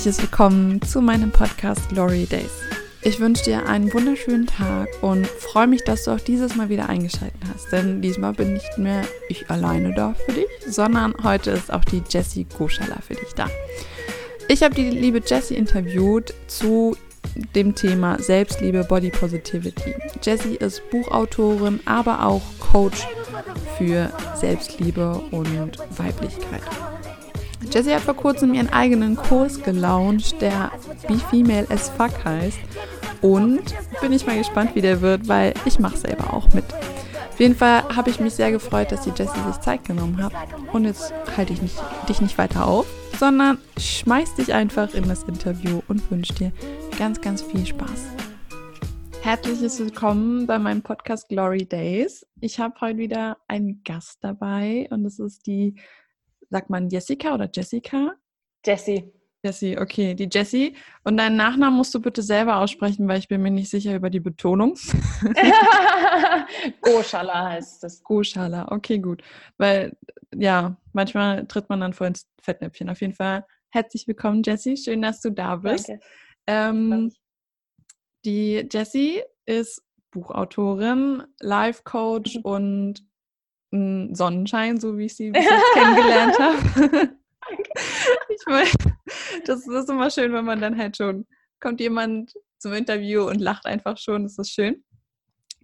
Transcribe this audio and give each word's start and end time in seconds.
herzliches 0.00 0.22
Willkommen 0.22 0.80
zu 0.80 1.02
meinem 1.02 1.30
Podcast 1.30 1.90
Glory 1.90 2.24
Days. 2.24 2.62
Ich 3.02 3.20
wünsche 3.20 3.44
dir 3.44 3.66
einen 3.66 3.92
wunderschönen 3.92 4.46
Tag 4.46 4.88
und 5.02 5.26
freue 5.26 5.66
mich, 5.66 5.84
dass 5.84 6.04
du 6.04 6.12
auch 6.12 6.20
dieses 6.20 6.56
Mal 6.56 6.70
wieder 6.70 6.88
eingeschaltet 6.88 7.38
hast. 7.52 7.70
Denn 7.70 8.00
diesmal 8.00 8.32
bin 8.32 8.54
nicht 8.54 8.78
mehr 8.78 9.02
ich 9.28 9.50
alleine 9.50 9.92
da 9.92 10.14
für 10.14 10.32
dich, 10.32 10.46
sondern 10.66 11.12
heute 11.22 11.50
ist 11.50 11.70
auch 11.70 11.84
die 11.84 12.02
Jessie 12.08 12.46
Goschala 12.56 12.96
für 13.06 13.12
dich 13.12 13.34
da. 13.36 13.50
Ich 14.48 14.62
habe 14.62 14.74
die 14.74 14.88
liebe 14.88 15.20
Jessie 15.22 15.56
interviewt 15.56 16.32
zu 16.46 16.96
dem 17.54 17.74
Thema 17.74 18.18
Selbstliebe, 18.22 18.84
Body 18.84 19.10
Positivity. 19.10 19.94
Jessie 20.22 20.56
ist 20.56 20.80
Buchautorin, 20.88 21.78
aber 21.84 22.24
auch 22.24 22.42
Coach 22.58 23.06
für 23.76 24.10
Selbstliebe 24.34 25.20
und 25.30 25.76
Weiblichkeit. 25.98 26.62
Jessie 27.72 27.94
hat 27.94 28.02
vor 28.02 28.16
kurzem 28.16 28.52
ihren 28.52 28.68
eigenen 28.70 29.14
Kurs 29.14 29.62
gelauncht, 29.62 30.40
der 30.42 30.72
Be 31.06 31.14
Female 31.14 31.66
as 31.70 31.88
Fuck 31.90 32.24
heißt. 32.24 32.58
Und 33.22 33.62
bin 34.00 34.12
ich 34.12 34.26
mal 34.26 34.36
gespannt, 34.36 34.74
wie 34.74 34.80
der 34.80 35.00
wird, 35.00 35.28
weil 35.28 35.54
ich 35.64 35.78
mache 35.78 35.96
selber 35.96 36.34
auch 36.34 36.52
mit. 36.52 36.64
Auf 37.28 37.38
jeden 37.38 37.54
Fall 37.54 37.84
habe 37.94 38.10
ich 38.10 38.18
mich 38.18 38.34
sehr 38.34 38.50
gefreut, 38.50 38.90
dass 38.90 39.02
die 39.02 39.10
Jessie 39.10 39.40
sich 39.46 39.60
Zeit 39.60 39.84
genommen 39.84 40.20
hat. 40.20 40.32
Und 40.72 40.84
jetzt 40.84 41.14
halte 41.36 41.52
ich 41.52 41.62
nicht, 41.62 41.76
dich 42.08 42.20
nicht 42.20 42.38
weiter 42.38 42.66
auf, 42.66 42.86
sondern 43.18 43.58
schmeiß 43.78 44.34
dich 44.34 44.52
einfach 44.52 44.92
in 44.92 45.08
das 45.08 45.22
Interview 45.22 45.80
und 45.86 46.10
wünsche 46.10 46.34
dir 46.34 46.52
ganz, 46.98 47.20
ganz 47.20 47.40
viel 47.40 47.64
Spaß. 47.64 48.06
Herzliches 49.22 49.78
Willkommen 49.78 50.48
bei 50.48 50.58
meinem 50.58 50.82
Podcast 50.82 51.28
Glory 51.28 51.66
Days. 51.66 52.26
Ich 52.40 52.58
habe 52.58 52.74
heute 52.80 52.98
wieder 52.98 53.36
einen 53.46 53.82
Gast 53.84 54.24
dabei 54.24 54.88
und 54.90 55.04
das 55.04 55.20
ist 55.20 55.46
die 55.46 55.76
sagt 56.50 56.70
man 56.70 56.88
Jessica 56.88 57.34
oder 57.34 57.48
Jessica? 57.52 58.14
Jessie. 58.64 59.12
Jessie, 59.42 59.78
okay, 59.78 60.14
die 60.14 60.28
Jessie. 60.30 60.76
Und 61.02 61.16
deinen 61.16 61.36
Nachnamen 61.36 61.76
musst 61.76 61.94
du 61.94 62.00
bitte 62.00 62.22
selber 62.22 62.56
aussprechen, 62.58 63.08
weil 63.08 63.18
ich 63.18 63.28
bin 63.28 63.40
mir 63.40 63.50
nicht 63.50 63.70
sicher 63.70 63.94
über 63.94 64.10
die 64.10 64.20
Betonung. 64.20 64.76
Goschala 66.82 67.48
heißt 67.50 67.84
es. 67.84 68.02
Goschala, 68.02 68.70
okay, 68.70 68.98
gut. 68.98 69.22
Weil, 69.56 69.96
ja, 70.34 70.76
manchmal 70.92 71.46
tritt 71.46 71.70
man 71.70 71.80
dann 71.80 71.94
vor 71.94 72.06
ins 72.06 72.28
Fettnäpfchen. 72.42 72.90
Auf 72.90 73.00
jeden 73.00 73.14
Fall 73.14 73.46
herzlich 73.70 74.06
willkommen, 74.06 74.42
Jessie. 74.44 74.76
Schön, 74.76 75.00
dass 75.00 75.22
du 75.22 75.30
da 75.30 75.56
bist. 75.56 75.88
Danke. 75.88 76.04
Ähm, 76.46 77.12
die 78.26 78.68
Jessie 78.70 79.22
ist 79.46 79.82
Buchautorin, 80.10 81.22
Life-Coach 81.40 82.36
mhm. 82.36 82.42
und 82.42 83.09
ein 83.72 84.14
Sonnenschein, 84.14 84.80
so 84.80 84.98
wie 84.98 85.06
ich 85.06 85.16
sie 85.16 85.30
bis 85.32 85.44
jetzt 85.44 85.72
kennengelernt 85.74 86.38
habe. 86.38 87.10
ich 88.28 88.46
meine, 88.46 88.70
das, 89.44 89.66
ist 89.66 89.90
immer 89.90 90.10
schön, 90.10 90.32
wenn 90.32 90.44
man 90.44 90.60
dann 90.60 90.76
halt 90.76 90.96
schon, 90.96 91.26
kommt 91.60 91.80
jemand 91.80 92.34
zum 92.58 92.72
Interview 92.72 93.24
und 93.28 93.40
lacht 93.40 93.66
einfach 93.66 93.96
schon, 93.98 94.24
das 94.24 94.38
ist 94.38 94.50
schön. 94.50 94.84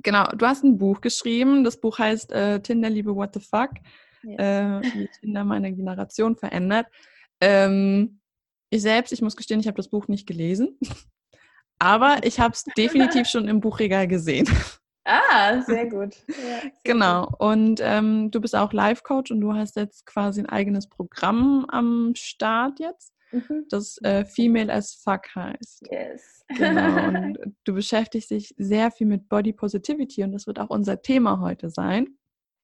Genau, 0.03 0.27
du 0.27 0.47
hast 0.47 0.63
ein 0.63 0.79
Buch 0.79 1.01
geschrieben, 1.01 1.65
das 1.65 1.81
Buch 1.81 1.99
heißt 1.99 2.33
äh, 2.33 2.61
Tinderliebe 2.61 3.15
What 3.15 3.35
the 3.35 3.41
Fuck, 3.41 3.71
ja. 4.23 4.79
äh, 4.79 4.83
wie 4.83 5.09
Tinder 5.21 5.45
meine 5.45 5.73
Generation 5.73 6.37
verändert. 6.37 6.87
Ähm, 7.41 8.21
ich 8.71 8.83
selbst, 8.83 9.13
ich 9.13 9.23
muss 9.23 9.37
gestehen, 9.37 9.61
ich 9.61 9.67
habe 9.67 9.77
das 9.77 9.89
Buch 9.89 10.09
nicht 10.09 10.27
gelesen, 10.27 10.79
aber 11.79 12.19
ich 12.25 12.41
habe 12.41 12.53
es 12.53 12.65
definitiv 12.77 13.27
schon 13.27 13.49
im 13.49 13.61
Buchregal 13.61 14.07
gesehen. 14.07 14.49
Ah, 15.07 15.63
sehr 15.63 15.87
gut. 15.87 16.17
Ja, 16.29 16.61
sehr 16.61 16.73
genau. 16.83 17.27
Gut. 17.27 17.41
Und 17.41 17.81
ähm, 17.83 18.31
du 18.31 18.41
bist 18.41 18.57
auch 18.57 18.73
Life-Coach 18.73 19.31
und 19.31 19.41
du 19.41 19.55
hast 19.55 19.77
jetzt 19.77 20.05
quasi 20.05 20.41
ein 20.41 20.49
eigenes 20.49 20.89
Programm 20.89 21.65
am 21.69 22.13
Start 22.17 22.81
jetzt, 22.81 23.15
mhm. 23.31 23.67
das 23.71 23.99
äh, 24.03 24.25
Female 24.25 24.73
as 24.73 24.95
Fuck 24.95 25.35
heißt. 25.35 25.89
Yes. 25.91 26.45
Genau. 26.49 27.09
Und 27.09 27.39
du 27.65 27.75
beschäftigst 27.75 28.31
dich 28.31 28.55
sehr 28.57 28.91
viel 28.91 29.07
mit 29.07 29.29
Body 29.29 29.53
Positivity 29.53 30.23
und 30.23 30.31
das 30.31 30.47
wird 30.47 30.61
auch 30.61 30.71
unser 30.71 31.03
Thema 31.03 31.41
heute 31.41 31.71
sein. 31.71 32.17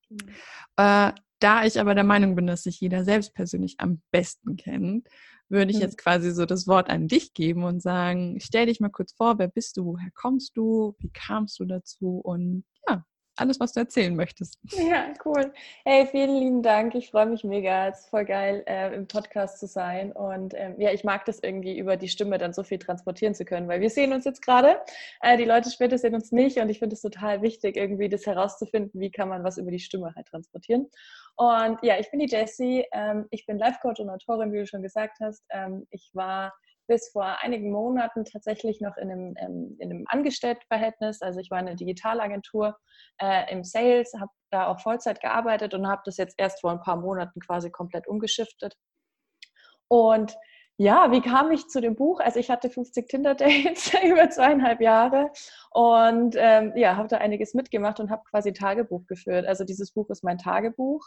Mhm. 0.09 0.19
Äh, 0.77 1.13
da 1.41 1.65
ich 1.65 1.81
aber 1.81 1.97
der 1.97 2.05
Meinung 2.05 2.37
bin, 2.37 2.47
dass 2.47 2.63
sich 2.63 2.81
jeder 2.81 3.03
selbst 3.03 3.35
persönlich 3.35 3.75
am 3.79 4.01
besten 4.13 4.57
kennt, 4.57 5.09
würde 5.53 5.71
ich 5.71 5.77
mhm. 5.77 5.83
jetzt 5.83 5.99
quasi 5.99 6.33
so 6.33 6.47
das 6.47 6.67
Wort 6.67 6.91
an 6.91 7.07
dich 7.07 7.35
geben 7.35 7.63
und 7.63 7.81
sagen, 7.81 8.39
stell 8.41 8.67
dich 8.67 8.81
mal 8.81 8.89
kurz 8.89 9.13
vor, 9.13 9.39
wer 9.39 9.49
bist 9.49 9.77
du, 9.77 9.85
woher 9.85 10.11
kommst 10.15 10.57
du, 10.57 10.97
wie 10.99 11.11
kamst 11.11 11.61
du 11.61 11.67
dazu 11.67 12.19
und 12.25 12.65
alles, 13.37 13.59
was 13.61 13.73
du 13.73 13.81
erzählen 13.81 14.15
möchtest. 14.15 14.59
Ja, 14.73 15.13
cool. 15.25 15.53
Hey, 15.85 16.07
vielen 16.07 16.37
lieben 16.37 16.63
Dank. 16.63 16.95
Ich 16.95 17.11
freue 17.11 17.27
mich 17.27 17.45
mega. 17.45 17.89
Es 17.89 18.01
ist 18.01 18.11
voll 18.11 18.25
geil, 18.25 18.63
äh, 18.67 18.95
im 18.95 19.09
Podcast 19.09 19.59
zu 19.59 19.67
sein. 19.67 20.13
Und 20.13 20.55
ähm, 20.55 20.75
ja, 20.79 20.93
ich 20.93 21.05
mag 21.05 21.25
das 21.25 21.41
irgendwie 21.41 21.79
über 21.79 21.97
die 21.97 22.09
Stimme 22.09 22.39
dann 22.39 22.53
so 22.53 22.63
viel 22.63 22.79
transportieren 22.79 23.35
zu 23.35 23.45
können, 23.45 23.69
weil 23.69 23.81
wir 23.81 23.91
sehen 23.91 24.13
uns 24.13 24.25
jetzt 24.25 24.43
gerade. 24.43 24.81
Äh, 25.21 25.37
die 25.39 25.45
Leute 25.45 25.71
später 25.71 25.97
sehen 25.99 26.15
uns 26.15 26.33
nicht. 26.33 26.59
Und 26.59 26.69
ich 26.69 26.79
finde 26.79 26.95
es 26.95 27.03
total 27.03 27.43
wichtig, 27.43 27.77
irgendwie 27.77 28.09
das 28.09 28.27
herauszufinden, 28.27 29.01
wie 29.01 29.11
kann 29.11 29.29
man 29.29 29.45
was 29.45 29.59
über 29.59 29.71
die 29.71 29.81
Stimme 29.81 30.13
halt 30.15 30.27
transportieren. 30.27 30.91
Und 31.37 31.83
ja, 31.83 31.99
ich 31.99 32.11
bin 32.11 32.21
die 32.21 32.29
Jessie. 32.29 32.85
Ähm, 32.93 33.27
ich 33.31 33.47
bin 33.47 33.59
Life-Coach 33.59 34.01
und 34.01 34.11
Autorin, 34.11 34.53
wie 34.53 34.59
du 34.59 34.67
schon 34.67 34.83
gesagt 34.83 35.19
hast. 35.21 35.45
Ähm, 35.51 35.87
ich 35.91 36.11
war 36.13 36.53
bis 36.93 37.09
vor 37.09 37.25
einigen 37.43 37.73
Monaten 37.73 38.27
tatsächlich 38.27 38.83
noch 38.83 38.99
in 38.99 39.11
einem, 39.11 39.35
ähm, 39.39 39.77
in 39.79 39.91
einem 39.91 40.05
Angestelltenverhältnis. 40.09 41.23
Also 41.23 41.41
ich 41.41 41.51
war 41.51 41.59
in 41.59 41.67
einer 41.67 41.77
Digitalagentur 41.77 42.77
äh, 43.19 43.51
im 43.51 43.65
Sales, 43.65 44.13
habe 44.21 44.31
da 44.51 44.67
auch 44.67 44.79
Vollzeit 44.79 45.23
gearbeitet 45.23 45.73
und 45.73 45.89
habe 45.89 46.03
das 46.05 46.19
jetzt 46.19 46.35
erst 46.37 46.61
vor 46.61 46.71
ein 46.71 46.83
paar 46.83 46.97
Monaten 46.97 47.41
quasi 47.41 47.71
komplett 47.71 48.07
umgeschiftet. 48.07 48.77
Und 49.89 50.37
ja, 50.79 51.13
wie 51.13 51.21
kam 51.21 51.53
ich 51.53 51.69
zu 51.69 51.81
dem 51.81 51.95
Buch? 51.95 52.21
Also 52.21 52.41
ich 52.41 52.51
hatte 52.51 52.71
50 52.71 53.09
Tinder-Dates 53.09 53.93
über 54.05 54.31
zweieinhalb 54.31 54.81
Jahre 54.81 55.31
und 55.71 56.35
ähm, 56.39 56.73
ja, 56.77 56.97
habe 56.97 57.09
da 57.09 57.19
einiges 57.19 57.55
mitgemacht 57.55 58.01
und 58.01 58.11
habe 58.11 58.23
quasi 58.31 58.53
Tagebuch 58.53 59.07
geführt. 59.07 59.47
Also 59.47 59.65
dieses 59.65 59.93
Buch 59.93 60.09
ist 60.11 60.25
mein 60.25 60.39
Tagebuch 60.39 61.07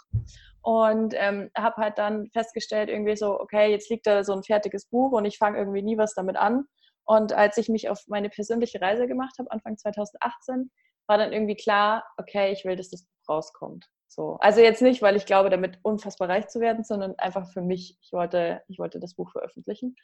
und 0.62 1.14
ähm, 1.18 1.50
habe 1.58 1.78
halt 1.78 1.98
dann 1.98 2.30
festgestellt 2.32 2.90
irgendwie 2.90 3.18
so, 3.18 3.40
okay, 3.40 3.72
jetzt 3.72 3.90
liegt 3.90 4.08
da 4.08 4.24
so 4.24 4.34
ein 4.34 4.44
fertiges 4.44 4.86
Buch 4.86 5.12
und 5.12 5.26
ich 5.26 5.38
fange 5.38 5.58
irgendwie 5.58 5.82
nie 5.82 5.98
was 5.98 6.14
damit 6.14 6.38
an. 6.38 6.66
Und 7.04 7.34
als 7.34 7.58
ich 7.58 7.70
mich 7.70 7.90
auf 7.90 8.04
meine 8.08 8.30
persönliche 8.30 8.82
Reise 8.82 9.08
gemacht 9.08 9.36
habe, 9.40 9.52
Anfang 9.52 9.78
2018, 9.78 10.72
war 11.08 11.18
dann 11.18 11.34
irgendwie 11.34 11.56
klar, 11.56 12.04
okay, 12.18 12.52
ich 12.52 12.66
will, 12.66 12.76
dass 12.76 12.90
das 12.90 13.04
Buch 13.04 13.36
rauskommt. 13.36 13.88
So. 14.16 14.38
Also 14.40 14.62
jetzt 14.62 14.82
nicht, 14.82 15.02
weil 15.02 15.18
ich 15.18 15.26
glaube, 15.26 15.50
damit 15.50 15.78
unfassbar 15.82 16.30
reich 16.30 16.48
zu 16.48 16.62
werden, 16.62 16.86
sondern 16.86 17.16
einfach 17.18 17.52
für 17.52 17.62
mich. 17.62 17.98
Ich 18.02 18.14
wollte, 18.14 18.62
ich 18.70 18.80
wollte 18.80 19.02
das 19.02 19.14
Buch 19.14 19.30
veröffentlichen. 19.30 19.98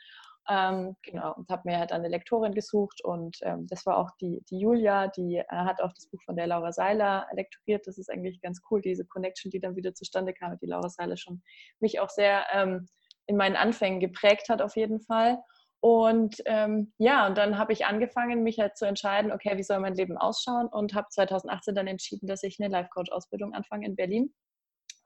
Ähm, 0.49 0.97
genau, 1.01 1.33
und 1.35 1.49
habe 1.49 1.61
mir 1.65 1.77
halt 1.77 1.93
eine 1.93 2.09
Lektorin 2.09 2.53
gesucht 2.53 3.01
und 3.05 3.37
ähm, 3.43 3.67
das 3.67 3.85
war 3.85 3.97
auch 3.97 4.09
die, 4.19 4.43
die 4.49 4.59
Julia, 4.59 5.07
die 5.07 5.37
äh, 5.37 5.45
hat 5.47 5.81
auch 5.81 5.93
das 5.93 6.07
Buch 6.07 6.21
von 6.25 6.35
der 6.35 6.47
Laura 6.47 6.73
Seiler 6.73 7.27
lektoriert. 7.31 7.87
Das 7.87 7.97
ist 7.97 8.09
eigentlich 8.09 8.41
ganz 8.41 8.59
cool, 8.69 8.81
diese 8.81 9.05
Connection, 9.05 9.51
die 9.51 9.59
dann 9.59 9.75
wieder 9.75 9.93
zustande 9.93 10.33
kam, 10.33 10.57
die 10.57 10.65
Laura 10.65 10.89
Seiler 10.89 11.15
schon 11.15 11.41
mich 11.79 11.99
auch 11.99 12.09
sehr 12.09 12.43
ähm, 12.51 12.87
in 13.27 13.37
meinen 13.37 13.55
Anfängen 13.55 13.99
geprägt 14.01 14.49
hat, 14.49 14.61
auf 14.61 14.75
jeden 14.75 14.99
Fall. 14.99 15.37
Und 15.81 16.43
ähm, 16.45 16.93
ja, 16.99 17.25
und 17.25 17.37
dann 17.39 17.57
habe 17.57 17.73
ich 17.73 17.87
angefangen, 17.87 18.43
mich 18.43 18.59
halt 18.59 18.77
zu 18.77 18.85
entscheiden, 18.85 19.31
okay, 19.31 19.57
wie 19.57 19.63
soll 19.63 19.79
mein 19.79 19.95
Leben 19.95 20.15
ausschauen? 20.15 20.67
Und 20.67 20.93
habe 20.93 21.07
2018 21.09 21.73
dann 21.73 21.87
entschieden, 21.87 22.27
dass 22.27 22.43
ich 22.43 22.59
eine 22.59 22.71
Life-Coach-Ausbildung 22.71 23.53
anfange 23.53 23.87
in 23.87 23.95
Berlin. 23.95 24.31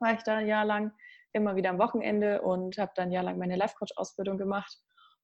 War 0.00 0.12
ich 0.12 0.22
da 0.22 0.36
ein 0.36 0.46
Jahr 0.46 0.66
lang 0.66 0.92
immer 1.32 1.56
wieder 1.56 1.70
am 1.70 1.78
Wochenende 1.78 2.42
und 2.42 2.76
habe 2.76 2.92
dann 2.94 3.08
ein 3.08 3.12
Jahr 3.12 3.24
lang 3.24 3.38
meine 3.38 3.56
Life-Coach-Ausbildung 3.56 4.36
gemacht. 4.36 4.76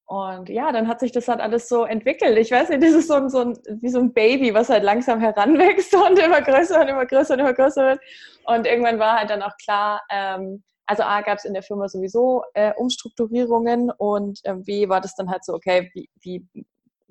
Und 0.07 0.49
ja, 0.49 0.73
dann 0.73 0.89
hat 0.89 1.01
sich 1.01 1.13
das 1.13 1.29
halt 1.29 1.41
alles 1.41 1.69
so 1.69 1.85
entwickelt. 1.85 2.39
Ich 2.39 2.51
weiß 2.51 2.71
nicht, 2.71 2.83
das 2.83 2.93
ist 2.93 3.09
so 3.09 3.15
ein, 3.15 3.29
so 3.29 3.41
ein, 3.41 3.59
wie 3.81 3.89
so 3.91 3.99
ein 3.99 4.15
Baby, 4.15 4.55
was 4.55 4.71
halt 4.71 4.85
langsam 4.85 5.21
heranwächst 5.21 5.95
und 5.95 6.19
immer 6.19 6.41
größer 6.41 6.81
und 6.81 6.89
immer 6.89 7.05
größer 7.05 7.35
und 7.35 7.41
immer 7.41 7.55
größer 7.55 7.87
wird. 7.87 8.01
Und 8.45 8.67
irgendwann 8.67 8.99
war 8.99 9.19
halt 9.19 9.29
dann 9.29 9.43
auch 9.43 9.57
klar, 9.63 10.03
ähm, 10.11 10.63
also 10.87 11.03
A 11.03 11.21
gab 11.23 11.39
es 11.39 11.45
in 11.45 11.55
der 11.55 11.63
Firma 11.63 11.89
sowieso 11.89 12.45
äh, 12.55 12.73
Umstrukturierungen 12.75 13.91
und 13.91 14.41
äh, 14.45 14.55
B 14.55 14.89
war 14.89 15.01
das 15.01 15.15
dann 15.15 15.31
halt 15.31 15.45
so, 15.45 15.55
okay, 15.55 15.91
wie, 15.95 16.11
wie, 16.21 16.67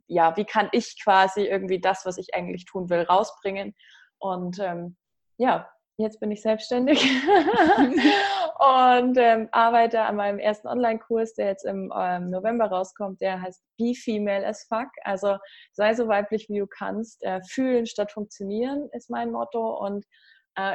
ja, 0.08 0.36
wie 0.36 0.46
kann 0.46 0.70
ich 0.72 1.02
quasi 1.04 1.44
irgendwie 1.44 1.80
das, 1.80 2.06
was 2.06 2.18
ich 2.18 2.34
eigentlich 2.34 2.66
tun 2.66 2.90
will, 2.90 3.02
rausbringen? 3.02 3.74
Und 4.20 4.60
ähm, 4.60 4.98
ja, 5.38 5.70
jetzt 5.98 6.20
bin 6.20 6.32
ich 6.32 6.42
selbstständig 6.42 7.02
und 8.60 9.18
ähm, 9.18 9.48
arbeite 9.52 10.02
an 10.02 10.18
meinem 10.18 10.40
ersten 10.40 10.68
Online-Kurs, 10.68 11.36
der 11.36 11.48
jetzt 11.48 11.66
im 11.66 11.92
ähm, 11.96 12.30
November 12.30 12.66
rauskommt. 12.66 13.22
Der 13.22 13.42
heißt 13.42 13.64
Be 13.78 13.94
Female 13.96 14.46
as 14.46 14.66
Fuck. 14.68 14.90
Also 15.04 15.38
sei 15.72 15.94
so 15.94 16.08
weiblich, 16.08 16.50
wie 16.50 16.60
du 16.60 16.68
kannst. 16.68 17.24
Äh, 17.24 17.42
fühlen 17.48 17.86
statt 17.86 18.12
funktionieren 18.12 18.90
ist 18.92 19.10
mein 19.10 19.32
Motto. 19.32 19.78
Und 19.80 20.06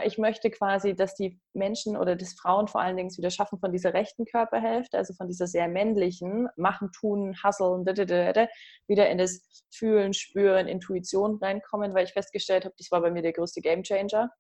ich 0.05 0.17
möchte 0.17 0.51
quasi, 0.51 0.95
dass 0.95 1.15
die 1.15 1.39
Menschen 1.53 1.97
oder 1.99 2.17
das 2.17 2.33
Frauen 2.33 2.67
vor 2.67 2.81
allen 2.81 2.97
Dingen 2.97 3.15
wieder 3.15 3.31
schaffen 3.31 3.59
von 3.59 3.73
dieser 3.73 3.93
rechten 3.93 4.25
Körperhälfte, 4.25 4.97
also 4.97 5.13
von 5.13 5.29
dieser 5.29 5.47
sehr 5.47 5.69
männlichen, 5.69 6.49
machen, 6.57 6.91
tun, 6.93 7.37
hasseln, 7.43 7.85
wieder 7.85 9.11
in 9.11 9.19
das 9.19 9.65
Fühlen, 9.71 10.15
Spüren, 10.15 10.67
Intuition 10.67 11.39
reinkommen, 11.43 11.95
weil 11.95 12.07
ich 12.07 12.13
festgestellt 12.13 12.65
habe, 12.65 12.75
das 12.79 12.91
war 12.91 13.03
bei 13.03 13.11
mir 13.11 13.23
der 13.23 13.35
größte 13.35 13.61
Gamechanger. 13.61 14.31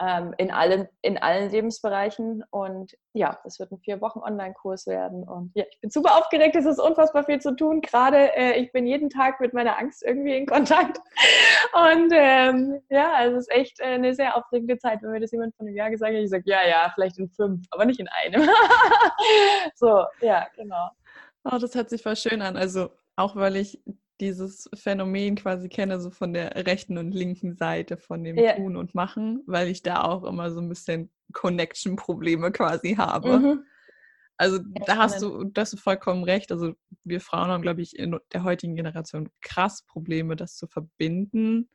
Ähm, 0.00 0.34
in, 0.38 0.50
allen, 0.50 0.88
in 1.02 1.18
allen 1.18 1.50
Lebensbereichen. 1.50 2.44
Und 2.50 2.96
ja, 3.12 3.38
das 3.44 3.58
wird 3.58 3.72
ein 3.72 3.78
vier 3.78 4.00
Wochen 4.00 4.18
Online-Kurs 4.18 4.86
werden. 4.86 5.28
Und 5.28 5.52
ja, 5.54 5.64
ich 5.70 5.80
bin 5.80 5.90
super 5.90 6.18
aufgeregt, 6.18 6.56
es 6.56 6.66
ist 6.66 6.80
unfassbar 6.80 7.24
viel 7.24 7.40
zu 7.40 7.54
tun. 7.54 7.80
Gerade 7.80 8.34
äh, 8.36 8.60
ich 8.60 8.72
bin 8.72 8.86
jeden 8.86 9.10
Tag 9.10 9.40
mit 9.40 9.54
meiner 9.54 9.78
Angst 9.78 10.02
irgendwie 10.02 10.36
in 10.36 10.46
Kontakt. 10.46 10.98
Und 11.72 12.12
ähm, 12.12 12.80
ja, 12.90 13.12
also 13.14 13.36
es 13.36 13.48
ist 13.48 13.54
echt 13.54 13.80
äh, 13.80 13.84
eine 13.84 14.14
sehr 14.14 14.36
aufregende 14.36 14.78
Zeit. 14.78 15.02
Wenn 15.02 15.10
mir 15.10 15.20
das 15.20 15.32
jemand 15.32 15.54
von 15.56 15.66
einem 15.66 15.76
Jahr 15.76 15.90
gesagt 15.90 16.12
hat, 16.12 16.20
ich 16.20 16.30
sage, 16.30 16.44
ja, 16.46 16.66
ja, 16.66 16.90
vielleicht 16.94 17.18
in 17.18 17.28
fünf, 17.30 17.66
aber 17.70 17.84
nicht 17.84 18.00
in 18.00 18.08
einem. 18.08 18.48
so, 19.74 20.04
ja, 20.20 20.46
genau. 20.56 20.90
Oh, 21.44 21.58
das 21.58 21.74
hört 21.74 21.90
sich 21.90 22.02
voll 22.02 22.16
schön 22.16 22.42
an. 22.42 22.56
Also 22.56 22.90
auch 23.16 23.36
weil 23.36 23.56
ich 23.56 23.80
dieses 24.20 24.68
Phänomen 24.74 25.34
quasi 25.34 25.68
kenne, 25.68 26.00
so 26.00 26.10
von 26.10 26.32
der 26.32 26.66
rechten 26.66 26.98
und 26.98 27.12
linken 27.12 27.54
Seite 27.54 27.96
von 27.96 28.22
dem 28.22 28.38
ja. 28.38 28.54
Tun 28.54 28.76
und 28.76 28.94
Machen, 28.94 29.42
weil 29.46 29.68
ich 29.68 29.82
da 29.82 30.02
auch 30.02 30.24
immer 30.24 30.50
so 30.50 30.60
ein 30.60 30.68
bisschen 30.68 31.10
Connection-Probleme 31.32 32.52
quasi 32.52 32.94
habe. 32.94 33.38
Mhm. 33.38 33.64
Also 34.36 34.58
da 34.86 34.96
hast 34.96 35.22
du, 35.22 35.44
da 35.44 35.62
hast 35.62 35.72
du 35.72 35.76
vollkommen 35.76 36.24
recht. 36.24 36.50
Also 36.50 36.74
wir 37.04 37.20
Frauen 37.20 37.48
haben, 37.48 37.62
glaube 37.62 37.82
ich, 37.82 37.96
in 37.98 38.18
der 38.32 38.44
heutigen 38.44 38.74
Generation 38.74 39.30
krass 39.40 39.82
Probleme, 39.86 40.36
das 40.36 40.56
zu 40.56 40.66
verbinden 40.66 41.68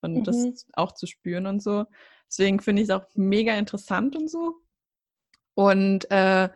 und 0.00 0.18
mhm. 0.18 0.24
das 0.24 0.66
auch 0.74 0.92
zu 0.92 1.06
spüren 1.06 1.46
und 1.46 1.62
so. 1.62 1.86
Deswegen 2.28 2.60
finde 2.60 2.82
ich 2.82 2.88
es 2.88 2.94
auch 2.94 3.04
mega 3.14 3.54
interessant 3.54 4.16
und 4.16 4.30
so. 4.30 4.56
Und 5.54 6.10
äh, 6.10 6.48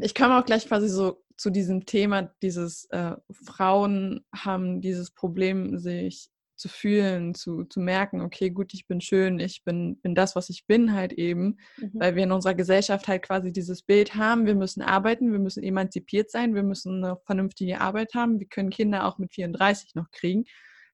ich 0.00 0.14
komme 0.14 0.38
auch 0.38 0.44
gleich 0.44 0.66
quasi 0.66 0.88
so 0.88 1.21
zu 1.36 1.50
diesem 1.50 1.86
Thema, 1.86 2.22
dieses 2.42 2.86
äh, 2.90 3.16
Frauen 3.44 4.24
haben 4.34 4.80
dieses 4.80 5.10
Problem, 5.10 5.78
sich 5.78 6.30
zu 6.62 6.68
fühlen, 6.68 7.34
zu, 7.34 7.64
zu 7.64 7.80
merken, 7.80 8.20
okay, 8.20 8.50
gut, 8.50 8.72
ich 8.72 8.86
bin 8.86 9.00
schön, 9.00 9.40
ich 9.40 9.64
bin, 9.64 9.96
bin 10.00 10.14
das, 10.14 10.36
was 10.36 10.48
ich 10.48 10.64
bin 10.66 10.92
halt 10.92 11.12
eben, 11.12 11.58
mhm. 11.76 11.90
weil 11.94 12.14
wir 12.14 12.22
in 12.22 12.32
unserer 12.32 12.54
Gesellschaft 12.54 13.08
halt 13.08 13.22
quasi 13.22 13.52
dieses 13.52 13.82
Bild 13.82 14.14
haben, 14.14 14.46
wir 14.46 14.54
müssen 14.54 14.80
arbeiten, 14.80 15.32
wir 15.32 15.40
müssen 15.40 15.64
emanzipiert 15.64 16.30
sein, 16.30 16.54
wir 16.54 16.62
müssen 16.62 17.04
eine 17.04 17.16
vernünftige 17.26 17.80
Arbeit 17.80 18.14
haben, 18.14 18.38
wir 18.38 18.46
können 18.46 18.70
Kinder 18.70 19.06
auch 19.06 19.18
mit 19.18 19.34
34 19.34 19.96
noch 19.96 20.10
kriegen. 20.12 20.44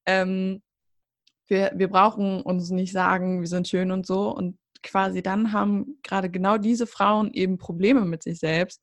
Ähm, 0.06 0.62
wir, 1.48 1.72
wir 1.74 1.88
brauchen 1.88 2.40
uns 2.42 2.70
nicht 2.70 2.92
sagen, 2.92 3.40
wir 3.40 3.48
sind 3.48 3.68
schön 3.68 3.90
und 3.90 4.06
so 4.06 4.34
und 4.34 4.58
quasi 4.82 5.22
dann 5.22 5.52
haben 5.52 5.98
gerade 6.02 6.30
genau 6.30 6.56
diese 6.56 6.86
Frauen 6.86 7.32
eben 7.32 7.58
Probleme 7.58 8.06
mit 8.06 8.22
sich 8.22 8.38
selbst 8.38 8.82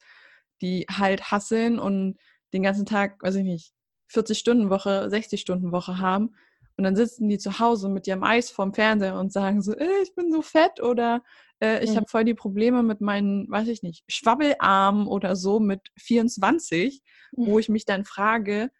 die 0.61 0.85
halt 0.89 1.31
hasseln 1.31 1.79
und 1.79 2.17
den 2.53 2.63
ganzen 2.63 2.85
Tag, 2.85 3.21
weiß 3.21 3.35
ich 3.35 3.43
nicht, 3.43 3.73
40-Stunden-Woche, 4.13 5.09
60-Stunden-Woche 5.11 5.99
haben. 5.99 6.35
Und 6.77 6.83
dann 6.83 6.95
sitzen 6.95 7.29
die 7.29 7.37
zu 7.37 7.59
Hause 7.59 7.89
mit 7.89 8.05
ihrem 8.07 8.23
Eis 8.23 8.49
vorm 8.49 8.73
Fernseher 8.73 9.17
und 9.17 9.31
sagen 9.31 9.61
so, 9.61 9.73
äh, 9.73 10.01
ich 10.03 10.13
bin 10.13 10.31
so 10.31 10.41
fett 10.41 10.81
oder 10.81 11.23
äh, 11.61 11.83
ich 11.83 11.91
mhm. 11.91 11.97
habe 11.97 12.07
voll 12.09 12.25
die 12.25 12.33
Probleme 12.33 12.83
mit 12.83 12.99
meinen, 13.01 13.49
weiß 13.49 13.67
ich 13.69 13.81
nicht, 13.81 14.03
Schwabbelarmen 14.07 15.07
oder 15.07 15.35
so 15.35 15.59
mit 15.59 15.81
24, 15.97 17.01
mhm. 17.31 17.45
wo 17.45 17.59
ich 17.59 17.69
mich 17.69 17.85
dann 17.85 18.03
frage, 18.03 18.71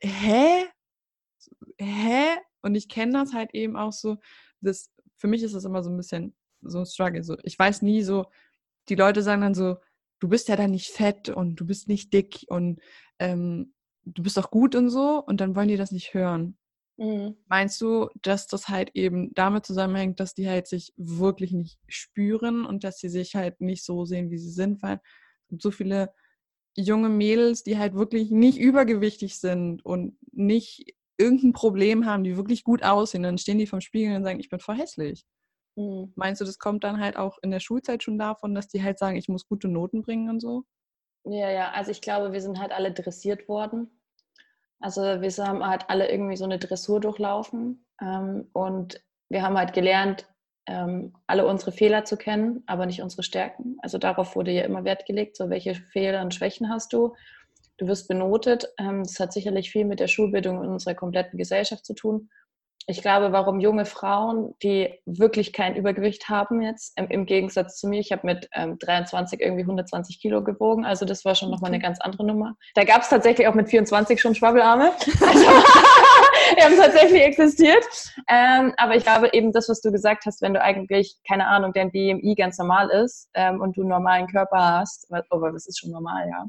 hä? 0.00 0.66
Hä? 1.78 2.36
Und 2.62 2.74
ich 2.74 2.88
kenne 2.88 3.12
das 3.12 3.32
halt 3.32 3.54
eben 3.54 3.76
auch 3.76 3.92
so, 3.92 4.18
das, 4.60 4.90
für 5.16 5.28
mich 5.28 5.42
ist 5.42 5.54
das 5.54 5.64
immer 5.64 5.82
so 5.82 5.90
ein 5.90 5.96
bisschen 5.96 6.34
so 6.62 6.80
ein 6.80 6.86
Struggle. 6.86 7.22
So, 7.22 7.36
ich 7.42 7.58
weiß 7.58 7.80
nie 7.80 8.02
so, 8.02 8.26
die 8.90 8.96
Leute 8.96 9.22
sagen 9.22 9.40
dann 9.40 9.54
so, 9.54 9.76
du 10.20 10.28
bist 10.28 10.48
ja 10.48 10.56
dann 10.56 10.70
nicht 10.70 10.90
fett 10.90 11.28
und 11.28 11.56
du 11.56 11.66
bist 11.66 11.88
nicht 11.88 12.12
dick 12.12 12.44
und 12.48 12.80
ähm, 13.18 13.74
du 14.04 14.22
bist 14.22 14.38
auch 14.38 14.50
gut 14.50 14.74
und 14.74 14.90
so 14.90 15.22
und 15.26 15.40
dann 15.40 15.56
wollen 15.56 15.68
die 15.68 15.76
das 15.76 15.90
nicht 15.90 16.14
hören. 16.14 16.56
Mhm. 16.98 17.36
Meinst 17.48 17.80
du, 17.80 18.08
dass 18.22 18.46
das 18.46 18.68
halt 18.68 18.90
eben 18.94 19.32
damit 19.34 19.64
zusammenhängt, 19.64 20.20
dass 20.20 20.34
die 20.34 20.48
halt 20.48 20.66
sich 20.66 20.92
wirklich 20.96 21.52
nicht 21.52 21.78
spüren 21.88 22.66
und 22.66 22.84
dass 22.84 22.98
sie 22.98 23.08
sich 23.08 23.34
halt 23.34 23.60
nicht 23.60 23.84
so 23.84 24.04
sehen, 24.04 24.30
wie 24.30 24.38
sie 24.38 24.50
sind, 24.50 24.82
weil 24.82 25.00
es 25.42 25.48
gibt 25.48 25.62
so 25.62 25.70
viele 25.70 26.12
junge 26.76 27.08
Mädels, 27.08 27.62
die 27.62 27.78
halt 27.78 27.94
wirklich 27.94 28.30
nicht 28.30 28.58
übergewichtig 28.58 29.38
sind 29.38 29.84
und 29.84 30.18
nicht 30.32 30.94
irgendein 31.18 31.52
Problem 31.52 32.06
haben, 32.06 32.24
die 32.24 32.36
wirklich 32.36 32.64
gut 32.64 32.82
aussehen, 32.82 33.22
dann 33.22 33.38
stehen 33.38 33.58
die 33.58 33.66
vom 33.66 33.80
Spiegel 33.80 34.16
und 34.16 34.24
sagen, 34.24 34.40
ich 34.40 34.48
bin 34.48 34.60
voll 34.60 34.76
hässlich. 34.76 35.24
Mhm. 35.76 36.12
Meinst 36.16 36.40
du, 36.40 36.44
das 36.44 36.58
kommt 36.58 36.84
dann 36.84 37.00
halt 37.00 37.16
auch 37.16 37.38
in 37.42 37.50
der 37.50 37.60
Schulzeit 37.60 38.02
schon 38.02 38.18
davon, 38.18 38.54
dass 38.54 38.68
die 38.68 38.82
halt 38.82 38.98
sagen, 38.98 39.16
ich 39.16 39.28
muss 39.28 39.46
gute 39.46 39.68
Noten 39.68 40.02
bringen 40.02 40.28
und 40.28 40.40
so? 40.40 40.64
Ja, 41.24 41.50
ja, 41.50 41.70
also 41.72 41.90
ich 41.90 42.00
glaube, 42.00 42.32
wir 42.32 42.40
sind 42.40 42.58
halt 42.58 42.72
alle 42.72 42.92
dressiert 42.92 43.48
worden. 43.48 43.90
Also 44.80 45.02
wir 45.02 45.30
haben 45.46 45.66
halt 45.66 45.84
alle 45.88 46.10
irgendwie 46.10 46.36
so 46.36 46.44
eine 46.44 46.58
Dressur 46.58 47.00
durchlaufen 47.00 47.84
ähm, 48.00 48.48
und 48.54 49.04
wir 49.28 49.42
haben 49.42 49.58
halt 49.58 49.74
gelernt, 49.74 50.26
ähm, 50.66 51.12
alle 51.26 51.46
unsere 51.46 51.72
Fehler 51.72 52.04
zu 52.04 52.16
kennen, 52.16 52.62
aber 52.66 52.86
nicht 52.86 53.02
unsere 53.02 53.22
Stärken. 53.22 53.76
Also 53.82 53.98
darauf 53.98 54.34
wurde 54.36 54.52
ja 54.52 54.64
immer 54.64 54.84
Wert 54.84 55.04
gelegt, 55.04 55.36
so 55.36 55.50
welche 55.50 55.74
Fehler 55.74 56.22
und 56.22 56.34
Schwächen 56.34 56.70
hast 56.70 56.92
du. 56.94 57.14
Du 57.76 57.86
wirst 57.86 58.08
benotet. 58.08 58.72
Ähm, 58.78 59.02
das 59.02 59.20
hat 59.20 59.32
sicherlich 59.34 59.70
viel 59.70 59.84
mit 59.84 60.00
der 60.00 60.08
Schulbildung 60.08 60.64
in 60.64 60.70
unserer 60.70 60.94
kompletten 60.94 61.38
Gesellschaft 61.38 61.84
zu 61.84 61.94
tun 61.94 62.30
ich 62.86 63.02
glaube, 63.02 63.32
warum 63.32 63.60
junge 63.60 63.84
Frauen, 63.84 64.54
die 64.62 65.00
wirklich 65.06 65.52
kein 65.52 65.76
Übergewicht 65.76 66.28
haben 66.28 66.60
jetzt, 66.60 66.98
im, 66.98 67.08
im 67.08 67.26
Gegensatz 67.26 67.78
zu 67.78 67.88
mir, 67.88 68.00
ich 68.00 68.10
habe 68.10 68.26
mit 68.26 68.48
ähm, 68.52 68.78
23 68.78 69.40
irgendwie 69.40 69.62
120 69.62 70.20
Kilo 70.20 70.42
gewogen, 70.42 70.84
also 70.84 71.04
das 71.04 71.24
war 71.24 71.34
schon 71.34 71.50
nochmal 71.50 71.70
eine 71.70 71.80
ganz 71.80 72.00
andere 72.00 72.24
Nummer. 72.24 72.56
Da 72.74 72.84
gab 72.84 73.02
es 73.02 73.08
tatsächlich 73.08 73.46
auch 73.46 73.54
mit 73.54 73.68
24 73.68 74.20
schon 74.20 74.34
Schwabbelarme. 74.34 74.92
Also, 75.20 75.46
die 76.56 76.62
haben 76.62 76.76
tatsächlich 76.76 77.22
existiert. 77.22 77.84
Ähm, 78.28 78.72
aber 78.78 78.96
ich 78.96 79.04
glaube 79.04 79.28
eben 79.32 79.52
das, 79.52 79.68
was 79.68 79.80
du 79.80 79.92
gesagt 79.92 80.24
hast, 80.26 80.42
wenn 80.42 80.54
du 80.54 80.60
eigentlich, 80.60 81.16
keine 81.28 81.46
Ahnung, 81.46 81.72
dein 81.72 81.92
BMI 81.92 82.34
ganz 82.36 82.58
normal 82.58 82.88
ist 82.88 83.28
ähm, 83.34 83.60
und 83.60 83.76
du 83.76 83.82
einen 83.82 83.90
normalen 83.90 84.26
Körper 84.26 84.80
hast, 84.80 85.06
oh, 85.30 85.48
das 85.52 85.66
ist 85.66 85.78
schon 85.78 85.90
normal, 85.90 86.28
ja, 86.28 86.46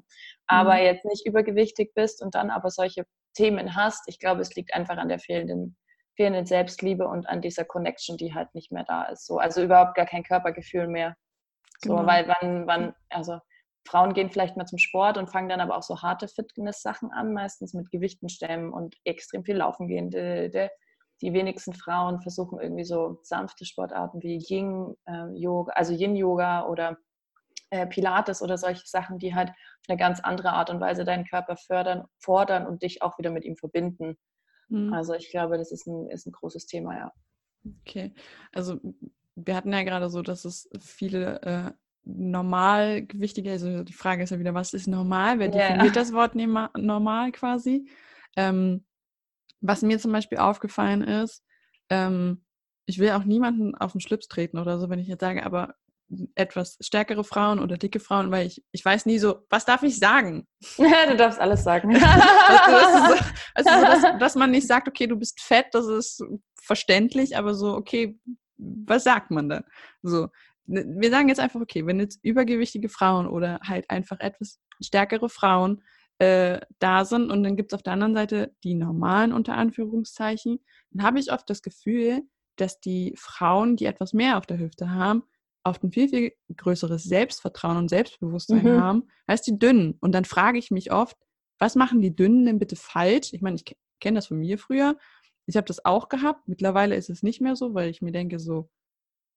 aber 0.47 0.75
mhm. 0.75 0.83
jetzt 0.83 1.05
nicht 1.05 1.27
übergewichtig 1.27 1.93
bist 1.93 2.23
und 2.23 2.33
dann 2.33 2.49
aber 2.49 2.71
solche 2.71 3.05
Themen 3.35 3.75
hast, 3.75 4.03
ich 4.07 4.19
glaube, 4.19 4.41
es 4.41 4.55
liegt 4.55 4.73
einfach 4.73 4.97
an 4.97 5.09
der 5.09 5.19
fehlenden 5.19 5.75
fehlenden 6.15 6.45
Selbstliebe 6.45 7.07
und 7.07 7.27
an 7.27 7.41
dieser 7.41 7.65
Connection, 7.65 8.17
die 8.17 8.33
halt 8.33 8.53
nicht 8.53 8.71
mehr 8.71 8.83
da 8.83 9.03
ist. 9.03 9.25
So, 9.25 9.37
also 9.39 9.63
überhaupt 9.63 9.95
gar 9.95 10.05
kein 10.05 10.23
Körpergefühl 10.23 10.87
mehr. 10.87 11.15
So, 11.83 11.95
genau. 11.95 12.07
weil 12.07 12.27
wann, 12.27 12.67
wann, 12.67 12.95
also 13.09 13.39
Frauen 13.87 14.13
gehen 14.13 14.29
vielleicht 14.29 14.57
mal 14.57 14.65
zum 14.65 14.77
Sport 14.77 15.17
und 15.17 15.29
fangen 15.29 15.49
dann 15.49 15.61
aber 15.61 15.77
auch 15.77 15.83
so 15.83 16.01
harte 16.01 16.27
Fitness-Sachen 16.27 17.11
an, 17.11 17.33
meistens 17.33 17.73
mit 17.73 17.89
Gewichten 17.89 18.29
stemmen 18.29 18.71
und 18.71 18.95
extrem 19.03 19.43
viel 19.43 19.57
laufen 19.57 19.87
gehen. 19.87 20.09
Die, 20.11 21.33
wenigsten 21.33 21.73
Frauen 21.73 22.21
versuchen 22.21 22.59
irgendwie 22.59 22.83
so 22.83 23.19
sanfte 23.23 23.65
Sportarten 23.65 24.21
wie 24.23 24.37
Yin, 24.37 24.95
äh, 25.05 25.27
Yoga, 25.33 25.71
also 25.73 25.93
Yin 25.93 26.15
Yoga 26.15 26.65
oder 26.65 26.97
äh, 27.69 27.85
Pilates 27.87 28.41
oder 28.41 28.57
solche 28.57 28.87
Sachen, 28.87 29.19
die 29.19 29.35
halt 29.35 29.49
auf 29.49 29.55
eine 29.87 29.97
ganz 29.97 30.19
andere 30.19 30.53
Art 30.53 30.69
und 30.69 30.79
Weise 30.79 31.05
deinen 31.05 31.25
Körper 31.25 31.57
fördern, 31.57 32.05
fordern 32.19 32.65
und 32.65 32.81
dich 32.81 33.01
auch 33.01 33.17
wieder 33.17 33.29
mit 33.29 33.45
ihm 33.45 33.55
verbinden. 33.55 34.17
Mhm. 34.71 34.93
Also 34.93 35.13
ich 35.13 35.29
glaube, 35.29 35.57
das 35.57 35.71
ist 35.71 35.85
ein, 35.85 36.09
ist 36.09 36.25
ein 36.25 36.31
großes 36.31 36.65
Thema, 36.65 36.97
ja. 36.97 37.11
Okay, 37.81 38.13
also 38.51 38.79
wir 39.35 39.55
hatten 39.55 39.71
ja 39.71 39.83
gerade 39.83 40.09
so, 40.09 40.21
dass 40.21 40.45
es 40.45 40.67
viele 40.79 41.41
äh, 41.43 41.71
normalgewichtige, 42.03 43.51
also 43.51 43.83
die 43.83 43.93
Frage 43.93 44.23
ist 44.23 44.31
ja 44.31 44.39
wieder, 44.39 44.53
was 44.53 44.73
ist 44.73 44.87
normal? 44.87 45.37
Wer 45.37 45.49
definiert 45.49 45.95
ja. 45.95 46.01
das 46.01 46.13
Wort 46.13 46.35
normal 46.35 47.31
quasi? 47.31 47.87
Ähm, 48.35 48.85
was 49.59 49.83
mir 49.83 49.99
zum 49.99 50.11
Beispiel 50.11 50.39
aufgefallen 50.39 51.03
ist, 51.03 51.43
ähm, 51.89 52.43
ich 52.85 52.97
will 52.97 53.11
auch 53.11 53.23
niemanden 53.23 53.75
auf 53.75 53.91
den 53.91 54.01
Schlips 54.01 54.27
treten 54.27 54.57
oder 54.57 54.79
so, 54.79 54.89
wenn 54.89 54.99
ich 54.99 55.07
jetzt 55.07 55.21
sage, 55.21 55.45
aber 55.45 55.75
etwas 56.35 56.77
stärkere 56.81 57.23
Frauen 57.23 57.59
oder 57.59 57.77
dicke 57.77 57.99
Frauen, 57.99 58.31
weil 58.31 58.47
ich, 58.47 58.63
ich 58.71 58.83
weiß 58.83 59.05
nie 59.05 59.19
so, 59.19 59.45
was 59.49 59.65
darf 59.65 59.83
ich 59.83 59.97
sagen? 59.97 60.47
du 60.77 61.15
darfst 61.15 61.39
alles 61.39 61.63
sagen. 61.63 61.93
weißt 61.93 62.67
du, 62.67 62.71
das 62.71 63.19
so, 63.19 63.25
also 63.55 63.69
so, 63.69 63.85
dass, 63.85 64.19
dass, 64.19 64.35
man 64.35 64.51
nicht 64.51 64.67
sagt, 64.67 64.87
okay, 64.87 65.07
du 65.07 65.15
bist 65.15 65.39
fett, 65.41 65.67
das 65.71 65.87
ist 65.87 66.23
verständlich, 66.61 67.37
aber 67.37 67.53
so, 67.53 67.73
okay, 67.73 68.19
was 68.57 69.03
sagt 69.03 69.31
man 69.31 69.49
da? 69.49 69.63
So, 70.01 70.27
ne, 70.65 70.85
wir 70.87 71.09
sagen 71.09 71.29
jetzt 71.29 71.39
einfach, 71.39 71.61
okay, 71.61 71.85
wenn 71.85 71.99
jetzt 71.99 72.19
übergewichtige 72.23 72.89
Frauen 72.89 73.27
oder 73.27 73.59
halt 73.63 73.89
einfach 73.89 74.19
etwas 74.19 74.59
stärkere 74.81 75.29
Frauen 75.29 75.81
äh, 76.19 76.59
da 76.79 77.05
sind 77.05 77.31
und 77.31 77.43
dann 77.43 77.55
gibt 77.55 77.71
es 77.71 77.75
auf 77.75 77.83
der 77.83 77.93
anderen 77.93 78.13
Seite 78.13 78.53
die 78.63 78.75
normalen 78.75 79.33
unter 79.33 79.55
Anführungszeichen, 79.55 80.59
dann 80.91 81.05
habe 81.05 81.19
ich 81.19 81.31
oft 81.31 81.49
das 81.49 81.61
Gefühl, 81.61 82.21
dass 82.57 82.79
die 82.79 83.15
Frauen, 83.17 83.75
die 83.75 83.85
etwas 83.85 84.13
mehr 84.13 84.37
auf 84.37 84.45
der 84.45 84.59
Hüfte 84.59 84.91
haben, 84.91 85.23
oft 85.63 85.83
ein 85.83 85.91
viel, 85.91 86.09
viel 86.09 86.33
größeres 86.55 87.03
Selbstvertrauen 87.03 87.77
und 87.77 87.89
Selbstbewusstsein 87.89 88.63
mhm. 88.63 88.81
haben 88.81 89.07
als 89.27 89.41
die 89.41 89.57
Dünnen. 89.57 89.97
Und 89.99 90.13
dann 90.13 90.25
frage 90.25 90.57
ich 90.57 90.71
mich 90.71 90.91
oft, 90.91 91.17
was 91.59 91.75
machen 91.75 92.01
die 92.01 92.15
Dünnen 92.15 92.45
denn 92.45 92.59
bitte 92.59 92.75
falsch? 92.75 93.33
Ich 93.33 93.41
meine, 93.41 93.55
ich 93.55 93.77
kenne 93.99 94.17
das 94.17 94.27
von 94.27 94.39
mir 94.39 94.57
früher. 94.57 94.97
Ich 95.45 95.57
habe 95.57 95.67
das 95.67 95.85
auch 95.85 96.09
gehabt. 96.09 96.47
Mittlerweile 96.47 96.95
ist 96.95 97.09
es 97.09 97.23
nicht 97.23 97.41
mehr 97.41 97.55
so, 97.55 97.73
weil 97.73 97.89
ich 97.89 98.01
mir 98.01 98.11
denke, 98.11 98.39
so, 98.39 98.69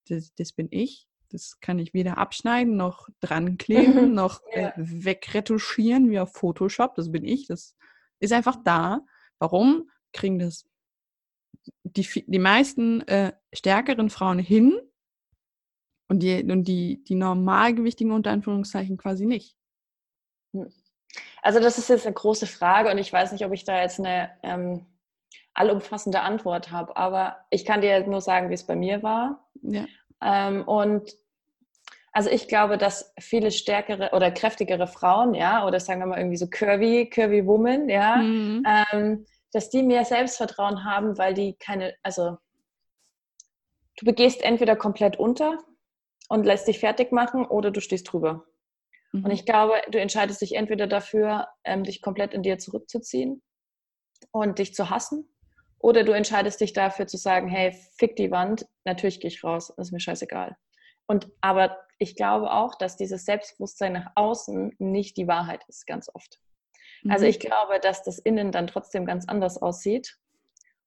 das, 0.09 0.35
das 0.35 0.53
bin 0.53 0.69
ich. 0.71 1.07
Das 1.31 1.59
kann 1.61 1.79
ich 1.79 1.95
weder 1.95 2.19
abschneiden, 2.19 2.77
noch 2.77 3.09
dran 3.21 3.59
kleben, 3.59 4.15
noch 4.15 4.41
äh, 4.53 4.63
ja. 4.63 4.69
äh, 4.69 4.73
wegretuschieren 4.77 6.11
wie 6.11 6.21
auf 6.21 6.33
Photoshop. 6.33 6.95
Das 6.95 7.11
bin 7.11 7.25
ich. 7.25 7.47
Das 7.47 7.75
ist 8.21 8.33
einfach 8.33 8.57
da. 8.65 9.01
Warum 9.39 9.91
kriegen 10.13 10.39
das 10.39 10.67
die, 11.83 12.25
die 12.27 12.39
meisten 12.39 13.03
äh, 13.03 13.33
stärkeren 13.53 14.11
Frauen 14.11 14.39
hin 14.39 14.79
und 16.09 16.21
die, 16.21 16.43
und 16.43 16.65
die, 16.65 17.03
die 17.05 17.15
normalgewichtigen 17.15 18.13
unter 18.13 18.31
Anführungszeichen 18.31 18.97
quasi 18.97 19.27
nicht? 19.27 19.57
Hm. 20.53 20.73
Also 21.43 21.61
das 21.61 21.79
ist 21.79 21.89
jetzt 21.89 22.07
eine 22.07 22.15
große 22.15 22.47
Frage 22.47 22.91
und 22.91 22.99
ich 22.99 23.13
weiß 23.13 23.33
nicht, 23.33 23.45
ob 23.45 23.53
ich 23.53 23.65
da 23.65 23.81
jetzt 23.81 24.01
eine 24.01 24.31
ähm, 24.43 24.87
allumfassende 25.53 26.21
Antwort 26.21 26.71
habe, 26.71 26.97
aber 26.97 27.37
ich 27.51 27.65
kann 27.65 27.81
dir 27.81 28.07
nur 28.07 28.21
sagen, 28.21 28.51
wie 28.51 28.55
es 28.55 28.67
bei 28.67 28.75
mir 28.75 29.03
war. 29.03 29.47
Ja. 29.63 29.87
Ähm, 30.23 30.67
und 30.67 31.13
also 32.13 32.31
ich 32.31 32.49
glaube, 32.49 32.79
dass 32.79 33.13
viele 33.19 33.51
stärkere 33.51 34.11
oder 34.13 34.31
kräftigere 34.31 34.87
Frauen, 34.87 35.35
ja, 35.35 35.67
oder 35.67 35.81
sagen 35.81 36.01
wir 36.01 36.07
mal 36.07 36.19
irgendwie 36.19 36.37
so 36.37 36.49
curvy, 36.49 37.11
curvy 37.11 37.47
Women, 37.47 37.89
ja, 37.89 38.17
mhm. 38.17 38.65
ähm, 38.93 39.27
dass 39.53 39.71
die 39.71 39.83
mehr 39.83 40.05
Selbstvertrauen 40.05 40.85
haben, 40.85 41.19
weil 41.19 41.35
die 41.35 41.55
keine, 41.55 41.95
also 42.03 42.39
du 43.99 44.05
begehst 44.05 44.43
entweder 44.43 44.77
komplett 44.77 45.19
unter 45.19 45.59
und 46.29 46.45
lässt 46.45 46.69
dich 46.69 46.79
fertig 46.79 47.13
machen 47.13 47.45
oder 47.45 47.71
du 47.71 47.81
stehst 47.81 48.13
drüber. 48.13 48.45
Mhm. 49.13 49.25
Und 49.25 49.31
ich 49.31 49.45
glaube, 49.45 49.75
du 49.91 49.99
entscheidest 49.99 50.41
dich 50.41 50.55
entweder 50.55 50.87
dafür, 50.87 51.49
ähm, 51.65 51.85
dich 51.85 52.03
komplett 52.03 52.35
in 52.35 52.43
dir 52.43 52.59
zurückzuziehen 52.59 53.43
und 54.33 54.59
dich 54.59 54.75
zu 54.75 54.91
hassen, 54.91 55.29
oder 55.85 56.03
du 56.03 56.13
entscheidest 56.13 56.63
dich 56.63 56.73
dafür 56.73 57.07
zu 57.07 57.19
sagen, 57.19 57.47
hey, 57.47 57.79
fick 57.99 58.17
die 58.17 58.31
Wand, 58.31 58.67
natürlich 58.87 59.21
gehe 59.21 59.29
ich 59.29 59.45
raus, 59.45 59.69
ist 59.77 59.93
mir 59.93 60.01
scheißegal. 60.01 60.57
Und 61.07 61.29
aber 61.43 61.77
ich 61.99 62.17
glaube 62.17 62.51
auch, 62.51 62.75
dass 62.77 62.97
dieses 62.97 63.27
Selbstbewusstsein 63.27 63.93
nach 63.93 64.13
außen 64.15 64.77
nicht 64.79 65.19
die 65.19 65.29
Wahrheit 65.29 65.63
ist, 65.69 65.87
ganz 65.87 66.09
oft. 66.15 66.41
Also 66.41 67.03
mhm. 67.03 67.11
Also 67.11 67.27
ich 67.27 67.39
glaube, 67.39 67.81
dass 67.81 68.03
das 68.03 68.19
Innen 68.19 68.51
dann 68.51 68.67
trotzdem 68.67 69.05
ganz 69.05 69.29
anders 69.29 69.61
aussieht. 69.61 70.17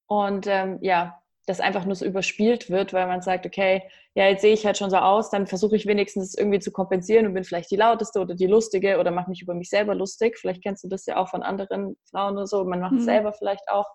Und 0.07 0.47
ähm, 0.47 0.79
ja, 0.81 1.21
das 1.47 1.61
einfach 1.61 1.85
nur 1.85 1.95
so 1.95 2.05
überspielt 2.05 2.69
wird, 2.69 2.91
weil 2.91 3.07
man 3.07 3.21
sagt, 3.21 3.45
okay, 3.45 3.81
ja, 4.13 4.27
jetzt 4.27 4.41
sehe 4.41 4.53
ich 4.53 4.65
halt 4.65 4.77
schon 4.77 4.89
so 4.89 4.97
aus, 4.97 5.29
dann 5.29 5.47
versuche 5.47 5.77
ich 5.77 5.85
wenigstens 5.85 6.25
es 6.25 6.37
irgendwie 6.37 6.59
zu 6.59 6.71
kompensieren 6.71 7.25
und 7.25 7.33
bin 7.33 7.45
vielleicht 7.45 7.71
die 7.71 7.77
lauteste 7.77 8.19
oder 8.19 8.35
die 8.35 8.47
lustige 8.47 8.99
oder 8.99 9.11
mache 9.11 9.29
mich 9.29 9.41
über 9.41 9.53
mich 9.53 9.69
selber 9.69 9.95
lustig. 9.95 10.37
Vielleicht 10.37 10.61
kennst 10.61 10.83
du 10.83 10.89
das 10.89 11.05
ja 11.05 11.15
auch 11.15 11.29
von 11.29 11.43
anderen 11.43 11.95
Frauen 12.11 12.33
oder 12.35 12.47
so. 12.47 12.65
Man 12.65 12.81
macht 12.81 12.95
es 12.95 13.01
mhm. 13.01 13.05
selber 13.05 13.33
vielleicht 13.33 13.63
auch. 13.69 13.87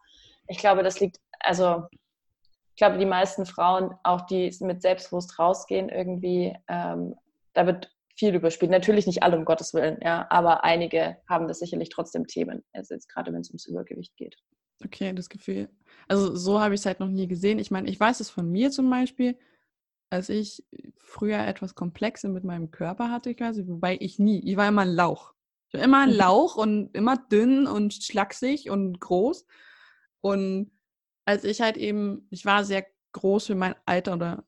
Ich 0.49 0.59
glaube, 0.59 0.83
das 0.83 0.99
liegt, 0.99 1.19
also 1.41 1.83
ich 2.71 2.77
glaube, 2.77 2.97
die 2.97 3.07
meisten 3.07 3.45
Frauen, 3.45 3.95
auch 4.03 4.23
die 4.23 4.51
mit 4.61 4.81
Selbstbewusst 4.81 5.39
rausgehen, 5.39 5.91
irgendwie, 5.91 6.57
ähm, 6.69 7.15
da 7.53 7.67
wird 7.67 7.93
viel 8.17 8.35
überspielt. 8.35 8.71
Natürlich 8.71 9.07
nicht 9.07 9.23
alle, 9.23 9.37
um 9.37 9.45
Gottes 9.45 9.75
Willen, 9.75 9.99
ja, 10.03 10.27
aber 10.31 10.65
einige 10.65 11.19
haben 11.29 11.49
das 11.49 11.59
sicherlich 11.59 11.91
trotzdem 11.91 12.27
Themen, 12.27 12.65
also 12.73 12.95
jetzt 12.95 13.09
gerade 13.09 13.31
wenn 13.31 13.43
es 13.43 13.51
ums 13.51 13.67
Übergewicht 13.67 14.17
geht. 14.17 14.37
Okay, 14.85 15.13
das 15.13 15.29
Gefühl. 15.29 15.69
Also 16.09 16.35
so 16.35 16.61
habe 16.61 16.75
ich 16.75 16.81
es 16.81 16.87
halt 16.87 17.01
noch 17.01 17.09
nie 17.09 17.27
gesehen. 17.27 17.59
Ich 17.59 17.71
meine, 17.71 17.89
ich 17.89 17.99
weiß 17.99 18.21
es 18.21 18.31
von 18.31 18.51
mir 18.51 18.71
zum 18.71 18.91
Beispiel, 18.91 19.39
als 20.11 20.29
ich 20.29 20.65
früher 20.99 21.39
etwas 21.47 21.75
Komplexe 21.75 22.29
mit 22.29 22.45
meinem 22.45 22.71
Körper 22.71 23.11
hatte, 23.11 23.35
quasi, 23.35 23.67
wobei 23.67 23.97
ich 24.01 24.19
nie, 24.19 24.41
ich 24.41 24.57
war 24.57 24.69
immer 24.69 24.83
ein 24.83 24.95
Lauch. 24.95 25.33
Ich 25.69 25.75
war 25.75 25.85
immer 25.85 26.03
ein 26.03 26.11
mhm. 26.11 26.17
Lauch 26.17 26.57
und 26.57 26.95
immer 26.95 27.17
dünn 27.17 27.67
und 27.67 27.95
schlaksig 27.95 28.69
und 28.69 29.01
groß. 29.01 29.47
Und 30.21 30.71
als 31.25 31.45
ich 31.45 31.61
halt 31.61 31.77
eben, 31.77 32.27
ich 32.31 32.45
war 32.45 32.65
sehr 32.65 32.87
groß 33.13 33.47
für 33.47 33.55
mein 33.55 33.75
Alter 33.87 34.15
oder 34.15 34.45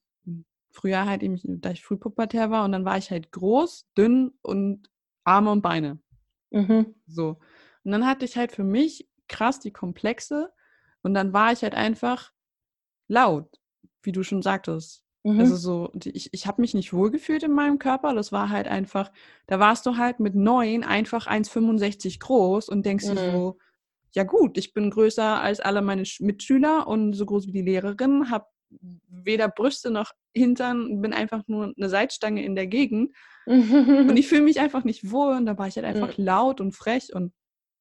früher 0.70 1.06
halt 1.06 1.22
eben, 1.22 1.38
da 1.60 1.70
ich 1.70 1.84
frühpubertär 1.84 2.50
war 2.50 2.64
und 2.64 2.72
dann 2.72 2.84
war 2.84 2.98
ich 2.98 3.10
halt 3.10 3.30
groß, 3.30 3.88
dünn 3.96 4.32
und 4.42 4.90
Arme 5.24 5.50
und 5.50 5.62
Beine. 5.62 5.98
Mhm. 6.50 6.94
So. 7.06 7.38
Und 7.84 7.92
dann 7.92 8.06
hatte 8.06 8.24
ich 8.24 8.36
halt 8.36 8.52
für 8.52 8.64
mich 8.64 9.08
krass 9.34 9.58
die 9.58 9.72
Komplexe 9.72 10.52
und 11.02 11.12
dann 11.12 11.32
war 11.32 11.52
ich 11.52 11.62
halt 11.62 11.74
einfach 11.74 12.32
laut, 13.08 13.60
wie 14.02 14.12
du 14.12 14.22
schon 14.22 14.42
sagtest. 14.42 15.02
Mhm. 15.24 15.40
Also 15.40 15.56
so, 15.56 15.90
ich, 16.04 16.32
ich 16.32 16.46
habe 16.46 16.60
mich 16.60 16.72
nicht 16.72 16.92
wohlgefühlt 16.92 17.42
in 17.42 17.52
meinem 17.52 17.78
Körper. 17.78 18.14
Das 18.14 18.30
war 18.30 18.50
halt 18.50 18.68
einfach, 18.68 19.10
da 19.46 19.58
warst 19.58 19.86
du 19.86 19.96
halt 19.96 20.20
mit 20.20 20.36
neun 20.36 20.84
einfach 20.84 21.26
1,65 21.26 22.20
groß 22.20 22.68
und 22.68 22.86
denkst 22.86 23.06
mhm. 23.06 23.16
dir 23.16 23.32
so, 23.32 23.58
ja 24.12 24.22
gut, 24.22 24.56
ich 24.56 24.72
bin 24.72 24.90
größer 24.90 25.40
als 25.40 25.58
alle 25.58 25.82
meine 25.82 26.04
Mitschüler 26.20 26.86
und 26.86 27.14
so 27.14 27.26
groß 27.26 27.48
wie 27.48 27.52
die 27.52 27.62
Lehrerin, 27.62 28.30
habe 28.30 28.46
weder 29.08 29.48
Brüste 29.48 29.90
noch 29.90 30.12
Hintern, 30.32 31.00
bin 31.00 31.12
einfach 31.12 31.42
nur 31.48 31.72
eine 31.76 31.88
Seitstange 31.88 32.44
in 32.44 32.54
der 32.54 32.66
Gegend. 32.66 33.14
und 33.46 34.16
ich 34.16 34.28
fühle 34.28 34.42
mich 34.42 34.60
einfach 34.60 34.84
nicht 34.84 35.10
wohl 35.10 35.34
und 35.34 35.46
da 35.46 35.58
war 35.58 35.66
ich 35.66 35.76
halt 35.76 35.86
einfach 35.86 36.16
mhm. 36.16 36.24
laut 36.24 36.60
und 36.60 36.72
frech 36.72 37.14
und 37.14 37.32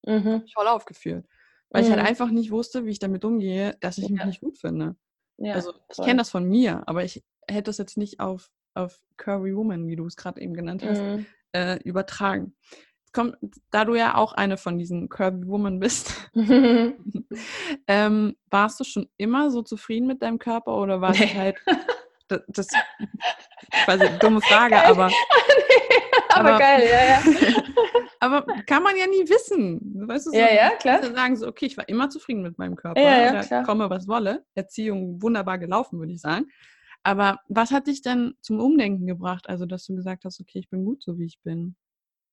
mhm. 0.06 0.44
voll 0.54 0.68
aufgeführt. 0.68 1.26
Weil 1.74 1.82
mhm. 1.82 1.88
ich 1.88 1.92
halt 1.92 2.04
mhm. 2.04 2.08
einfach 2.08 2.30
nicht 2.30 2.52
wusste, 2.52 2.86
wie 2.86 2.92
ich 2.92 3.00
damit 3.00 3.26
umgehe, 3.26 3.76
dass 3.82 3.98
ich 3.98 4.06
ja. 4.06 4.12
mich 4.12 4.26
nicht 4.26 4.42
gut 4.42 4.58
finde. 4.58 4.96
Ja, 5.38 5.56
also 5.56 5.74
ich 5.92 5.98
kenne 5.98 6.20
das 6.20 6.30
von 6.30 6.46
mir, 6.46 6.84
aber 6.86 7.04
ich 7.04 7.24
hätte 7.48 7.64
das 7.64 7.80
jetzt 7.80 7.98
nicht 7.98 8.20
auf, 8.20 8.52
auf 8.76 9.02
Curvy 9.18 9.56
Woman, 9.56 9.88
wie 9.88 9.96
du 9.96 10.06
es 10.06 10.16
gerade 10.16 10.40
eben 10.40 10.54
genannt 10.54 10.86
hast, 10.86 11.02
mhm. 11.02 11.26
äh, 11.52 11.78
übertragen. 11.84 12.56
Komm, 13.12 13.36
da 13.72 13.86
du 13.86 13.96
ja 13.96 14.16
auch 14.16 14.34
eine 14.34 14.58
von 14.58 14.78
diesen 14.78 15.10
Curvy 15.10 15.48
Woman 15.48 15.80
bist, 15.80 16.14
ähm, 17.88 18.36
warst 18.50 18.80
du 18.80 18.84
schon 18.84 19.10
immer 19.18 19.50
so 19.50 19.64
zufrieden 19.64 20.08
mit 20.08 20.22
deinem 20.22 20.38
Körper 20.38 20.78
oder 20.78 21.02
war 21.02 21.12
nee. 21.12 21.34
halt 21.36 21.58
das, 22.28 22.42
das 22.48 22.68
quasi 23.86 24.06
eine 24.06 24.20
dumme 24.20 24.42
Frage, 24.42 24.80
aber 24.84 25.12
aber, 26.40 26.50
aber, 26.50 26.60
geil, 26.60 26.84
ja, 26.90 27.06
ja. 27.06 27.64
aber 28.20 28.46
kann 28.66 28.84
man 28.84 28.96
ja 28.96 29.08
nie 29.08 29.30
wissen. 29.30 30.08
Weißt 30.08 30.28
du, 30.28 30.32
so, 30.32 30.38
ja, 30.38 30.54
ja, 30.54 30.70
klar. 30.72 31.04
sagen 31.04 31.36
so, 31.36 31.48
okay, 31.48 31.66
ich 31.66 31.78
war 31.78 31.88
immer 31.88 32.10
zufrieden 32.10 32.42
mit 32.42 32.58
meinem 32.58 32.76
Körper. 32.76 33.02
Ja, 33.02 33.34
ja, 33.34 33.44
klar. 33.44 33.64
komme, 33.64 33.90
was 33.90 34.08
wolle. 34.08 34.46
Erziehung 34.56 35.22
wunderbar 35.22 35.58
gelaufen, 35.58 36.00
würde 36.00 36.14
ich 36.14 36.22
sagen. 36.22 36.48
Aber 37.04 37.42
was 37.50 37.72
hat 37.72 37.88
dich 37.88 38.02
denn 38.02 38.36
zum 38.42 38.60
Umdenken 38.60 39.06
gebracht? 39.06 39.50
Also, 39.50 39.66
dass 39.66 39.86
du 39.86 39.96
gesagt 39.96 40.24
hast, 40.26 40.40
okay, 40.40 40.60
ich 40.60 40.70
bin 40.70 40.86
gut 40.86 41.04
so, 41.04 41.18
wie 41.20 41.26
ich 41.26 41.40
bin. 41.42 41.76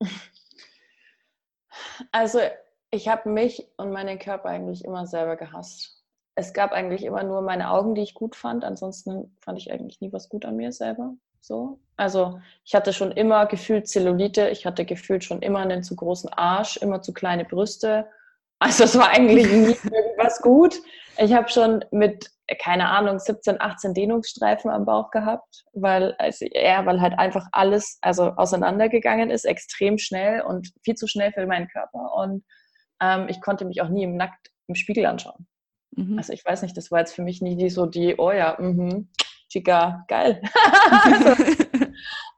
Also, 2.10 2.40
ich 2.90 3.06
habe 3.06 3.30
mich 3.30 3.68
und 3.76 3.92
meinen 3.92 4.18
Körper 4.18 4.48
eigentlich 4.48 4.84
immer 4.84 5.06
selber 5.06 5.36
gehasst. 5.36 6.02
Es 6.34 6.52
gab 6.52 6.72
eigentlich 6.72 7.04
immer 7.04 7.22
nur 7.22 7.42
meine 7.42 7.70
Augen, 7.70 7.94
die 7.94 8.02
ich 8.02 8.14
gut 8.14 8.34
fand. 8.34 8.64
Ansonsten 8.64 9.36
fand 9.40 9.58
ich 9.58 9.70
eigentlich 9.70 10.00
nie 10.00 10.12
was 10.12 10.28
gut 10.28 10.44
an 10.44 10.56
mir 10.56 10.72
selber. 10.72 11.14
So. 11.40 11.80
Also 11.96 12.40
ich 12.64 12.74
hatte 12.74 12.92
schon 12.92 13.12
immer 13.12 13.46
gefühlt 13.46 13.88
Zellulite, 13.88 14.48
ich 14.48 14.64
hatte 14.64 14.84
gefühlt 14.84 15.24
schon 15.24 15.42
immer 15.42 15.60
einen 15.60 15.82
zu 15.82 15.96
großen 15.96 16.30
Arsch, 16.30 16.76
immer 16.78 17.02
zu 17.02 17.12
kleine 17.12 17.44
Brüste. 17.44 18.06
Also 18.58 18.84
es 18.84 18.96
war 18.96 19.10
eigentlich 19.10 19.50
nie 19.50 19.76
irgendwas 19.92 20.40
gut. 20.40 20.80
Ich 21.18 21.32
habe 21.32 21.48
schon 21.48 21.84
mit, 21.90 22.30
keine 22.58 22.88
Ahnung, 22.88 23.18
17, 23.18 23.60
18 23.60 23.94
Dehnungsstreifen 23.94 24.70
am 24.70 24.86
Bauch 24.86 25.10
gehabt, 25.10 25.64
weil, 25.72 26.14
also, 26.18 26.46
ja, 26.52 26.84
weil 26.86 27.00
halt 27.00 27.18
einfach 27.18 27.46
alles 27.52 27.98
also 28.00 28.30
auseinandergegangen 28.36 29.30
ist, 29.30 29.44
extrem 29.44 29.98
schnell 29.98 30.42
und 30.42 30.72
viel 30.82 30.94
zu 30.94 31.06
schnell 31.06 31.32
für 31.32 31.46
meinen 31.46 31.68
Körper. 31.68 32.14
Und 32.14 32.44
ähm, 33.02 33.26
ich 33.28 33.40
konnte 33.40 33.64
mich 33.64 33.82
auch 33.82 33.88
nie 33.88 34.04
im 34.04 34.16
Nackt 34.16 34.50
im 34.68 34.74
Spiegel 34.74 35.06
anschauen. 35.06 35.46
Mhm. 35.92 36.18
Also 36.18 36.32
ich 36.32 36.44
weiß 36.44 36.62
nicht, 36.62 36.76
das 36.76 36.90
war 36.90 37.00
jetzt 37.00 37.14
für 37.14 37.22
mich 37.22 37.42
nie 37.42 37.56
die, 37.56 37.70
so 37.70 37.86
die, 37.86 38.16
oh 38.18 38.32
ja, 38.32 38.56
mhm, 38.58 39.08
Chica, 39.48 40.04
geil. 40.08 40.40
also, 41.02 41.44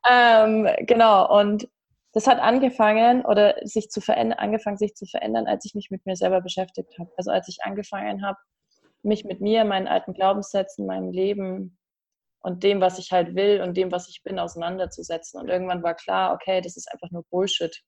ähm, 0.09 0.69
genau, 0.87 1.39
und 1.39 1.69
das 2.13 2.27
hat 2.27 2.41
angefangen 2.41 3.25
oder 3.25 3.57
sich 3.63 3.91
zu 3.91 4.01
verändern, 4.01 4.39
angefangen 4.39 4.77
sich 4.77 4.95
zu 4.95 5.07
verändern, 5.07 5.47
als 5.47 5.65
ich 5.65 5.75
mich 5.75 5.91
mit 5.91 6.05
mir 6.05 6.17
selber 6.17 6.41
beschäftigt 6.41 6.99
habe. 6.99 7.11
Also 7.17 7.31
als 7.31 7.49
ich 7.49 7.59
angefangen 7.63 8.25
habe, 8.25 8.39
mich 9.03 9.25
mit 9.25 9.41
mir, 9.41 9.65
meinen 9.65 9.89
alten 9.89 10.13
Glaubenssätzen, 10.13 10.87
meinem 10.87 11.11
Leben 11.11 11.79
und 12.41 12.63
dem, 12.63 12.81
was 12.81 12.99
ich 12.99 13.13
halt 13.13 13.35
will 13.35 13.61
und 13.63 13.77
dem, 13.77 13.91
was 13.91 14.09
ich 14.09 14.23
bin, 14.23 14.39
auseinanderzusetzen. 14.39 15.41
Und 15.41 15.49
irgendwann 15.49 15.83
war 15.83 15.95
klar, 15.95 16.35
okay, 16.35 16.61
das 16.61 16.77
ist 16.77 16.91
einfach 16.93 17.11
nur 17.11 17.25
Bullshit. 17.31 17.83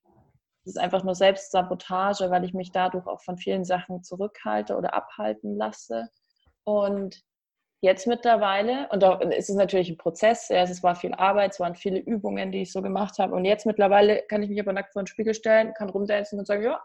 Das 0.65 0.75
ist 0.75 0.81
einfach 0.81 1.03
nur 1.03 1.15
Selbstsabotage, 1.15 2.31
weil 2.31 2.43
ich 2.43 2.53
mich 2.53 2.71
dadurch 2.71 3.05
auch 3.05 3.21
von 3.21 3.37
vielen 3.37 3.63
Sachen 3.63 4.03
zurückhalte 4.03 4.75
oder 4.75 4.95
abhalten 4.95 5.55
lasse. 5.55 6.09
Und 6.63 7.21
jetzt 7.81 8.07
mittlerweile, 8.07 8.89
und 8.89 9.03
da 9.03 9.19
ist 9.19 9.49
es 9.49 9.55
natürlich 9.55 9.89
ein 9.89 9.97
Prozess, 9.97 10.49
ja, 10.49 10.63
es 10.63 10.81
war 10.81 10.95
viel 10.95 11.13
Arbeit, 11.13 11.51
es 11.51 11.59
waren 11.59 11.75
viele 11.75 11.99
Übungen, 11.99 12.51
die 12.51 12.63
ich 12.63 12.71
so 12.71 12.81
gemacht 12.81 13.19
habe. 13.19 13.35
Und 13.35 13.45
jetzt 13.45 13.67
mittlerweile 13.67 14.23
kann 14.27 14.41
ich 14.41 14.49
mich 14.49 14.59
aber 14.59 14.73
nackt 14.73 14.93
vor 14.93 15.03
den 15.03 15.07
Spiegel 15.07 15.35
stellen, 15.35 15.73
kann 15.75 15.89
rumdancen 15.89 16.39
und 16.39 16.47
sagen, 16.47 16.63
ja, 16.63 16.81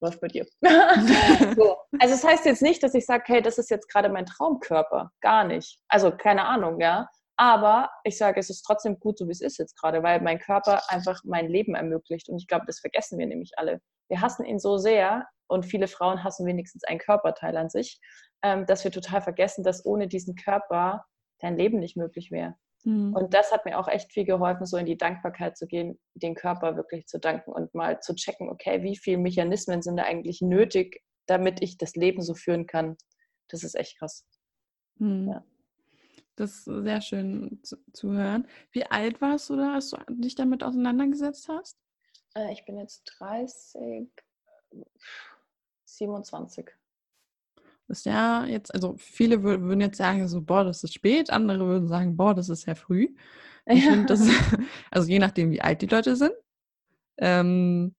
läuft 0.00 0.20
bei 0.20 0.28
dir. 0.28 0.46
so. 0.62 1.76
Also 1.98 2.14
es 2.14 2.22
das 2.22 2.24
heißt 2.24 2.46
jetzt 2.46 2.62
nicht, 2.62 2.82
dass 2.82 2.94
ich 2.94 3.06
sage, 3.06 3.24
hey, 3.26 3.42
das 3.42 3.58
ist 3.58 3.70
jetzt 3.70 3.88
gerade 3.88 4.08
mein 4.08 4.26
Traumkörper. 4.26 5.10
Gar 5.20 5.44
nicht. 5.44 5.78
Also 5.88 6.10
keine 6.16 6.44
Ahnung, 6.44 6.80
ja. 6.80 7.08
Aber 7.40 7.88
ich 8.04 8.18
sage, 8.18 8.38
es 8.38 8.50
ist 8.50 8.62
trotzdem 8.62 9.00
gut, 9.00 9.16
so 9.16 9.26
wie 9.26 9.32
es 9.32 9.40
ist 9.40 9.58
jetzt 9.58 9.80
gerade, 9.80 10.02
weil 10.02 10.20
mein 10.20 10.38
Körper 10.38 10.82
einfach 10.88 11.22
mein 11.24 11.48
Leben 11.48 11.74
ermöglicht. 11.74 12.28
Und 12.28 12.36
ich 12.36 12.46
glaube, 12.46 12.66
das 12.66 12.80
vergessen 12.80 13.18
wir 13.18 13.26
nämlich 13.26 13.52
alle. 13.56 13.80
Wir 14.10 14.20
hassen 14.20 14.44
ihn 14.44 14.58
so 14.58 14.76
sehr 14.76 15.26
und 15.46 15.64
viele 15.64 15.88
Frauen 15.88 16.22
hassen 16.22 16.46
wenigstens 16.46 16.84
ein 16.84 16.98
Körperteil 16.98 17.56
an 17.56 17.70
sich 17.70 17.98
ähm, 18.42 18.66
dass 18.66 18.84
wir 18.84 18.90
total 18.90 19.22
vergessen, 19.22 19.64
dass 19.64 19.84
ohne 19.84 20.08
diesen 20.08 20.34
Körper 20.34 21.04
dein 21.40 21.56
Leben 21.56 21.78
nicht 21.78 21.96
möglich 21.96 22.30
wäre. 22.30 22.54
Mhm. 22.84 23.14
Und 23.14 23.34
das 23.34 23.52
hat 23.52 23.64
mir 23.64 23.78
auch 23.78 23.88
echt 23.88 24.12
viel 24.12 24.24
geholfen, 24.24 24.66
so 24.66 24.76
in 24.76 24.86
die 24.86 24.96
Dankbarkeit 24.96 25.56
zu 25.56 25.66
gehen, 25.66 25.98
den 26.14 26.34
Körper 26.34 26.76
wirklich 26.76 27.06
zu 27.06 27.18
danken 27.18 27.52
und 27.52 27.74
mal 27.74 28.00
zu 28.00 28.14
checken, 28.14 28.48
okay, 28.48 28.82
wie 28.82 28.96
viele 28.96 29.18
Mechanismen 29.18 29.82
sind 29.82 29.96
da 29.96 30.04
eigentlich 30.04 30.40
nötig, 30.40 31.02
damit 31.26 31.62
ich 31.62 31.76
das 31.76 31.94
Leben 31.94 32.22
so 32.22 32.34
führen 32.34 32.66
kann. 32.66 32.96
Das 33.48 33.62
ist 33.62 33.74
echt 33.74 33.98
krass. 33.98 34.26
Mhm. 34.96 35.28
Ja. 35.28 35.44
Das 36.36 36.52
ist 36.52 36.64
sehr 36.64 37.00
schön 37.00 37.60
zu, 37.62 37.76
zu, 37.92 38.12
hören. 38.12 38.46
Wie 38.70 38.86
alt 38.86 39.20
warst 39.20 39.50
du 39.50 39.56
da, 39.56 39.74
als 39.74 39.90
du 39.90 39.98
dich 40.08 40.34
damit 40.34 40.62
auseinandergesetzt 40.62 41.48
hast? 41.48 41.78
Äh, 42.34 42.52
ich 42.52 42.64
bin 42.64 42.78
jetzt 42.78 43.04
30, 43.18 44.08
27. 45.84 46.70
Das 47.88 47.98
ist 47.98 48.04
ja 48.04 48.46
jetzt, 48.46 48.72
also 48.72 48.94
viele 48.98 49.42
würden 49.42 49.80
jetzt 49.80 49.96
sagen, 49.96 50.26
so, 50.28 50.40
boah, 50.40 50.62
das 50.62 50.84
ist 50.84 50.94
spät, 50.94 51.30
andere 51.30 51.66
würden 51.66 51.88
sagen, 51.88 52.16
boah, 52.16 52.34
das 52.34 52.48
ist 52.48 52.62
sehr 52.62 52.76
früh. 52.76 53.14
Ich 53.66 53.84
ja. 53.84 54.02
das, 54.04 54.22
also 54.90 55.08
je 55.08 55.18
nachdem, 55.18 55.50
wie 55.50 55.60
alt 55.60 55.82
die 55.82 55.86
Leute 55.86 56.16
sind. 56.16 56.32
Ähm, 57.18 57.94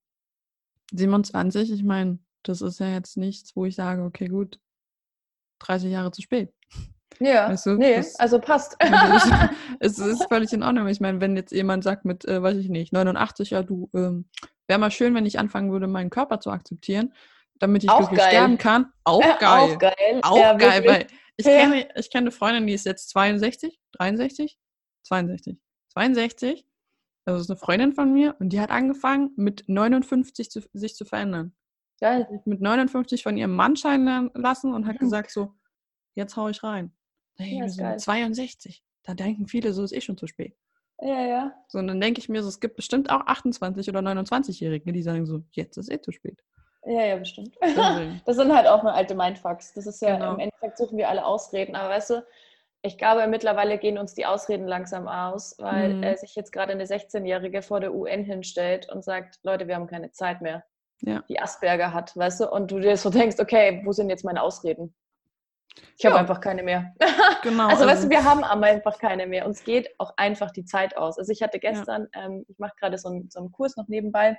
27, 0.92 1.72
ich 1.72 1.84
meine, 1.84 2.20
das 2.44 2.62
ist 2.62 2.80
ja 2.80 2.90
jetzt 2.92 3.16
nichts, 3.16 3.56
wo 3.56 3.66
ich 3.66 3.76
sage, 3.76 4.04
okay, 4.04 4.28
gut, 4.28 4.60
30 5.60 5.92
Jahre 5.92 6.12
zu 6.12 6.22
spät. 6.22 6.54
Ja, 7.22 7.50
weißt 7.50 7.68
du, 7.68 7.76
nee, 7.76 7.98
das, 7.98 8.16
also 8.20 8.40
passt. 8.40 8.76
es 9.80 10.00
ist 10.00 10.28
völlig 10.28 10.52
in 10.54 10.64
Ordnung. 10.64 10.88
Ich 10.88 11.00
meine, 11.00 11.22
wenn 11.22 11.36
jetzt 11.36 11.52
jemand 11.52 11.84
sagt 11.84 12.04
mit, 12.04 12.26
äh, 12.26 12.42
weiß 12.42 12.58
ich 12.58 12.70
nicht, 12.70 12.94
89, 12.94 13.52
ja, 13.52 13.62
du, 13.62 13.90
ähm, 13.94 14.26
wäre 14.68 14.80
mal 14.80 14.92
schön, 14.92 15.14
wenn 15.14 15.26
ich 15.26 15.38
anfangen 15.38 15.72
würde, 15.72 15.88
meinen 15.88 16.10
Körper 16.10 16.40
zu 16.40 16.50
akzeptieren, 16.50 17.14
damit 17.60 17.84
ich 17.84 17.90
auch 17.90 18.00
glücklich 18.00 18.20
geil. 18.20 18.30
sterben 18.30 18.58
kann. 18.58 18.92
Auch 19.04 19.22
geil. 19.22 19.38
Auch 19.42 19.78
geil. 19.78 20.20
Auch 20.24 20.38
ja, 20.38 20.54
geil, 20.54 20.84
weil 20.86 21.08
ich, 21.38 21.46
ja. 21.46 21.60
kenne, 21.60 21.88
ich 21.96 22.10
kenne 22.10 22.24
eine 22.24 22.32
Freundin, 22.32 22.66
die 22.66 22.74
ist 22.74 22.86
jetzt 22.86 23.10
62, 23.10 23.80
63, 23.94 24.58
62, 25.04 25.60
62. 25.90 26.66
Das 27.26 27.40
ist 27.40 27.52
eine 27.52 27.58
Freundin 27.58 27.94
von 27.94 28.12
mir 28.12 28.36
und 28.40 28.50
die 28.50 28.60
hat 28.60 28.72
angefangen, 28.72 29.32
mit 29.36 29.64
59 29.68 30.50
zu, 30.50 30.62
sich 30.74 30.96
zu 30.96 31.06
verändern. 31.06 31.54
Geil. 32.00 32.28
Mit 32.46 32.62
59 32.62 33.22
von 33.22 33.38
ihrem 33.38 33.56
Mann 33.56 33.76
scheinen 33.76 34.32
lassen 34.34 34.74
und 34.74 34.88
hat 34.88 34.96
mhm. 34.96 35.06
gesagt 35.06 35.30
so, 35.30 35.54
jetzt 36.16 36.36
hau 36.36 36.50
ich 36.50 36.64
rein. 36.64 36.92
Hey, 37.42 37.60
ja, 37.60 37.70
sind 37.70 38.02
62. 38.02 38.84
Da 39.04 39.14
denken 39.14 39.48
viele, 39.48 39.74
so 39.74 39.84
ist 39.84 39.94
eh 39.94 40.02
schon 40.02 40.18
zu 40.18 40.28
spät. 40.28 40.56
Ja, 41.02 41.26
ja. 41.26 41.54
So, 41.68 41.80
und 41.80 41.88
dann 41.88 42.00
denke 42.00 42.20
ich 42.20 42.30
mir 42.30 42.44
so, 42.44 42.50
es 42.50 42.60
gibt 42.60 42.76
bestimmt 42.76 43.10
auch 43.10 43.26
28- 43.26 43.90
oder 43.90 44.00
29-Jährige, 44.02 44.94
die 44.94 45.02
sagen 45.02 45.26
so, 45.26 45.42
jetzt 45.52 45.78
ist 45.78 45.92
eh 45.92 46.00
zu 46.00 46.12
spät. 46.12 46.40
Ja, 46.86 47.06
ja, 47.06 47.16
bestimmt. 47.16 47.56
das 48.26 48.36
sind 48.36 48.54
halt 48.54 48.68
auch 48.68 48.84
nur 48.84 48.94
alte 48.94 49.16
Mindfucks. 49.16 49.74
Das 49.74 49.88
ist 49.88 50.02
ja, 50.02 50.16
genau. 50.16 50.34
im 50.34 50.40
Endeffekt 50.40 50.78
suchen 50.78 50.98
wir 50.98 51.10
alle 51.10 51.26
Ausreden. 51.26 51.76
Aber 51.76 51.90
weißt 51.90 52.12
du, 52.12 52.26
ich 52.84 52.98
glaube, 52.98 53.26
mittlerweile 53.28 53.78
gehen 53.78 53.98
uns 53.98 54.14
die 54.14 54.26
Ausreden 54.26 54.68
langsam 54.68 55.08
aus, 55.08 55.56
weil 55.60 55.96
mhm. 55.96 56.18
sich 56.18 56.36
jetzt 56.36 56.52
gerade 56.52 56.72
eine 56.72 56.86
16-Jährige 56.86 57.62
vor 57.62 57.80
der 57.80 57.94
UN 57.94 58.24
hinstellt 58.24 58.90
und 58.90 59.04
sagt, 59.04 59.40
Leute, 59.44 59.68
wir 59.68 59.76
haben 59.76 59.88
keine 59.88 60.12
Zeit 60.12 60.42
mehr. 60.42 60.64
Ja. 61.02 61.24
Die 61.30 61.40
Asperger 61.40 61.94
hat, 61.94 62.16
weißt 62.16 62.42
du? 62.42 62.52
Und 62.52 62.72
du 62.72 62.80
dir 62.80 62.98
so 62.98 63.10
denkst, 63.10 63.38
okay, 63.40 63.82
wo 63.86 63.92
sind 63.92 64.10
jetzt 64.10 64.26
meine 64.26 64.42
Ausreden? 64.42 64.96
Ich 65.98 66.04
ja. 66.04 66.12
habe 66.12 66.20
einfach 66.20 66.42
keine 66.42 66.64
mehr. 66.64 66.94
Genau. 67.44 67.70
also, 67.70 67.86
weißt 67.86 68.04
du, 68.04 68.08
also 68.08 68.10
wir 68.12 68.24
haben 68.24 68.44
aber 68.44 68.68
einfach 68.68 69.00
keine 69.00 69.26
mehr. 69.26 69.48
Uns 69.48 69.64
geht 69.64 69.90
auch 69.98 70.14
einfach 70.16 70.52
die 70.52 70.64
Zeit 70.64 70.96
aus. 70.96 71.18
Also 71.18 71.32
ich 71.32 71.42
hatte 71.42 71.58
gestern, 71.58 72.08
ja. 72.14 72.26
ähm, 72.26 72.46
ich 72.48 72.60
mache 72.60 72.74
gerade 72.80 73.00
so, 73.00 73.10
einen, 73.10 73.32
so 73.32 73.40
einen 73.40 73.52
Kurs 73.52 73.76
noch 73.78 73.88
nebenbei. 73.88 74.38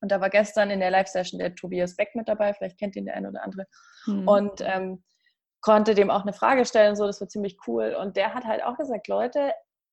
Und 0.00 0.10
da 0.10 0.20
war 0.20 0.28
gestern 0.28 0.70
in 0.70 0.80
der 0.80 0.90
Live-Session 0.90 1.38
der 1.38 1.54
Tobias 1.54 1.94
Beck 1.94 2.16
mit 2.16 2.28
dabei, 2.28 2.52
vielleicht 2.52 2.80
kennt 2.80 2.96
ihn 2.96 3.04
der 3.04 3.14
eine 3.14 3.28
oder 3.28 3.44
andere. 3.44 3.66
Mhm. 4.06 4.26
Und 4.26 4.60
ähm, 4.60 5.04
konnte 5.60 5.94
dem 5.94 6.10
auch 6.10 6.22
eine 6.22 6.32
Frage 6.32 6.64
stellen, 6.64 6.96
so, 6.96 7.06
das 7.06 7.20
war 7.20 7.28
ziemlich 7.28 7.56
cool. 7.68 7.96
Und 7.98 8.16
der 8.16 8.34
hat 8.34 8.44
halt 8.44 8.64
auch 8.64 8.76
gesagt, 8.76 9.06
Leute, 9.06 9.52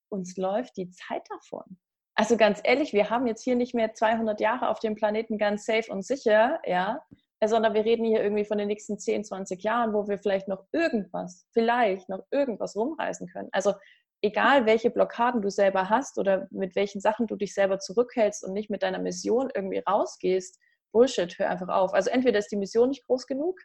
uns 0.10 0.36
läuft 0.36 0.76
die 0.78 0.90
Zeit 0.90 1.22
davon. 1.30 1.78
Also 2.16 2.36
ganz 2.36 2.60
ehrlich, 2.64 2.92
wir 2.92 3.10
haben 3.10 3.28
jetzt 3.28 3.44
hier 3.44 3.56
nicht 3.56 3.76
mehr 3.76 3.94
200 3.94 4.42
Jahre 4.42 4.70
auf 4.70 4.80
dem 4.80 4.96
Planeten 4.96 5.38
ganz 5.38 5.66
safe 5.66 5.92
und 5.92 6.04
sicher, 6.04 6.60
ja, 6.66 7.00
sondern 7.48 7.74
wir 7.74 7.86
reden 7.86 8.06
hier 8.06 8.22
irgendwie 8.22 8.46
von 8.46 8.58
den 8.58 8.68
nächsten 8.68 9.00
10, 9.00 9.24
20 9.24 9.64
Jahren, 9.64 9.94
wo 9.94 10.08
wir 10.08 10.18
vielleicht 10.18 10.48
noch 10.48 10.66
irgendwas, 10.72 11.48
vielleicht 11.52 12.10
noch 12.10 12.24
irgendwas 12.32 12.76
rumreißen 12.76 13.28
können. 13.28 13.50
Also 13.52 13.74
egal, 14.22 14.66
welche 14.66 14.90
Blockaden 14.90 15.42
du 15.42 15.50
selber 15.50 15.90
hast 15.90 16.18
oder 16.18 16.48
mit 16.52 16.76
welchen 16.76 17.00
Sachen 17.00 17.28
du 17.28 17.36
dich 17.36 17.54
selber 17.54 17.80
zurückhältst 17.80 18.44
und 18.44 18.54
nicht 18.54 18.70
mit 18.70 18.84
deiner 18.84 19.00
Mission 19.00 19.50
irgendwie 19.54 19.80
rausgehst, 19.80 20.60
Bullshit, 20.92 21.38
hör 21.40 21.50
einfach 21.50 21.70
auf. 21.70 21.94
Also 21.94 22.10
entweder 22.10 22.40
ist 22.40 22.52
die 22.52 22.58
Mission 22.58 22.90
nicht 22.90 23.06
groß 23.06 23.28
genug 23.28 23.60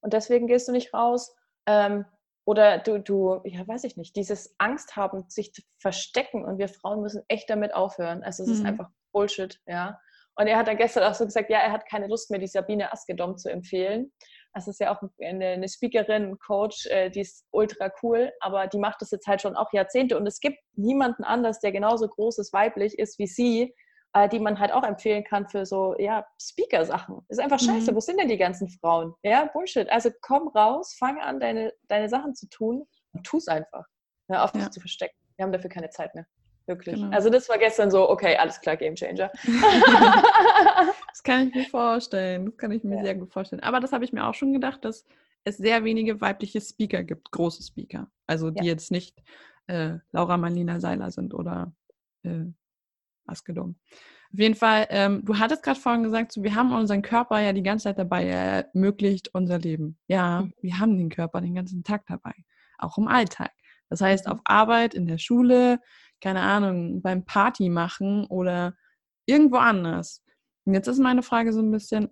und 0.00 0.12
deswegen 0.12 0.46
gehst 0.46 0.68
du 0.68 0.72
nicht 0.72 0.92
raus, 0.92 1.34
ähm, 1.66 2.04
oder 2.44 2.78
du, 2.78 2.98
du, 2.98 3.40
ja, 3.44 3.66
weiß 3.66 3.84
ich 3.84 3.96
nicht, 3.96 4.16
dieses 4.16 4.54
Angst 4.58 4.96
haben, 4.96 5.24
sich 5.28 5.52
zu 5.52 5.62
verstecken 5.78 6.44
und 6.44 6.58
wir 6.58 6.68
Frauen 6.68 7.00
müssen 7.00 7.22
echt 7.28 7.48
damit 7.48 7.72
aufhören. 7.72 8.24
Also 8.24 8.42
es 8.42 8.48
mhm. 8.48 8.54
ist 8.54 8.64
einfach 8.64 8.88
Bullshit, 9.12 9.60
ja. 9.66 10.00
Und 10.36 10.46
er 10.46 10.56
hat 10.56 10.68
dann 10.68 10.76
gestern 10.76 11.04
auch 11.04 11.14
so 11.14 11.24
gesagt, 11.24 11.50
ja, 11.50 11.58
er 11.58 11.72
hat 11.72 11.86
keine 11.86 12.06
Lust 12.06 12.30
mehr, 12.30 12.40
die 12.40 12.46
Sabine 12.46 12.92
Askedom 12.92 13.36
zu 13.36 13.50
empfehlen. 13.50 14.12
Das 14.54 14.68
ist 14.68 14.80
ja 14.80 14.94
auch 14.94 15.02
eine, 15.20 15.46
eine 15.46 15.68
Speakerin, 15.68 16.30
ein 16.30 16.38
Coach, 16.38 16.86
äh, 16.86 17.10
die 17.10 17.20
ist 17.20 17.46
ultra 17.50 17.90
cool, 18.02 18.32
aber 18.40 18.66
die 18.66 18.78
macht 18.78 19.00
das 19.00 19.10
jetzt 19.10 19.26
halt 19.26 19.40
schon 19.40 19.56
auch 19.56 19.72
Jahrzehnte. 19.72 20.16
Und 20.18 20.26
es 20.26 20.40
gibt 20.40 20.58
niemanden 20.74 21.24
anders, 21.24 21.60
der 21.60 21.72
genauso 21.72 22.06
großes 22.08 22.52
weiblich 22.52 22.98
ist 22.98 23.18
wie 23.18 23.26
sie, 23.26 23.74
äh, 24.14 24.28
die 24.28 24.40
man 24.40 24.58
halt 24.58 24.72
auch 24.72 24.84
empfehlen 24.84 25.24
kann 25.24 25.48
für 25.48 25.64
so, 25.64 25.94
ja, 25.98 26.26
Speaker-Sachen. 26.40 27.20
Ist 27.28 27.40
einfach 27.40 27.60
scheiße. 27.60 27.92
Mhm. 27.92 27.96
Wo 27.96 28.00
sind 28.00 28.20
denn 28.20 28.28
die 28.28 28.38
ganzen 28.38 28.68
Frauen? 28.68 29.14
Ja, 29.22 29.46
Bullshit. 29.46 29.90
Also 29.90 30.10
komm 30.20 30.48
raus, 30.48 30.94
fang 30.98 31.18
an, 31.20 31.40
deine, 31.40 31.72
deine 31.88 32.08
Sachen 32.08 32.34
zu 32.34 32.48
tun 32.48 32.86
und 33.12 33.24
tu 33.24 33.38
es 33.38 33.48
einfach. 33.48 33.86
Hör 34.28 34.44
auf, 34.44 34.52
dich 34.52 34.62
ja. 34.62 34.70
zu 34.70 34.80
verstecken. 34.80 35.16
Wir 35.36 35.44
haben 35.44 35.52
dafür 35.52 35.70
keine 35.70 35.90
Zeit 35.90 36.14
mehr. 36.14 36.26
Wirklich. 36.66 36.96
Genau. 36.96 37.14
Also 37.14 37.28
das 37.28 37.48
war 37.48 37.58
gestern 37.58 37.90
so, 37.90 38.08
okay, 38.08 38.36
alles 38.36 38.60
klar, 38.60 38.76
Game 38.76 38.94
Changer. 38.94 39.30
das 41.08 41.22
kann 41.22 41.48
ich 41.48 41.54
mir 41.54 41.64
vorstellen. 41.64 42.46
Das 42.46 42.56
kann 42.56 42.72
ich 42.72 42.84
mir 42.84 42.96
ja. 42.96 43.02
sehr 43.02 43.14
gut 43.16 43.32
vorstellen. 43.32 43.62
Aber 43.62 43.80
das 43.80 43.92
habe 43.92 44.04
ich 44.04 44.12
mir 44.12 44.26
auch 44.26 44.34
schon 44.34 44.52
gedacht, 44.52 44.84
dass 44.84 45.04
es 45.44 45.56
sehr 45.56 45.84
wenige 45.84 46.20
weibliche 46.20 46.60
Speaker 46.60 47.02
gibt, 47.02 47.30
große 47.30 47.62
Speaker. 47.62 48.08
Also 48.26 48.50
die 48.50 48.64
ja. 48.64 48.72
jetzt 48.72 48.90
nicht 48.90 49.22
äh, 49.66 49.98
Laura 50.12 50.36
Marlina 50.36 50.80
Seiler 50.80 51.10
sind 51.10 51.34
oder 51.34 51.72
äh, 52.22 52.44
Askedom. 53.26 53.76
Auf 54.32 54.38
jeden 54.38 54.54
Fall, 54.54 54.86
ähm, 54.88 55.22
du 55.24 55.38
hattest 55.38 55.62
gerade 55.62 55.78
vorhin 55.78 56.04
gesagt, 56.04 56.32
so, 56.32 56.42
wir 56.42 56.54
haben 56.54 56.72
unseren 56.72 57.02
Körper 57.02 57.40
ja 57.40 57.52
die 57.52 57.62
ganze 57.62 57.84
Zeit 57.84 57.98
dabei, 57.98 58.24
er 58.24 58.72
ermöglicht 58.72 59.34
unser 59.34 59.58
Leben. 59.58 59.98
Ja, 60.06 60.42
mhm. 60.42 60.54
wir 60.62 60.78
haben 60.78 60.96
den 60.96 61.10
Körper 61.10 61.40
den 61.40 61.54
ganzen 61.54 61.84
Tag 61.84 62.06
dabei, 62.06 62.32
auch 62.78 62.96
im 62.96 63.08
Alltag. 63.08 63.52
Das 63.90 64.00
heißt, 64.00 64.26
mhm. 64.26 64.32
auf 64.32 64.40
Arbeit, 64.44 64.94
in 64.94 65.06
der 65.06 65.18
Schule, 65.18 65.80
keine 66.22 66.40
Ahnung, 66.40 67.02
beim 67.02 67.24
Party 67.24 67.68
machen 67.68 68.26
oder 68.26 68.74
irgendwo 69.26 69.56
anders. 69.56 70.24
Und 70.64 70.74
jetzt 70.74 70.86
ist 70.86 70.98
meine 70.98 71.22
Frage 71.22 71.52
so 71.52 71.60
ein 71.60 71.70
bisschen, 71.70 72.08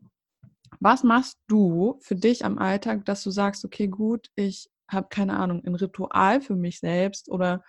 was 0.80 1.04
machst 1.04 1.38
du 1.46 1.98
für 2.00 2.16
dich 2.16 2.44
am 2.44 2.58
Alltag, 2.58 3.04
dass 3.04 3.22
du 3.22 3.30
sagst, 3.30 3.64
okay, 3.64 3.88
gut, 3.88 4.28
ich 4.34 4.68
habe 4.90 5.08
keine 5.08 5.36
Ahnung, 5.36 5.64
ein 5.64 5.74
Ritual 5.74 6.40
für 6.40 6.56
mich 6.56 6.80
selbst 6.80 7.30
oder 7.30 7.62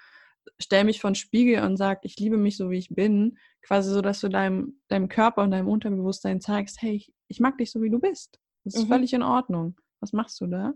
stell 0.60 0.84
mich 0.84 1.00
vor 1.00 1.12
den 1.12 1.16
Spiegel 1.16 1.64
und 1.64 1.78
sag, 1.78 2.00
ich 2.04 2.18
liebe 2.18 2.38
mich 2.38 2.58
so, 2.58 2.72
wie 2.72 2.78
ich 2.78 2.90
bin, 2.90 3.38
quasi 3.62 3.92
so, 3.92 4.02
dass 4.02 4.20
du 4.20 4.28
deinem, 4.28 4.82
deinem 4.88 5.08
Körper 5.08 5.44
und 5.44 5.52
deinem 5.52 5.68
Unterbewusstsein 5.68 6.42
zeigst, 6.42 6.82
hey, 6.82 6.96
ich, 6.96 7.14
ich 7.28 7.40
mag 7.40 7.58
dich 7.58 7.72
so, 7.72 7.82
wie 7.82 7.92
du 7.92 8.00
bist. 8.00 8.40
Das 8.64 8.76
ist 8.76 8.86
mhm. 8.86 8.90
völlig 8.90 9.14
in 9.14 9.24
Ordnung. 9.24 9.80
Was 10.00 10.14
machst 10.14 10.42
du 10.42 10.48
da? 10.48 10.74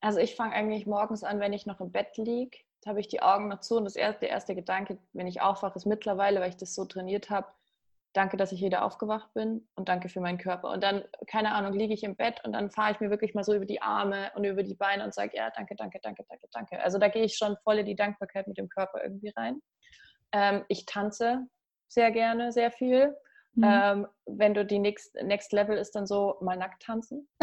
Also 0.00 0.18
ich 0.18 0.34
fange 0.34 0.54
eigentlich 0.54 0.86
morgens 0.86 1.22
an, 1.22 1.38
wenn 1.40 1.52
ich 1.52 1.66
noch 1.66 1.80
im 1.80 1.92
Bett 1.92 2.16
liege, 2.16 2.56
habe 2.86 3.00
ich 3.00 3.08
die 3.08 3.22
Augen 3.22 3.48
noch 3.48 3.60
zu 3.60 3.76
und 3.76 3.84
das 3.84 3.96
erste, 3.96 4.20
der 4.20 4.30
erste 4.30 4.54
Gedanke, 4.54 4.98
wenn 5.12 5.26
ich 5.26 5.40
aufwache, 5.40 5.76
ist 5.76 5.86
mittlerweile, 5.86 6.40
weil 6.40 6.50
ich 6.50 6.56
das 6.56 6.74
so 6.74 6.84
trainiert 6.84 7.30
habe, 7.30 7.48
danke, 8.14 8.36
dass 8.36 8.52
ich 8.52 8.62
wieder 8.62 8.84
aufgewacht 8.84 9.34
bin 9.34 9.68
und 9.74 9.88
danke 9.88 10.08
für 10.08 10.20
meinen 10.20 10.38
Körper. 10.38 10.70
Und 10.70 10.82
dann, 10.82 11.04
keine 11.26 11.52
Ahnung, 11.52 11.72
liege 11.72 11.92
ich 11.92 12.04
im 12.04 12.16
Bett 12.16 12.40
und 12.44 12.52
dann 12.52 12.70
fahre 12.70 12.92
ich 12.92 13.00
mir 13.00 13.10
wirklich 13.10 13.34
mal 13.34 13.44
so 13.44 13.54
über 13.54 13.66
die 13.66 13.82
Arme 13.82 14.30
und 14.36 14.44
über 14.44 14.62
die 14.62 14.74
Beine 14.74 15.04
und 15.04 15.12
sage, 15.12 15.36
ja, 15.36 15.50
danke, 15.50 15.74
danke, 15.74 15.98
danke, 16.02 16.24
danke, 16.28 16.46
danke. 16.52 16.80
Also 16.82 16.98
da 16.98 17.08
gehe 17.08 17.24
ich 17.24 17.36
schon 17.36 17.56
voll 17.64 17.78
in 17.78 17.86
die 17.86 17.96
Dankbarkeit 17.96 18.46
mit 18.46 18.56
dem 18.56 18.68
Körper 18.68 19.02
irgendwie 19.02 19.32
rein. 19.36 19.60
Ähm, 20.32 20.64
ich 20.68 20.86
tanze 20.86 21.46
sehr 21.88 22.12
gerne, 22.12 22.52
sehr 22.52 22.70
viel. 22.70 23.14
Mhm. 23.56 23.64
Ähm, 23.64 24.06
wenn 24.26 24.54
du 24.54 24.64
die 24.64 24.78
next, 24.78 25.14
next 25.22 25.52
Level 25.52 25.76
ist 25.76 25.92
dann 25.92 26.06
so 26.06 26.36
mal 26.40 26.56
nackt 26.56 26.82
tanzen. 26.82 27.28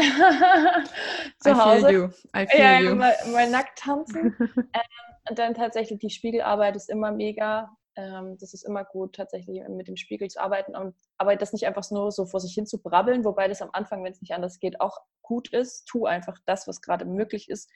Zu 1.39 1.49
I 1.49 1.53
Hause. 1.53 1.87
Feel 1.87 1.95
you. 1.95 2.05
I 2.35 2.47
feel 2.47 2.59
ja, 2.59 2.79
you. 2.79 2.95
Mal, 2.95 3.15
mal 3.31 3.49
nackt 3.49 3.79
tanzen. 3.79 4.35
ähm, 4.39 5.29
und 5.29 5.39
dann 5.39 5.53
tatsächlich 5.53 5.99
die 5.99 6.09
Spiegelarbeit 6.09 6.75
ist 6.75 6.89
immer 6.89 7.11
mega. 7.11 7.69
Ähm, 7.95 8.37
das 8.39 8.53
ist 8.53 8.63
immer 8.63 8.83
gut, 8.83 9.15
tatsächlich 9.15 9.61
mit 9.69 9.87
dem 9.87 9.95
Spiegel 9.95 10.27
zu 10.27 10.41
arbeiten. 10.41 10.75
Und, 10.75 10.95
aber 11.17 11.35
das 11.35 11.53
nicht 11.53 11.65
einfach 11.65 11.89
nur 11.91 12.11
so 12.11 12.25
vor 12.25 12.39
sich 12.39 12.53
hin 12.53 12.65
zu 12.65 12.81
brabbeln, 12.81 13.23
wobei 13.23 13.47
das 13.47 13.61
am 13.61 13.69
Anfang, 13.71 14.03
wenn 14.03 14.11
es 14.11 14.21
nicht 14.21 14.33
anders 14.33 14.59
geht, 14.59 14.81
auch 14.81 14.97
gut 15.21 15.49
ist. 15.53 15.85
Tu 15.85 16.05
einfach 16.05 16.37
das, 16.45 16.67
was 16.67 16.81
gerade 16.81 17.05
möglich 17.05 17.49
ist. 17.49 17.69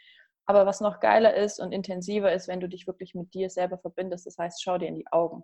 Aber 0.46 0.66
was 0.66 0.82
noch 0.82 1.00
geiler 1.00 1.36
ist 1.36 1.60
und 1.60 1.72
intensiver 1.72 2.32
ist, 2.32 2.48
wenn 2.48 2.60
du 2.60 2.68
dich 2.68 2.86
wirklich 2.86 3.16
mit 3.16 3.34
dir 3.34 3.50
selber 3.50 3.78
verbindest. 3.78 4.26
Das 4.26 4.38
heißt, 4.38 4.62
schau 4.62 4.78
dir 4.78 4.88
in 4.88 4.96
die 4.96 5.08
Augen. 5.12 5.44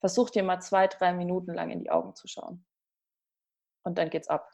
Versuch 0.00 0.30
dir 0.30 0.42
mal 0.42 0.60
zwei, 0.60 0.86
drei 0.86 1.12
Minuten 1.12 1.54
lang 1.54 1.70
in 1.70 1.80
die 1.80 1.90
Augen 1.90 2.14
zu 2.14 2.28
schauen. 2.28 2.64
Und 3.84 3.98
dann 3.98 4.10
geht's 4.10 4.28
ab. 4.28 4.50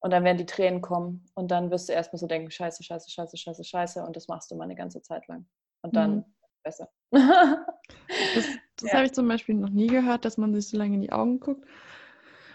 Und 0.00 0.10
dann 0.10 0.24
werden 0.24 0.36
die 0.36 0.46
Tränen 0.46 0.82
kommen 0.82 1.24
und 1.34 1.50
dann 1.50 1.70
wirst 1.70 1.88
du 1.88 1.94
erstmal 1.94 2.18
so 2.18 2.26
denken, 2.26 2.50
scheiße, 2.50 2.82
scheiße, 2.82 3.10
scheiße, 3.10 3.38
scheiße, 3.38 3.64
scheiße. 3.64 4.04
Und 4.04 4.16
das 4.16 4.28
machst 4.28 4.50
du 4.50 4.54
mal 4.54 4.64
eine 4.64 4.74
ganze 4.74 5.00
Zeit 5.00 5.26
lang. 5.28 5.46
Und 5.80 5.96
dann 5.96 6.16
mhm. 6.16 6.24
besser. 6.62 6.88
das, 7.10 7.22
das 8.34 8.46
ja. 8.82 8.92
habe 8.94 9.06
ich 9.06 9.12
zum 9.12 9.26
Beispiel 9.28 9.54
noch 9.54 9.70
nie 9.70 9.86
gehört, 9.86 10.26
dass 10.26 10.36
man 10.36 10.52
sich 10.52 10.68
so 10.68 10.76
lange 10.76 10.96
in 10.96 11.00
die 11.00 11.12
Augen 11.12 11.40
guckt. 11.40 11.66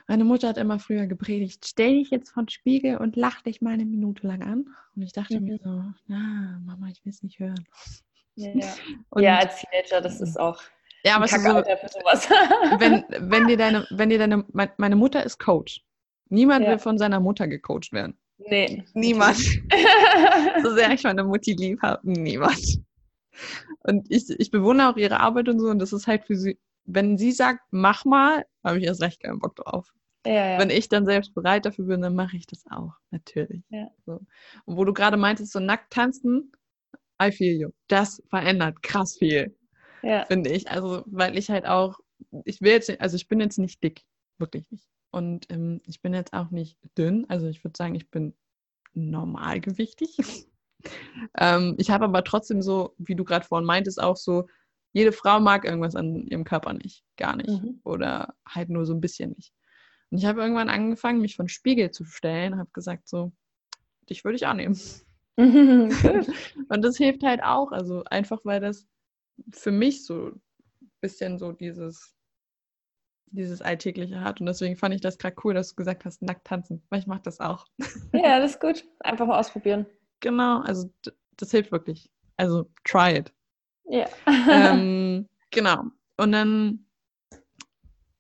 Meine 0.08 0.26
Mutter 0.26 0.48
hat 0.48 0.58
immer 0.58 0.80
früher 0.80 1.08
gepredigt, 1.08 1.66
stell 1.68 2.00
dich 2.00 2.10
jetzt 2.10 2.32
vor 2.32 2.44
den 2.44 2.50
Spiegel 2.50 2.98
und 2.98 3.16
lach 3.16 3.42
dich 3.42 3.62
mal 3.62 3.74
eine 3.74 3.86
Minute 3.86 4.28
lang 4.28 4.44
an. 4.44 4.76
Und 4.96 5.02
ich 5.02 5.14
dachte 5.14 5.40
mhm. 5.40 5.46
mir 5.46 5.58
so, 5.58 5.84
na, 6.08 6.60
Mama, 6.66 6.88
ich 6.90 7.04
will 7.06 7.12
es 7.12 7.24
nicht 7.24 7.40
hören. 7.40 7.68
Ja, 8.36 8.52
ja. 9.16 9.22
ja, 9.22 9.38
als 9.38 9.62
Teenager, 9.62 10.02
das 10.02 10.22
ist 10.22 10.40
auch 10.40 10.62
ja, 11.04 11.16
aber 11.16 11.28
so, 11.28 11.36
wenn, 12.80 13.06
wenn 13.20 13.48
dir 13.48 13.58
deine, 13.58 13.88
wenn 13.90 14.10
dir 14.10 14.20
deine, 14.20 14.46
meine 14.78 14.96
Mutter 14.96 15.24
ist 15.24 15.40
Coach. 15.40 15.82
Niemand 16.30 16.66
ja. 16.66 16.72
will 16.72 16.80
von 16.80 16.98
seiner 16.98 17.20
Mutter 17.20 17.48
gecoacht 17.48 17.92
werden. 17.92 18.18
Nee. 18.38 18.84
Niemand. 18.94 19.38
so 20.64 20.74
sehr 20.74 20.92
ich 20.92 21.04
meine 21.04 21.24
Mutti 21.24 21.54
lieb 21.54 21.82
habe, 21.82 22.10
niemand. 22.10 22.80
Und 23.80 24.06
ich, 24.10 24.30
ich 24.30 24.52
bewundere 24.52 24.90
auch 24.90 24.98
ihre 24.98 25.20
Arbeit 25.20 25.50
und 25.50 25.60
so. 25.60 25.68
Und 25.68 25.80
das 25.80 25.94
ist 25.94 26.08
halt 26.08 26.26
für 26.26 26.36
sie, 26.36 26.60
wenn 26.86 27.18
sie 27.18 27.32
sagt, 27.32 27.62
mach 27.72 28.06
mal, 28.06 28.46
habe 28.64 28.80
ich 28.80 28.86
erst 28.86 29.02
recht 29.02 29.22
keinen 29.22 29.40
Bock 29.40 29.56
drauf. 29.56 29.92
Ja, 30.26 30.52
ja. 30.52 30.60
Wenn 30.60 30.70
ich 30.70 30.90
dann 30.90 31.06
selbst 31.06 31.34
bereit 31.34 31.66
dafür 31.66 31.86
bin, 31.86 32.02
dann 32.02 32.16
mache 32.16 32.36
ich 32.38 32.46
das 32.46 32.66
auch, 32.70 32.94
natürlich. 33.10 33.64
Ja. 33.70 33.88
So. 34.06 34.20
Und 34.66 34.78
wo 34.78 34.84
du 34.84 34.94
gerade 34.94 35.18
meintest, 35.18 35.54
so 35.54 35.60
nackt 35.60 35.94
tanzen, 35.94 36.52
I 37.22 37.32
feel 37.32 37.60
you. 37.60 37.70
Das 37.88 38.22
verändert 38.30 38.82
krass 38.84 39.18
viel 39.18 39.56
ja. 40.02 40.26
finde 40.26 40.52
ich. 40.52 40.70
Also, 40.70 41.04
weil 41.06 41.38
ich 41.38 41.50
halt 41.50 41.66
auch, 41.66 42.00
ich 42.46 42.62
will 42.62 42.72
jetzt, 42.72 42.90
also 43.02 43.16
ich 43.16 43.28
bin 43.28 43.40
jetzt 43.40 43.58
nicht 43.58 43.84
dick, 43.84 44.04
wirklich 44.38 44.66
nicht. 44.70 44.88
Und 45.12 45.52
ähm, 45.52 45.82
ich 45.86 46.02
bin 46.02 46.14
jetzt 46.14 46.34
auch 46.34 46.52
nicht 46.52 46.78
dünn, 46.98 47.26
also 47.30 47.48
ich 47.48 47.64
würde 47.64 47.78
sagen, 47.78 47.96
ich 47.96 48.10
bin 48.10 48.36
normalgewichtig. 48.94 50.18
ähm, 51.38 51.76
ich 51.78 51.90
habe 51.90 52.06
aber 52.06 52.24
trotzdem 52.24 52.62
so, 52.62 52.94
wie 52.98 53.16
du 53.16 53.24
gerade 53.24 53.46
vorhin 53.46 53.66
meintest, 53.66 54.02
auch 54.02 54.18
so, 54.18 54.48
jede 54.92 55.12
Frau 55.12 55.40
mag 55.40 55.66
irgendwas 55.66 55.96
an 55.96 56.26
ihrem 56.28 56.44
Körper 56.44 56.74
nicht, 56.74 57.04
gar 57.18 57.36
nicht. 57.36 57.50
Mhm. 57.50 57.80
Oder 57.84 58.36
halt 58.48 58.70
nur 58.70 58.86
so 58.86 58.94
ein 58.94 59.02
bisschen 59.02 59.32
nicht. 59.32 59.54
Und 60.10 60.18
ich 60.18 60.26
habe 60.26 60.42
irgendwann 60.42 60.70
angefangen, 60.70 61.22
mich 61.22 61.36
von 61.36 61.48
Spiegel 61.48 61.92
zu 61.92 62.04
stellen, 62.06 62.58
habe 62.58 62.70
gesagt, 62.74 63.08
so, 63.08 63.32
dich 64.10 64.24
würde 64.24 64.36
ich 64.36 64.48
annehmen. 64.48 64.80
und 65.38 66.82
das 66.82 66.98
hilft 66.98 67.24
halt 67.24 67.44
auch, 67.44 67.72
also 67.72 68.04
einfach, 68.06 68.40
weil 68.44 68.60
das 68.60 68.88
für 69.52 69.72
mich 69.72 70.06
so 70.06 70.28
ein 70.28 70.42
bisschen 71.02 71.38
so 71.38 71.52
dieses, 71.52 72.16
dieses 73.32 73.62
Alltägliche 73.62 74.22
hat. 74.22 74.40
Und 74.40 74.48
deswegen 74.48 74.76
fand 74.76 74.96
ich 74.96 75.02
das 75.02 75.18
gerade 75.18 75.36
cool, 75.44 75.54
dass 75.54 75.70
du 75.70 75.76
gesagt 75.76 76.06
hast, 76.06 76.22
nackt 76.22 76.46
tanzen, 76.48 76.84
weil 76.90 77.00
ich 77.00 77.08
mache 77.08 77.22
das 77.24 77.40
auch. 77.40 77.66
Ja, 78.14 78.40
das 78.40 78.52
ist 78.52 78.62
gut. 78.62 78.86
Einfach 79.02 79.26
mal 79.26 79.40
ausprobieren. 79.40 79.86
Genau, 80.20 80.62
also 80.62 80.92
das 81.38 81.52
hilft 81.52 81.72
wirklich. 81.72 82.10
Also 82.38 82.70
try 82.84 83.18
it. 83.18 83.34
Ja. 83.86 84.08
Ähm, 84.28 85.28
genau. 85.52 85.84
Und 86.18 86.32
dann, 86.32 86.86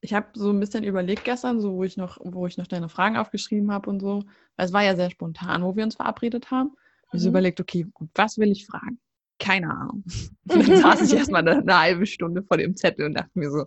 ich 0.01 0.13
habe 0.13 0.27
so 0.34 0.51
ein 0.51 0.60
bisschen 0.60 0.84
überlegt 0.84 1.25
gestern, 1.25 1.60
so 1.60 1.73
wo 1.75 1.84
ich 1.84 1.97
noch, 1.97 2.17
wo 2.23 2.47
ich 2.47 2.58
noch 2.58 2.67
deine 2.67 2.89
Fragen 2.89 3.17
aufgeschrieben 3.17 3.71
habe 3.71 3.89
und 3.89 3.99
so, 3.99 4.23
weil 4.55 4.65
es 4.65 4.73
war 4.73 4.84
ja 4.84 4.95
sehr 4.95 5.10
spontan, 5.10 5.63
wo 5.63 5.75
wir 5.75 5.84
uns 5.84 5.95
verabredet 5.95 6.51
haben. 6.51 6.69
Mhm. 6.69 6.75
Ich 7.13 7.21
so 7.21 7.29
überlegt, 7.29 7.60
okay, 7.60 7.86
gut, 7.93 8.10
was 8.15 8.38
will 8.38 8.51
ich 8.51 8.65
fragen? 8.65 8.99
Keine 9.39 9.71
Ahnung. 9.71 10.04
Und 10.49 10.67
dann 10.67 10.78
saß 10.78 11.02
ich 11.02 11.13
erstmal 11.13 11.47
eine, 11.47 11.62
eine 11.62 11.80
halbe 11.80 12.06
Stunde 12.06 12.43
vor 12.43 12.58
dem 12.58 12.75
Zettel 12.75 13.06
und 13.06 13.13
dachte 13.15 13.32
mir 13.34 13.49
so, 13.49 13.63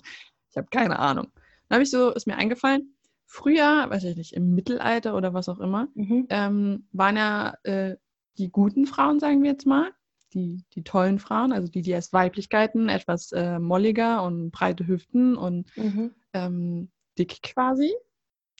ich 0.50 0.56
habe 0.56 0.68
keine 0.70 0.98
Ahnung. 0.98 1.28
Dann 1.68 1.76
habe 1.76 1.82
ich 1.82 1.90
so, 1.90 2.10
ist 2.10 2.26
mir 2.26 2.36
eingefallen, 2.36 2.94
früher, 3.26 3.86
weiß 3.88 4.04
ich 4.04 4.16
nicht, 4.16 4.34
im 4.34 4.54
Mittelalter 4.54 5.16
oder 5.16 5.32
was 5.32 5.48
auch 5.48 5.58
immer, 5.58 5.88
mhm. 5.94 6.26
ähm, 6.28 6.86
waren 6.92 7.16
ja 7.16 7.54
äh, 7.62 7.96
die 8.38 8.50
guten 8.50 8.86
Frauen, 8.86 9.20
sagen 9.20 9.42
wir 9.42 9.52
jetzt 9.52 9.66
mal, 9.66 9.90
die, 10.34 10.64
die 10.74 10.84
tollen 10.84 11.18
Frauen, 11.18 11.52
also 11.52 11.68
die, 11.68 11.82
die 11.82 11.94
als 11.94 12.12
Weiblichkeiten 12.12 12.88
etwas 12.88 13.32
äh, 13.32 13.58
molliger 13.58 14.22
und 14.22 14.50
breite 14.50 14.86
Hüften 14.86 15.36
und 15.36 15.74
mhm. 15.76 16.12
ähm, 16.34 16.90
dick 17.18 17.42
quasi. 17.42 17.92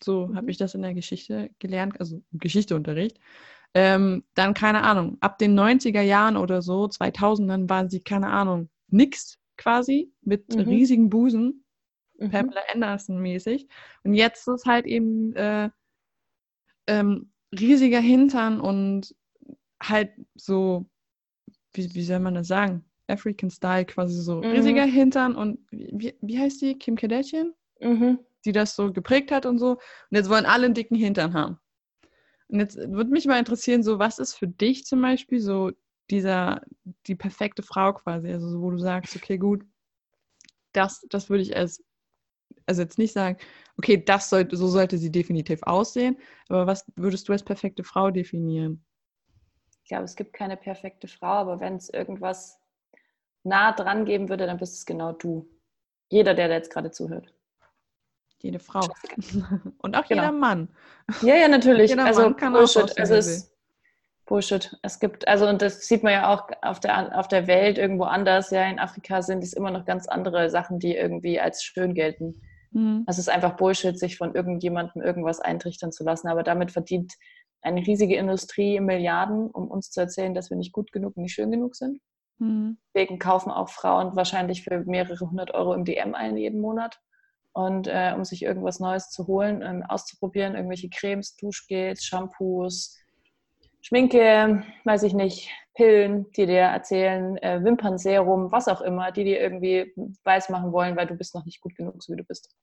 So 0.03 0.29
mhm. 0.29 0.37
habe 0.37 0.51
ich 0.51 0.57
das 0.57 0.75
in 0.75 0.83
der 0.83 0.95
Geschichte 0.95 1.51
gelernt, 1.59 2.01
also 2.01 2.23
im 2.33 2.39
Geschichteunterricht. 2.39 3.19
Ähm, 3.75 4.25
dann, 4.35 4.55
keine 4.55 4.83
Ahnung, 4.83 5.17
ab 5.21 5.39
den 5.39 5.59
90er 5.59 6.03
Jahren 6.03 6.37
oder 6.37 6.61
so, 6.61 6.85
2000ern 6.85 7.71
waren 7.71 7.89
sie, 7.89 8.01
keine 8.01 8.29
Ahnung, 8.29 8.69
nix 8.89 9.39
quasi 9.57 10.13
mit 10.23 10.55
mhm. 10.55 10.61
riesigen 10.61 11.09
Busen, 11.09 11.65
mhm. 12.19 12.31
Pamela 12.31 12.61
Anderson 12.73 13.21
mäßig. 13.21 13.69
Und 14.05 14.15
jetzt 14.15 14.47
ist 14.47 14.67
halt 14.67 14.87
eben 14.87 15.35
äh, 15.37 15.71
ähm, 16.87 17.33
riesiger 17.59 18.01
Hintern 18.01 18.61
und 18.61 19.15
halt 19.83 20.11
so, 20.35 20.87
wie, 21.73 21.95
wie 21.95 22.05
soll 22.05 22.21
man 22.21 22.35
das 22.35 22.49
sagen? 22.49 22.85
African 23.09 23.51
Style 23.51 23.85
quasi 23.85 24.21
so 24.21 24.37
mhm. 24.37 24.45
riesiger 24.45 24.85
Hintern 24.85 25.35
und 25.35 25.59
wie, 25.71 26.15
wie 26.21 26.39
heißt 26.39 26.63
die? 26.63 26.79
Kim 26.79 26.97
Kardashian? 26.97 27.55
Mhm. 27.81 28.19
Die 28.45 28.53
das 28.53 28.75
so 28.75 28.93
geprägt 28.93 29.31
hat 29.31 29.47
und 29.47 29.59
so. 29.59 29.73
Und 29.73 29.79
jetzt 30.11 30.29
wollen 30.29 30.47
alle 30.47 30.67
einen 30.67 30.75
dicken 30.75 30.97
Hintern 30.97 31.35
haben. 31.35 31.59
Und 32.53 32.61
jetzt 32.61 32.77
würde 32.77 33.11
mich 33.11 33.25
mal 33.25 33.39
interessieren, 33.39 33.83
so 33.83 33.99
was 33.99 34.19
ist 34.19 34.35
für 34.35 34.47
dich 34.47 34.85
zum 34.85 35.01
Beispiel 35.01 35.41
so 35.41 35.71
dieser, 36.11 36.61
die 37.07 37.15
perfekte 37.15 37.63
Frau 37.63 37.95
quasi, 37.95 38.31
also 38.31 38.47
so, 38.47 38.61
wo 38.61 38.71
du 38.71 38.77
sagst, 38.77 39.17
okay, 39.17 39.39
gut, 39.39 39.65
das, 40.73 41.07
das 41.09 41.31
würde 41.31 41.45
ich 41.45 41.57
als, 41.57 41.83
also 42.67 42.83
jetzt 42.83 42.99
nicht 42.99 43.15
sagen, 43.15 43.39
okay, 43.79 43.97
das 44.05 44.29
sollte, 44.29 44.55
so 44.59 44.69
sollte 44.69 44.99
sie 44.99 45.11
definitiv 45.11 45.63
aussehen, 45.63 46.19
aber 46.51 46.67
was 46.67 46.85
würdest 46.95 47.27
du 47.27 47.33
als 47.33 47.43
perfekte 47.43 47.85
Frau 47.85 48.11
definieren? 48.11 48.85
Ich 49.83 49.89
glaube, 49.89 50.05
es 50.05 50.15
gibt 50.15 50.35
keine 50.35 50.59
perfekte 50.59 51.09
Frau, 51.09 51.33
aber 51.33 51.59
wenn 51.59 51.77
es 51.77 51.89
irgendwas 51.89 52.61
nah 53.45 53.73
dran 53.73 54.05
geben 54.05 54.29
würde, 54.29 54.47
dann 54.47 54.59
bist 54.59 54.75
es 54.75 54.85
genau 54.85 55.13
du. 55.13 55.49
Jeder, 56.11 56.35
der 56.35 56.49
da 56.49 56.55
jetzt 56.55 56.71
gerade 56.71 56.91
zuhört. 56.91 57.33
Jede 58.43 58.59
Frau. 58.59 58.81
Und 59.79 59.97
auch 59.97 60.07
genau. 60.07 60.23
jeder 60.23 60.33
Mann. 60.33 60.69
Ja, 61.23 61.37
ja, 61.37 61.49
natürlich. 61.49 61.91
Jeder 61.91 62.05
also 62.05 62.23
Mann 62.23 62.37
kann 62.37 62.53
Bullshit. 62.53 62.83
Auch 62.83 62.97
also 62.99 63.15
es 63.15 63.53
Bullshit. 64.27 64.77
Es 64.83 64.99
gibt, 64.99 65.27
also 65.29 65.47
und 65.47 65.63
das 65.63 65.87
sieht 65.87 66.03
man 66.03 66.13
ja 66.13 66.33
auch 66.33 66.49
auf 66.63 66.81
der, 66.81 67.19
auf 67.19 67.29
der 67.29 67.47
Welt 67.47 67.79
irgendwo 67.79 68.05
anders. 68.05 68.51
Ja, 68.51 68.65
in 68.65 68.79
Afrika 68.79 69.23
sind 69.23 69.45
es 69.45 69.53
immer 69.53 69.71
noch 69.71 69.85
ganz 69.85 70.09
andere 70.09 70.51
Sachen, 70.51 70.79
die 70.79 70.95
irgendwie 70.95 71.41
als 71.41 71.63
schön 71.63 71.95
gelten. 71.95 72.41
Mhm. 72.73 73.05
Es 73.07 73.19
ist 73.19 73.29
einfach 73.29 73.57
Bullshit, 73.57 73.99
sich 73.99 74.17
von 74.17 74.35
irgendjemandem 74.35 75.03
irgendwas 75.03 75.41
eintrichtern 75.41 75.93
zu 75.93 76.03
lassen. 76.03 76.29
Aber 76.29 76.43
damit 76.43 76.73
verdient 76.73 77.13
eine 77.61 77.87
riesige 77.87 78.17
Industrie 78.17 78.81
Milliarden, 78.81 79.51
um 79.51 79.69
uns 79.69 79.91
zu 79.91 80.01
erzählen, 80.01 80.35
dass 80.35 80.51
wir 80.51 80.57
nicht 80.57 80.73
gut 80.73 80.91
genug 80.93 81.17
und 81.17 81.23
nicht 81.23 81.35
schön 81.35 81.51
genug 81.51 81.77
sind. 81.77 82.01
Mhm. 82.39 82.79
Deswegen 82.95 83.19
kaufen 83.19 83.51
auch 83.51 83.69
Frauen 83.69 84.17
wahrscheinlich 84.17 84.65
für 84.65 84.81
mehrere 84.81 85.31
hundert 85.31 85.55
Euro 85.55 85.75
im 85.75 85.85
DM 85.85 86.15
ein 86.15 86.37
jeden 86.37 86.61
Monat 86.61 86.99
und 87.53 87.87
äh, 87.87 88.13
um 88.17 88.25
sich 88.25 88.43
irgendwas 88.43 88.81
Neues 88.81 89.11
zu 89.11 89.27
holen, 89.27 89.63
ähm, 89.63 89.83
auszuprobieren, 89.83 90.55
irgendwelche 90.55 90.89
Cremes, 90.89 91.37
Duschgels, 91.37 92.05
Shampoos, 92.05 92.99
Schminke, 93.83 94.65
weiß 94.85 95.03
ich 95.03 95.13
nicht, 95.13 95.51
Pillen, 95.75 96.31
die 96.33 96.47
dir 96.47 96.61
erzählen, 96.61 97.37
äh, 97.39 97.63
Wimpernserum, 97.65 98.53
was 98.53 98.69
auch 98.69 98.81
immer, 98.81 99.11
die 99.11 99.25
dir 99.25 99.41
irgendwie 99.41 99.93
weiß 100.25 100.51
machen 100.51 100.73
wollen, 100.73 100.97
weil 100.97 101.07
du 101.07 101.15
bist 101.15 101.35
noch 101.35 101.45
nicht 101.45 101.61
gut 101.61 101.75
genug, 101.75 102.03
so 102.03 102.13
wie 102.13 102.19
du 102.19 102.25
bist. 102.25 102.55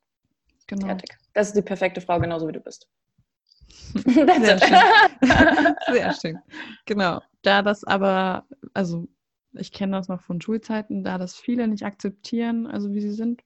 Genau. 0.68 0.86
Fertig. 0.86 1.18
Das 1.34 1.48
ist 1.48 1.58
die 1.58 1.62
perfekte 1.62 2.00
Frau, 2.00 2.20
genauso 2.20 2.48
wie 2.48 2.54
du 2.54 2.60
bist. 2.60 2.88
Sehr 3.96 4.60
schön. 4.60 4.78
Sehr 5.92 6.14
schön. 6.14 6.40
Genau. 6.86 7.22
Da 7.42 7.62
das 7.64 7.84
aber, 7.84 8.46
also 8.74 9.08
ich 9.54 9.72
kenne 9.72 9.98
das 9.98 10.08
noch 10.08 10.22
von 10.22 10.40
Schulzeiten, 10.42 11.04
da 11.04 11.18
das 11.18 11.36
viele 11.36 11.68
nicht 11.68 11.84
akzeptieren, 11.84 12.68
also 12.68 12.94
wie 12.94 13.02
sie 13.02 13.14
sind, 13.14 13.42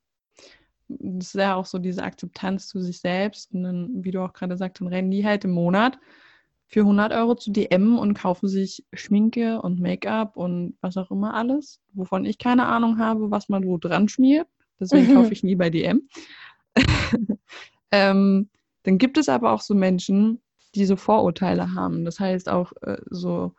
das 0.99 1.27
ist 1.27 1.35
ja 1.35 1.55
auch 1.55 1.65
so 1.65 1.77
diese 1.77 2.03
Akzeptanz 2.03 2.67
zu 2.67 2.79
sich 2.79 2.99
selbst. 2.99 3.53
Und 3.53 3.63
dann, 3.63 4.03
wie 4.03 4.11
du 4.11 4.23
auch 4.23 4.33
gerade 4.33 4.57
sagst, 4.57 4.81
dann 4.81 4.87
rennen 4.87 5.11
die 5.11 5.25
halt 5.25 5.45
im 5.45 5.51
Monat 5.51 5.97
für 6.67 6.81
100 6.81 7.13
Euro 7.13 7.35
zu 7.35 7.51
DM 7.51 7.99
und 7.99 8.15
kaufen 8.15 8.47
sich 8.47 8.83
Schminke 8.93 9.61
und 9.61 9.79
Make-up 9.79 10.37
und 10.37 10.75
was 10.81 10.97
auch 10.97 11.11
immer 11.11 11.35
alles, 11.35 11.79
wovon 11.93 12.25
ich 12.25 12.39
keine 12.39 12.65
Ahnung 12.65 12.97
habe, 12.97 13.29
was 13.29 13.47
man 13.47 13.65
wo 13.65 13.77
dran 13.77 14.09
schmiert. 14.09 14.47
Deswegen 14.79 15.13
kaufe 15.13 15.31
ich 15.31 15.43
nie 15.43 15.55
bei 15.55 15.69
DM. 15.69 16.07
ähm, 17.91 18.49
dann 18.83 18.97
gibt 18.97 19.17
es 19.17 19.29
aber 19.29 19.51
auch 19.51 19.61
so 19.61 19.75
Menschen, 19.75 20.41
die 20.75 20.85
so 20.85 20.95
Vorurteile 20.95 21.75
haben. 21.75 22.05
Das 22.05 22.19
heißt 22.19 22.49
auch 22.49 22.73
äh, 22.81 22.97
so 23.09 23.53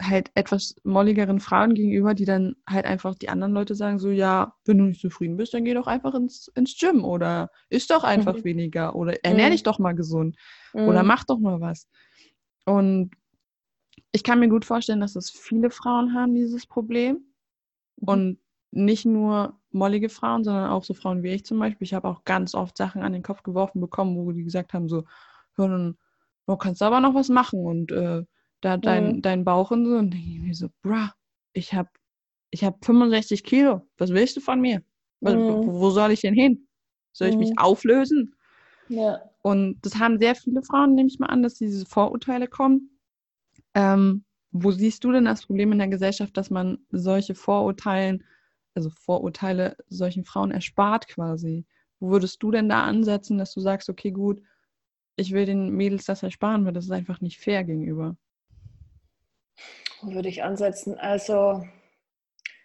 halt 0.00 0.30
etwas 0.34 0.74
molligeren 0.82 1.40
Frauen 1.40 1.74
gegenüber, 1.74 2.14
die 2.14 2.24
dann 2.24 2.56
halt 2.68 2.86
einfach 2.86 3.14
die 3.14 3.28
anderen 3.28 3.52
Leute 3.52 3.74
sagen, 3.74 3.98
so 3.98 4.10
ja, 4.10 4.54
wenn 4.64 4.78
du 4.78 4.84
nicht 4.84 5.00
zufrieden 5.00 5.36
bist, 5.36 5.52
dann 5.52 5.64
geh 5.64 5.74
doch 5.74 5.86
einfach 5.86 6.14
ins, 6.14 6.48
ins 6.54 6.76
Gym 6.78 7.04
oder 7.04 7.50
isst 7.68 7.90
doch 7.90 8.04
einfach 8.04 8.36
mhm. 8.36 8.44
weniger 8.44 8.96
oder 8.96 9.22
ernähr 9.24 9.48
mhm. 9.48 9.52
dich 9.52 9.62
doch 9.62 9.78
mal 9.78 9.94
gesund 9.94 10.36
mhm. 10.72 10.88
oder 10.88 11.02
mach 11.02 11.24
doch 11.24 11.38
mal 11.38 11.60
was. 11.60 11.88
Und 12.64 13.10
ich 14.12 14.24
kann 14.24 14.40
mir 14.40 14.48
gut 14.48 14.64
vorstellen, 14.64 15.00
dass 15.00 15.16
es 15.16 15.30
viele 15.30 15.70
Frauen 15.70 16.14
haben, 16.14 16.34
dieses 16.34 16.66
Problem. 16.66 17.24
Mhm. 17.96 18.08
Und 18.08 18.38
nicht 18.72 19.04
nur 19.04 19.58
mollige 19.72 20.08
Frauen, 20.08 20.44
sondern 20.44 20.70
auch 20.70 20.84
so 20.84 20.94
Frauen 20.94 21.22
wie 21.22 21.30
ich 21.30 21.44
zum 21.44 21.58
Beispiel. 21.58 21.84
Ich 21.84 21.94
habe 21.94 22.08
auch 22.08 22.24
ganz 22.24 22.54
oft 22.54 22.76
Sachen 22.76 23.02
an 23.02 23.12
den 23.12 23.22
Kopf 23.22 23.42
geworfen 23.42 23.80
bekommen, 23.80 24.16
wo 24.16 24.32
die 24.32 24.44
gesagt 24.44 24.72
haben, 24.72 24.88
so, 24.88 25.04
hör, 25.56 25.68
dann, 25.68 25.98
du 26.46 26.56
kannst 26.56 26.82
aber 26.82 27.00
noch 27.00 27.14
was 27.14 27.28
machen 27.28 27.64
und 27.64 27.92
äh, 27.92 28.24
da 28.60 28.76
dein, 28.76 29.16
mhm. 29.16 29.22
dein 29.22 29.44
Bauch 29.44 29.70
und 29.70 29.86
so. 29.86 29.96
Und 29.96 30.12
denke 30.12 30.28
ich 30.28 30.40
mir 30.40 30.54
so, 30.54 30.68
bruh, 30.82 31.08
ich 31.52 31.74
habe 31.74 31.90
ich 32.50 32.64
hab 32.64 32.84
65 32.84 33.44
Kilo. 33.44 33.86
Was 33.98 34.10
willst 34.10 34.36
du 34.36 34.40
von 34.40 34.60
mir? 34.60 34.82
Was, 35.20 35.34
mhm. 35.34 35.66
wo, 35.66 35.90
soll 35.90 36.12
ich 36.12 36.20
denn 36.20 36.34
hin? 36.34 36.66
Soll 37.12 37.28
ich 37.28 37.36
mich 37.36 37.50
Mhm. 37.50 37.58
auflösen? 37.58 38.34
Ja. 38.88 39.20
Und 39.42 39.78
das 39.82 39.96
haben 39.96 40.18
sehr 40.18 40.34
viele 40.34 40.62
Frauen, 40.62 40.94
nehme 40.94 41.08
ich 41.08 41.18
mal 41.18 41.26
an, 41.26 41.42
dass 41.42 41.54
diese 41.54 41.86
Vorurteile 41.86 42.48
kommen. 42.48 42.98
Ähm, 43.74 44.24
wo 44.52 44.72
siehst 44.72 45.04
du 45.04 45.12
denn 45.12 45.24
das 45.26 45.46
Problem 45.46 45.72
in 45.72 45.78
der 45.78 45.88
Gesellschaft, 45.88 46.36
dass 46.36 46.50
man 46.50 46.78
solche 46.90 47.34
Vorurteilen, 47.34 48.24
also 48.74 48.90
Vorurteile 48.90 49.76
solchen 49.88 50.24
Frauen 50.24 50.50
erspart 50.50 51.06
quasi? 51.08 51.66
Wo 52.00 52.10
würdest 52.10 52.42
du 52.42 52.50
denn 52.50 52.68
da 52.68 52.82
ansetzen, 52.82 53.38
dass 53.38 53.54
du 53.54 53.60
sagst, 53.60 53.88
okay, 53.88 54.10
gut, 54.10 54.42
ich 55.16 55.32
will 55.32 55.46
den 55.46 55.70
Mädels 55.70 56.04
das 56.06 56.22
ersparen, 56.22 56.64
weil 56.64 56.72
das 56.72 56.86
ist 56.86 56.90
einfach 56.90 57.20
nicht 57.20 57.38
fair 57.38 57.62
gegenüber? 57.64 58.16
Wo 60.02 60.12
würde 60.12 60.28
ich 60.28 60.42
ansetzen? 60.42 60.98
Also 60.98 61.64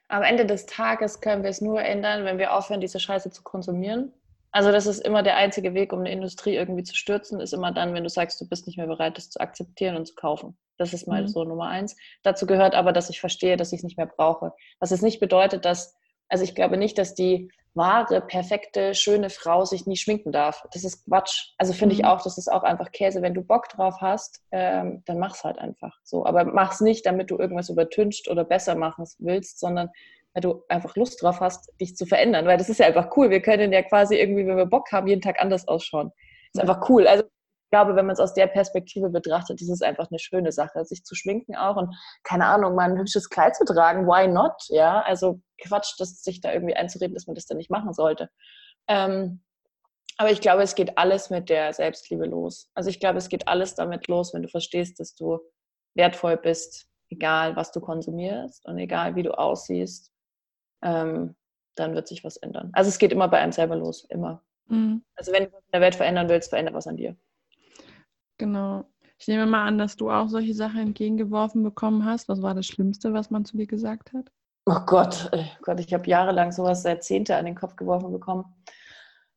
am 0.07 0.23
Ende 0.23 0.45
des 0.45 0.65
Tages 0.65 1.19
können 1.21 1.43
wir 1.43 1.49
es 1.49 1.61
nur 1.61 1.81
ändern, 1.81 2.25
wenn 2.25 2.37
wir 2.37 2.53
aufhören, 2.55 2.81
diese 2.81 2.99
Scheiße 2.99 3.31
zu 3.31 3.43
konsumieren. 3.43 4.13
Also 4.51 4.71
das 4.71 4.85
ist 4.85 4.99
immer 4.99 5.21
der 5.21 5.35
einzige 5.35 5.73
Weg, 5.73 5.91
um 5.91 5.99
eine 5.99 6.11
Industrie 6.11 6.55
irgendwie 6.55 6.83
zu 6.83 6.95
stürzen, 6.95 7.41
ist 7.41 7.53
immer 7.53 7.73
dann, 7.73 7.93
wenn 7.93 8.03
du 8.03 8.09
sagst, 8.09 8.39
du 8.39 8.47
bist 8.47 8.67
nicht 8.67 8.77
mehr 8.77 8.87
bereit, 8.87 9.17
das 9.17 9.29
zu 9.29 9.39
akzeptieren 9.41 9.97
und 9.97 10.05
zu 10.05 10.15
kaufen. 10.15 10.57
Das 10.77 10.93
ist 10.93 11.07
mal 11.07 11.23
Mhm. 11.23 11.27
so 11.27 11.43
Nummer 11.43 11.67
eins. 11.67 11.97
Dazu 12.23 12.45
gehört 12.45 12.73
aber, 12.73 12.93
dass 12.93 13.09
ich 13.09 13.19
verstehe, 13.19 13.57
dass 13.57 13.73
ich 13.73 13.79
es 13.79 13.83
nicht 13.83 13.97
mehr 13.97 14.05
brauche. 14.05 14.53
Was 14.79 14.91
es 14.91 15.01
nicht 15.01 15.19
bedeutet, 15.19 15.65
dass, 15.65 15.97
also 16.29 16.43
ich 16.45 16.55
glaube 16.55 16.77
nicht, 16.77 16.97
dass 16.97 17.15
die 17.15 17.51
wahre, 17.75 18.21
perfekte, 18.21 18.93
schöne 18.95 19.29
Frau 19.29 19.65
sich 19.65 19.85
nie 19.85 19.97
schminken 19.97 20.31
darf. 20.31 20.63
Das 20.73 20.83
ist 20.83 21.05
Quatsch. 21.05 21.49
Also 21.57 21.73
finde 21.73 21.93
ich 21.95 22.01
Mhm. 22.01 22.07
auch, 22.07 22.21
das 22.21 22.37
ist 22.37 22.51
auch 22.51 22.63
einfach 22.63 22.91
Käse. 22.91 23.21
Wenn 23.21 23.33
du 23.33 23.41
Bock 23.41 23.69
drauf 23.69 23.95
hast, 24.01 24.41
ähm, 24.51 25.03
dann 25.05 25.19
mach's 25.19 25.43
halt 25.43 25.59
einfach 25.59 25.97
so. 26.03 26.25
Aber 26.25 26.45
mach's 26.45 26.81
nicht, 26.81 27.05
damit 27.05 27.29
du 27.31 27.37
irgendwas 27.37 27.69
übertüncht 27.69 28.29
oder 28.29 28.43
besser 28.45 28.75
machen 28.75 29.05
willst, 29.19 29.59
sondern 29.59 29.89
weil 30.33 30.41
du 30.41 30.63
einfach 30.67 30.95
Lust 30.95 31.21
drauf 31.21 31.39
hast, 31.39 31.71
dich 31.79 31.95
zu 31.95 32.05
verändern. 32.05 32.45
Weil 32.45 32.57
das 32.57 32.69
ist 32.69 32.79
ja 32.79 32.87
einfach 32.87 33.15
cool. 33.15 33.29
Wir 33.29 33.41
können 33.41 33.71
ja 33.71 33.81
quasi 33.83 34.15
irgendwie, 34.15 34.45
wenn 34.47 34.57
wir 34.57 34.65
Bock 34.65 34.91
haben, 34.91 35.07
jeden 35.07 35.21
Tag 35.21 35.41
anders 35.41 35.67
ausschauen. 35.67 36.11
Ist 36.53 36.59
einfach 36.61 36.89
cool. 36.89 37.07
Also 37.07 37.23
ich 37.65 37.71
glaube, 37.71 37.95
wenn 37.95 38.05
man 38.05 38.13
es 38.13 38.19
aus 38.19 38.33
der 38.33 38.47
Perspektive 38.47 39.09
betrachtet, 39.09 39.59
ist 39.59 39.69
es 39.69 39.81
einfach 39.81 40.09
eine 40.09 40.19
schöne 40.19 40.51
Sache, 40.51 40.85
sich 40.85 41.03
zu 41.03 41.15
schminken 41.15 41.55
auch 41.55 41.75
und 41.75 41.93
keine 42.23 42.45
Ahnung, 42.45 42.75
mal 42.75 42.91
ein 42.91 42.97
hübsches 42.97 43.29
Kleid 43.29 43.55
zu 43.55 43.65
tragen. 43.65 44.05
Why 44.05 44.27
not? 44.27 44.53
Ja, 44.69 45.01
also 45.01 45.41
Quatsch, 45.61 45.95
das 45.97 46.21
sich 46.21 46.41
da 46.41 46.53
irgendwie 46.53 46.75
einzureden, 46.75 47.15
dass 47.15 47.25
man 47.25 47.35
das 47.35 47.47
dann 47.47 47.57
nicht 47.57 47.71
machen 47.71 47.91
sollte. 47.91 48.29
Ähm, 48.87 49.41
aber 50.17 50.31
ich 50.31 50.41
glaube, 50.41 50.61
es 50.61 50.75
geht 50.75 50.97
alles 50.97 51.29
mit 51.29 51.49
der 51.49 51.73
Selbstliebe 51.73 52.25
los. 52.25 52.69
Also 52.75 52.89
ich 52.89 52.99
glaube, 52.99 53.17
es 53.17 53.29
geht 53.29 53.47
alles 53.47 53.75
damit 53.75 54.07
los, 54.07 54.33
wenn 54.33 54.43
du 54.43 54.47
verstehst, 54.47 54.99
dass 54.99 55.15
du 55.15 55.39
wertvoll 55.95 56.37
bist, 56.37 56.87
egal 57.09 57.55
was 57.55 57.71
du 57.71 57.81
konsumierst 57.81 58.65
und 58.65 58.77
egal 58.77 59.15
wie 59.15 59.23
du 59.23 59.37
aussiehst, 59.37 60.11
ähm, 60.83 61.35
dann 61.75 61.95
wird 61.95 62.07
sich 62.07 62.23
was 62.23 62.37
ändern. 62.37 62.69
Also 62.73 62.89
es 62.89 62.99
geht 62.99 63.11
immer 63.11 63.27
bei 63.27 63.39
einem 63.39 63.51
selber 63.51 63.75
los, 63.75 64.05
immer. 64.09 64.41
Mhm. 64.67 65.03
Also 65.15 65.31
wenn 65.31 65.45
du 65.45 65.51
was 65.51 65.63
in 65.63 65.71
der 65.73 65.81
Welt 65.81 65.95
verändern 65.95 66.29
willst, 66.29 66.49
verändert 66.49 66.75
was 66.75 66.87
an 66.87 66.97
dir. 66.97 67.17
Genau. 68.37 68.85
Ich 69.17 69.27
nehme 69.27 69.45
mal 69.45 69.65
an, 69.65 69.77
dass 69.77 69.95
du 69.95 70.11
auch 70.11 70.27
solche 70.27 70.53
Sachen 70.53 70.79
entgegengeworfen 70.79 71.63
bekommen 71.63 72.05
hast. 72.05 72.27
Was 72.27 72.41
war 72.41 72.53
das 72.53 72.65
Schlimmste, 72.65 73.13
was 73.13 73.31
man 73.31 73.45
zu 73.45 73.57
dir 73.57 73.67
gesagt 73.67 74.11
hat? 74.13 74.29
Oh 74.65 74.79
Gott, 74.85 75.29
äh, 75.31 75.45
Gott, 75.61 75.79
ich 75.79 75.93
habe 75.93 76.09
jahrelang 76.09 76.51
sowas 76.51 76.81
seit 76.81 77.03
Zehnte 77.03 77.35
an 77.35 77.45
den 77.45 77.55
Kopf 77.55 77.75
geworfen 77.75 78.11
bekommen. 78.11 78.45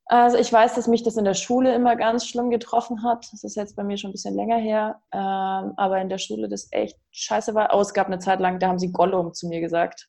Also 0.06 0.38
ich 0.38 0.50
weiß, 0.50 0.74
dass 0.74 0.88
mich 0.88 1.02
das 1.02 1.18
in 1.18 1.26
der 1.26 1.34
Schule 1.34 1.74
immer 1.74 1.94
ganz 1.94 2.26
schlimm 2.26 2.48
getroffen 2.48 3.02
hat. 3.04 3.30
Das 3.30 3.44
ist 3.44 3.56
jetzt 3.56 3.76
bei 3.76 3.84
mir 3.84 3.98
schon 3.98 4.08
ein 4.08 4.12
bisschen 4.12 4.34
länger 4.34 4.56
her. 4.56 5.02
Ähm, 5.12 5.74
aber 5.76 6.00
in 6.00 6.08
der 6.08 6.16
Schule 6.16 6.48
das 6.48 6.68
echt 6.70 6.96
scheiße 7.10 7.54
war. 7.54 7.76
Oh, 7.76 7.80
es 7.80 7.92
gab 7.92 8.06
eine 8.06 8.18
Zeit 8.18 8.40
lang, 8.40 8.58
da 8.58 8.68
haben 8.68 8.78
sie 8.78 8.90
Gollum 8.90 9.34
zu 9.34 9.48
mir 9.48 9.60
gesagt. 9.60 10.08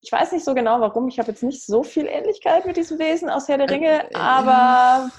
Ich 0.00 0.12
weiß 0.12 0.30
nicht 0.30 0.44
so 0.44 0.54
genau, 0.54 0.80
warum. 0.80 1.08
Ich 1.08 1.18
habe 1.18 1.32
jetzt 1.32 1.42
nicht 1.42 1.66
so 1.66 1.82
viel 1.82 2.06
Ähnlichkeit 2.06 2.64
mit 2.64 2.76
diesem 2.76 3.00
Wesen 3.00 3.28
aus 3.28 3.48
Herr 3.48 3.58
der 3.58 3.68
Ringe, 3.68 4.04
Äh, 4.04 4.12
äh, 4.12 4.16
aber 4.16 5.10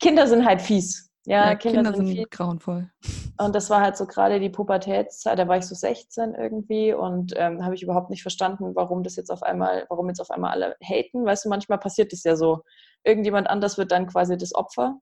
Kinder 0.00 0.26
sind 0.26 0.44
halt 0.44 0.60
fies. 0.60 1.05
Ja, 1.26 1.48
Ja, 1.48 1.54
Kinder, 1.56 1.82
Kinder, 1.82 1.96
sind 1.96 2.06
sind 2.06 2.30
grauenvoll. 2.30 2.90
Und 3.38 3.54
das 3.54 3.68
war 3.68 3.80
halt 3.80 3.96
so 3.96 4.06
gerade 4.06 4.40
die 4.40 4.48
Pubertätszeit, 4.48 5.38
da 5.38 5.46
war 5.46 5.58
ich 5.58 5.66
so 5.66 5.74
16 5.74 6.34
irgendwie 6.34 6.94
und 6.94 7.34
ähm, 7.36 7.64
habe 7.64 7.74
ich 7.74 7.82
überhaupt 7.82 8.10
nicht 8.10 8.22
verstanden, 8.22 8.74
warum 8.74 9.02
das 9.02 9.16
jetzt 9.16 9.30
auf 9.30 9.42
einmal, 9.42 9.84
warum 9.90 10.08
jetzt 10.08 10.20
auf 10.20 10.30
einmal 10.30 10.52
alle 10.52 10.76
haten. 10.82 11.24
Weißt 11.24 11.44
du, 11.44 11.48
manchmal 11.48 11.78
passiert 11.78 12.12
das 12.12 12.22
ja 12.24 12.36
so. 12.36 12.62
Irgendjemand 13.04 13.48
anders 13.50 13.76
wird 13.76 13.92
dann 13.92 14.06
quasi 14.06 14.38
das 14.38 14.54
Opfer. 14.54 14.98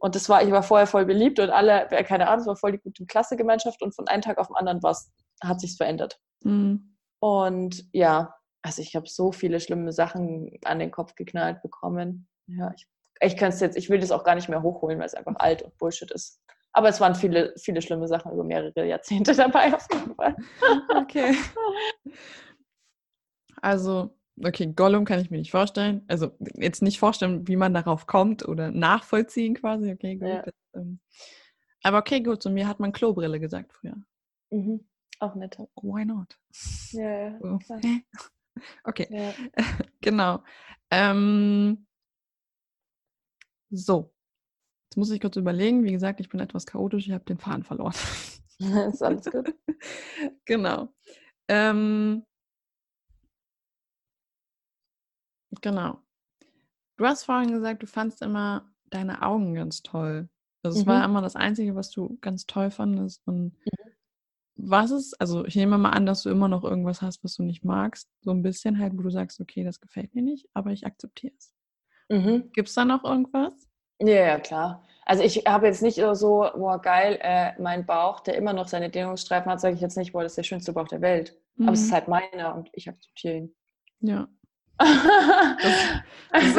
Und 0.00 0.14
das 0.14 0.28
war, 0.28 0.42
ich 0.42 0.50
war 0.50 0.62
vorher 0.62 0.86
voll 0.86 1.06
beliebt 1.06 1.40
und 1.40 1.50
alle, 1.50 1.90
äh, 1.90 2.04
keine 2.04 2.28
Ahnung, 2.28 2.42
es 2.42 2.46
war 2.46 2.56
voll 2.56 2.72
die 2.72 2.78
gute 2.78 3.06
Klassegemeinschaft 3.06 3.82
und 3.82 3.94
von 3.94 4.06
einem 4.06 4.22
Tag 4.22 4.38
auf 4.38 4.48
den 4.48 4.56
anderen 4.56 4.82
war's, 4.82 5.10
hat 5.42 5.60
sich's 5.60 5.76
verändert. 5.76 6.20
Mhm. 6.44 6.96
Und 7.20 7.84
ja, 7.92 8.34
also 8.62 8.82
ich 8.82 8.94
habe 8.94 9.08
so 9.08 9.32
viele 9.32 9.60
schlimme 9.60 9.92
Sachen 9.92 10.58
an 10.64 10.78
den 10.78 10.90
Kopf 10.90 11.14
geknallt 11.14 11.62
bekommen. 11.62 12.28
Ja, 12.46 12.72
ich, 12.76 12.86
ich 13.20 13.36
kann 13.36 13.50
es 13.50 13.60
jetzt, 13.60 13.76
ich 13.76 13.90
will 13.90 14.00
das 14.00 14.10
auch 14.10 14.24
gar 14.24 14.34
nicht 14.34 14.48
mehr 14.48 14.62
hochholen, 14.62 14.98
weil 14.98 15.06
es 15.06 15.14
einfach 15.14 15.36
alt 15.36 15.62
und 15.62 15.76
Bullshit 15.78 16.10
ist. 16.10 16.40
Aber 16.72 16.88
es 16.88 17.00
waren 17.00 17.14
viele, 17.14 17.54
viele 17.56 17.82
schlimme 17.82 18.06
Sachen 18.06 18.32
über 18.32 18.44
mehrere 18.44 18.86
Jahrzehnte 18.86 19.32
dabei 19.36 19.74
auf 19.74 19.86
jeden 19.92 20.14
Fall. 20.14 20.36
Okay. 20.96 21.34
Also, 23.60 24.16
okay, 24.44 24.72
Gollum 24.74 25.04
kann 25.04 25.20
ich 25.20 25.30
mir 25.30 25.38
nicht 25.38 25.50
vorstellen. 25.50 26.04
Also 26.08 26.30
jetzt 26.54 26.82
nicht 26.82 26.98
vorstellen, 26.98 27.48
wie 27.48 27.56
man 27.56 27.74
darauf 27.74 28.06
kommt 28.06 28.46
oder 28.46 28.70
nachvollziehen 28.70 29.54
quasi. 29.54 29.92
Okay, 29.92 30.16
gut. 30.16 30.28
Ja. 30.28 30.42
Das, 30.42 30.54
ähm, 30.74 31.00
aber 31.82 31.98
okay, 31.98 32.20
gut. 32.20 32.42
Zu 32.42 32.50
mir 32.50 32.68
hat 32.68 32.80
man 32.80 32.92
Klobrille 32.92 33.40
gesagt 33.40 33.72
früher. 33.72 33.96
Mhm. 34.50 34.86
Auch 35.20 35.34
nett. 35.34 35.58
Why 35.82 36.04
not? 36.04 36.38
Ja, 36.92 37.30
ja. 37.30 37.38
So. 37.40 37.58
Okay, 38.82 39.06
ja. 39.08 39.34
genau. 40.00 40.42
Ähm, 40.90 41.86
so. 43.70 44.14
Jetzt 44.90 44.96
muss 44.96 45.10
ich 45.10 45.20
kurz 45.20 45.36
überlegen. 45.36 45.84
Wie 45.84 45.92
gesagt, 45.92 46.20
ich 46.20 46.28
bin 46.28 46.40
etwas 46.40 46.66
chaotisch. 46.66 47.06
Ich 47.06 47.12
habe 47.12 47.24
den 47.24 47.38
Faden 47.38 47.64
verloren. 47.64 47.94
ist 48.92 49.02
alles 49.02 49.30
gut. 49.30 49.54
genau. 50.46 50.94
Ähm, 51.48 52.24
genau. 55.60 56.00
Du 56.96 57.06
hast 57.06 57.24
vorhin 57.24 57.52
gesagt, 57.52 57.82
du 57.82 57.86
fandst 57.86 58.22
immer 58.22 58.72
deine 58.90 59.22
Augen 59.22 59.54
ganz 59.54 59.82
toll. 59.82 60.28
Also 60.64 60.80
es 60.80 60.86
war 60.86 60.98
Mhm. 61.00 61.04
immer 61.06 61.22
das 61.22 61.36
Einzige, 61.36 61.74
was 61.76 61.90
du 61.90 62.18
ganz 62.20 62.46
toll 62.46 62.70
fandest. 62.70 63.22
Und 63.26 63.56
was 64.56 64.90
ist, 64.90 65.20
also 65.20 65.44
ich 65.44 65.54
nehme 65.56 65.78
mal 65.78 65.90
an, 65.90 66.06
dass 66.06 66.22
du 66.24 66.30
immer 66.30 66.48
noch 66.48 66.64
irgendwas 66.64 67.02
hast, 67.02 67.22
was 67.24 67.36
du 67.36 67.42
nicht 67.44 67.64
magst. 67.64 68.08
So 68.22 68.32
ein 68.32 68.42
bisschen 68.42 68.78
halt, 68.78 68.96
wo 68.96 69.02
du 69.02 69.10
sagst, 69.10 69.40
okay, 69.40 69.64
das 69.64 69.80
gefällt 69.80 70.14
mir 70.14 70.22
nicht, 70.22 70.48
aber 70.54 70.72
ich 70.72 70.86
akzeptiere 70.86 71.34
es. 71.38 71.54
Mhm. 72.08 72.50
Gibt 72.52 72.68
es 72.68 72.74
da 72.74 72.84
noch 72.84 73.04
irgendwas? 73.04 73.52
Ja, 74.00 74.08
ja, 74.08 74.38
klar. 74.38 74.84
Also 75.04 75.22
ich 75.22 75.44
habe 75.46 75.66
jetzt 75.66 75.82
nicht 75.82 75.96
so, 76.12 76.46
boah, 76.54 76.80
geil, 76.80 77.18
äh, 77.22 77.52
mein 77.60 77.86
Bauch, 77.86 78.20
der 78.20 78.36
immer 78.36 78.52
noch 78.52 78.68
seine 78.68 78.90
Dehnungsstreifen 78.90 79.50
hat, 79.50 79.60
sage 79.60 79.74
ich 79.74 79.80
jetzt 79.80 79.96
nicht, 79.96 80.12
boah, 80.12 80.22
das 80.22 80.32
ist 80.32 80.36
der 80.36 80.42
schönste 80.44 80.72
Bauch 80.72 80.88
der 80.88 81.00
Welt. 81.00 81.36
Aber 81.60 81.72
es 81.72 81.82
ist 81.82 81.90
Mhm. 81.90 81.94
halt 81.94 82.08
meiner 82.08 82.54
und 82.54 82.68
ich 82.72 82.88
akzeptiere 82.88 83.36
ihn. 83.36 83.54
Ja. 84.00 84.28
Das 86.30 86.56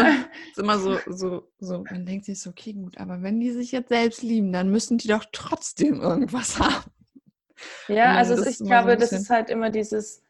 ist 0.51 0.57
immer 0.57 0.77
so, 0.79 0.97
so, 1.07 1.47
so, 1.59 1.85
man 1.89 2.05
denkt 2.05 2.25
sich 2.25 2.41
so, 2.41 2.49
okay, 2.49 2.73
gut, 2.73 2.97
aber 2.97 3.21
wenn 3.21 3.39
die 3.39 3.51
sich 3.51 3.71
jetzt 3.71 3.89
selbst 3.89 4.23
lieben, 4.23 4.51
dann 4.51 4.69
müssen 4.69 4.97
die 4.97 5.07
doch 5.07 5.25
trotzdem 5.31 6.01
irgendwas 6.01 6.59
haben. 6.59 6.91
Ja, 7.87 8.15
also 8.15 8.35
das 8.35 8.47
ich 8.47 8.59
immer 8.59 8.81
so 8.81 8.85
glaube, 8.85 8.97
das 8.97 9.11
ist 9.11 9.29
halt 9.29 9.49
immer 9.49 9.69
dieses, 9.69 10.21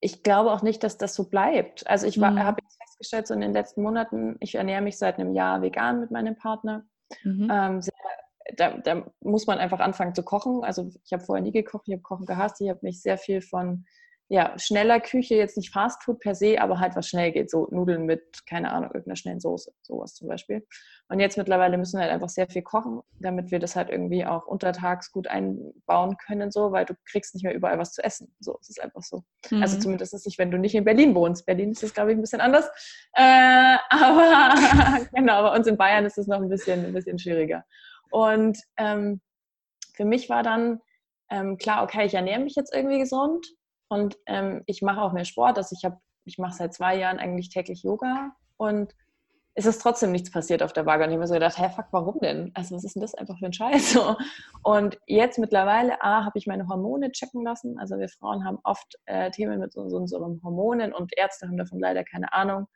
ich 0.00 0.22
glaube 0.22 0.50
auch 0.52 0.62
nicht, 0.62 0.82
dass 0.84 0.96
das 0.98 1.14
so 1.14 1.24
bleibt. 1.24 1.86
Also 1.86 2.06
ich 2.06 2.16
Mhm. 2.18 2.38
habe 2.38 2.62
jetzt 2.62 2.79
festgestellt, 3.00 3.26
so 3.26 3.34
in 3.34 3.40
den 3.40 3.52
letzten 3.52 3.82
Monaten, 3.82 4.36
ich 4.40 4.54
ernähre 4.54 4.82
mich 4.82 4.98
seit 4.98 5.18
einem 5.18 5.34
Jahr 5.34 5.62
vegan 5.62 6.00
mit 6.00 6.10
meinem 6.10 6.36
Partner. 6.36 6.84
Mhm. 7.24 7.48
Ähm, 7.50 7.82
sehr, 7.82 7.94
da, 8.56 8.76
da 8.78 9.06
muss 9.20 9.46
man 9.46 9.58
einfach 9.58 9.80
anfangen 9.80 10.14
zu 10.14 10.22
kochen. 10.22 10.62
Also 10.62 10.90
ich 11.04 11.12
habe 11.12 11.24
vorher 11.24 11.42
nie 11.42 11.52
gekocht, 11.52 11.84
ich 11.86 11.94
habe 11.94 12.02
Kochen 12.02 12.26
gehasst. 12.26 12.60
Ich 12.60 12.68
habe 12.68 12.80
mich 12.82 13.00
sehr 13.02 13.18
viel 13.18 13.40
von 13.40 13.86
ja, 14.32 14.56
schneller 14.60 15.00
Küche, 15.00 15.34
jetzt 15.34 15.56
nicht 15.56 15.72
Fastfood 15.72 16.20
per 16.20 16.36
se, 16.36 16.60
aber 16.60 16.78
halt 16.78 16.94
was 16.94 17.08
schnell 17.08 17.32
geht. 17.32 17.50
So 17.50 17.66
Nudeln 17.72 18.06
mit, 18.06 18.46
keine 18.46 18.70
Ahnung, 18.70 18.90
irgendeiner 18.90 19.16
schnellen 19.16 19.40
Soße, 19.40 19.72
sowas 19.82 20.14
zum 20.14 20.28
Beispiel. 20.28 20.64
Und 21.08 21.18
jetzt 21.18 21.36
mittlerweile 21.36 21.76
müssen 21.76 21.98
wir 21.98 22.02
halt 22.02 22.12
einfach 22.12 22.28
sehr 22.28 22.46
viel 22.48 22.62
kochen, 22.62 23.00
damit 23.18 23.50
wir 23.50 23.58
das 23.58 23.74
halt 23.74 23.90
irgendwie 23.90 24.24
auch 24.24 24.46
untertags 24.46 25.10
gut 25.10 25.26
einbauen 25.26 26.16
können, 26.24 26.52
so, 26.52 26.70
weil 26.70 26.84
du 26.84 26.94
kriegst 27.10 27.34
nicht 27.34 27.42
mehr 27.42 27.52
überall 27.52 27.80
was 27.80 27.92
zu 27.92 28.04
essen. 28.04 28.32
So, 28.38 28.56
es 28.60 28.70
ist 28.70 28.80
einfach 28.80 29.02
so. 29.02 29.24
Also 29.60 29.76
Mhm. 29.76 29.80
zumindest 29.80 30.24
nicht, 30.24 30.38
wenn 30.38 30.52
du 30.52 30.58
nicht 30.58 30.76
in 30.76 30.84
Berlin 30.84 31.12
wohnst. 31.16 31.44
Berlin 31.44 31.72
ist 31.72 31.82
das, 31.82 31.92
glaube 31.92 32.12
ich, 32.12 32.16
ein 32.16 32.20
bisschen 32.20 32.40
anders. 32.40 32.68
Äh, 33.14 33.78
aber 33.90 35.06
genau, 35.12 35.42
bei 35.42 35.56
uns 35.56 35.66
in 35.66 35.76
Bayern 35.76 36.04
ist 36.04 36.18
es 36.18 36.28
noch 36.28 36.40
ein 36.40 36.48
bisschen, 36.48 36.86
ein 36.86 36.92
bisschen 36.92 37.18
schwieriger. 37.18 37.64
Und 38.12 38.58
ähm, 38.76 39.20
für 39.94 40.04
mich 40.04 40.30
war 40.30 40.44
dann 40.44 40.80
ähm, 41.30 41.56
klar, 41.58 41.82
okay, 41.82 42.06
ich 42.06 42.14
ernähre 42.14 42.40
mich 42.40 42.54
jetzt 42.54 42.72
irgendwie 42.72 43.00
gesund 43.00 43.44
und 43.90 44.16
ähm, 44.26 44.62
ich 44.66 44.82
mache 44.82 45.02
auch 45.02 45.12
mehr 45.12 45.26
Sport. 45.26 45.58
Also 45.58 45.76
ich 45.78 45.84
habe, 45.84 45.98
ich 46.24 46.38
mache 46.38 46.54
seit 46.54 46.72
zwei 46.72 46.96
Jahren 46.96 47.18
eigentlich 47.18 47.50
täglich 47.50 47.82
Yoga 47.82 48.32
und 48.56 48.94
es 49.54 49.66
ist 49.66 49.82
trotzdem 49.82 50.12
nichts 50.12 50.30
passiert 50.30 50.62
auf 50.62 50.72
der 50.72 50.86
Waage. 50.86 51.02
Und 51.04 51.10
ich 51.10 51.14
habe 51.14 51.20
mir 51.22 51.26
so 51.26 51.34
gedacht, 51.34 51.58
hä, 51.58 51.68
fuck, 51.74 51.86
warum 51.90 52.18
denn? 52.20 52.52
Also 52.54 52.74
was 52.76 52.84
ist 52.84 52.94
denn 52.94 53.02
das 53.02 53.14
einfach 53.14 53.36
für 53.38 53.46
ein 53.46 53.52
Scheiß? 53.52 53.92
So. 53.92 54.16
Und 54.62 54.98
jetzt 55.06 55.38
mittlerweile, 55.38 56.00
A, 56.02 56.24
habe 56.24 56.38
ich 56.38 56.46
meine 56.46 56.68
Hormone 56.68 57.10
checken 57.10 57.42
lassen. 57.44 57.78
Also 57.78 57.98
wir 57.98 58.08
Frauen 58.08 58.44
haben 58.44 58.58
oft 58.62 58.94
äh, 59.06 59.30
Themen 59.32 59.58
mit 59.58 59.76
uns- 59.76 59.92
unseren 59.92 60.40
Hormonen 60.42 60.94
und 60.94 61.12
Ärzte 61.18 61.48
haben 61.48 61.56
davon 61.58 61.80
leider 61.80 62.04
keine 62.04 62.32
Ahnung. 62.32 62.68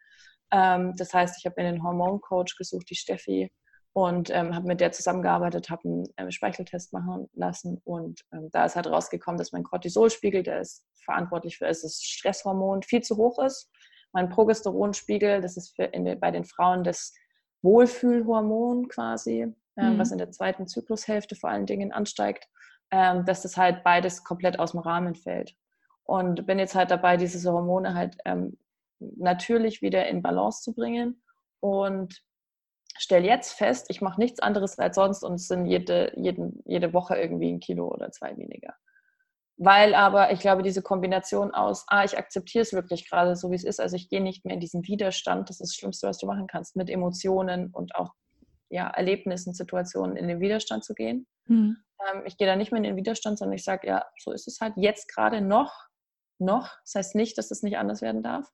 Ähm, 0.51 0.95
das 0.99 1.15
heißt, 1.15 1.39
ich 1.39 1.47
habe 1.47 1.63
mir 1.63 1.69
einen 1.69 1.83
Hormoncoach 1.83 2.57
gesucht, 2.59 2.91
die 2.91 2.97
Steffi, 2.97 3.53
und 3.95 4.29
ähm, 4.31 4.55
habe 4.55 4.67
mit 4.67 4.81
der 4.81 4.91
zusammengearbeitet, 4.91 5.71
habe 5.71 5.85
einen 5.85 6.09
ähm, 6.17 6.31
Speicheltest 6.33 6.93
machen 6.93 7.31
lassen 7.33 7.81
und 7.85 8.23
ähm, 8.33 8.51
da 8.51 8.65
ist 8.65 8.75
halt 8.75 8.89
rausgekommen, 8.89 9.39
dass 9.39 9.53
mein 9.53 9.63
Cortisolspiegel, 9.63 10.43
der 10.43 10.61
ist 10.61 10.85
verantwortlich 11.05 11.59
für 11.59 11.67
das 11.67 12.03
Stresshormon, 12.03 12.83
viel 12.83 13.03
zu 13.03 13.17
hoch 13.17 13.39
ist. 13.39 13.71
Mein 14.13 14.29
Progesteronspiegel, 14.29 15.41
das 15.41 15.57
ist 15.57 15.77
für 15.77 15.85
in, 15.85 16.19
bei 16.19 16.33
den 16.33 16.45
Frauen 16.45 16.83
das 16.83 17.15
Wohlfühlhormon 17.63 18.89
quasi, 18.89 19.47
äh, 19.77 19.91
mhm. 19.91 19.99
was 19.99 20.11
in 20.11 20.19
der 20.19 20.33
zweiten 20.33 20.67
Zyklushälfte 20.67 21.37
vor 21.37 21.51
allen 21.51 21.67
Dingen 21.67 21.93
ansteigt, 21.93 22.49
äh, 22.91 23.23
dass 23.23 23.43
das 23.43 23.57
halt 23.57 23.85
beides 23.85 24.25
komplett 24.25 24.59
aus 24.59 24.73
dem 24.73 24.81
Rahmen 24.81 25.15
fällt. 25.15 25.55
Und 26.03 26.47
bin 26.47 26.59
jetzt 26.59 26.75
halt 26.75 26.91
dabei, 26.91 27.17
diese 27.17 27.51
Hormone 27.51 27.95
halt 27.95 28.17
ähm, 28.25 28.59
natürlich 28.99 29.83
wieder 29.83 30.09
in 30.09 30.21
Balance 30.21 30.63
zu 30.63 30.75
bringen 30.75 31.23
und 31.61 32.25
stelle 32.97 33.27
jetzt 33.27 33.53
fest, 33.53 33.87
ich 33.89 34.01
mache 34.01 34.21
nichts 34.21 34.41
anderes 34.41 34.79
als 34.79 34.97
sonst 34.97 35.25
und 35.25 35.35
es 35.35 35.49
sind 35.49 35.67
jede, 35.67 36.13
jeden, 36.17 36.63
jede 36.65 36.93
Woche 36.93 37.17
irgendwie 37.17 37.53
ein 37.53 37.61
Kilo 37.61 37.89
oder 37.89 38.11
zwei 38.11 38.37
weniger. 38.37 38.75
Weil 39.57 39.95
aber, 39.95 40.33
ich 40.33 40.41
glaube, 40.41 40.63
diese 40.63 40.83
Kombination 40.83 41.53
aus, 41.53 41.85
ah, 41.89 42.05
ich 42.05 42.19
akzeptiere 42.19 42.63
es 42.63 42.73
wirklich 42.73 43.09
gerade 43.09 43.37
so, 43.37 43.51
wie 43.51 43.57
es 43.57 43.65
ist, 43.65 43.81
also 43.81 43.95
ich 43.95 44.09
gehe 44.09 44.21
nicht 44.21 44.45
mehr 44.45 44.55
in 44.55 44.61
diesen 44.61 44.87
Widerstand, 44.87 45.49
das 45.49 45.61
ist 45.61 45.73
das 45.73 45.77
Schlimmste, 45.77 46.09
was 46.09 46.19
du 46.19 46.27
machen 46.27 46.49
kannst, 46.49 46.75
mit 46.75 46.91
Emotionen 46.91 47.71
und 47.71 47.95
auch 47.95 48.15
ja, 48.69 48.89
Erlebnissen, 48.89 49.55
Situationen 49.55 50.17
in 50.17 50.27
den 50.27 50.41
Widerstand 50.41 50.85
zu 50.85 50.95
gehen. 50.95 51.27
Mhm. 51.47 51.77
Ähm, 52.13 52.23
ich 52.27 52.37
gehe 52.37 52.49
da 52.49 52.57
nicht 52.57 52.73
mehr 52.73 52.79
in 52.79 52.85
den 52.85 52.97
Widerstand, 52.97 53.39
sondern 53.39 53.55
ich 53.55 53.65
sage, 53.65 53.87
ja, 53.87 54.05
so 54.19 54.33
ist 54.33 54.49
es 54.49 54.61
halt 54.61 54.75
jetzt 54.77 55.09
gerade 55.15 55.41
noch, 55.41 55.73
noch. 56.41 56.77
Das 56.85 56.95
heißt 56.97 57.15
nicht, 57.15 57.39
dass 57.39 57.53
es 57.53 57.63
nicht 57.63 57.79
anders 57.79 58.03
werden 58.03 58.25
darf. 58.25 58.51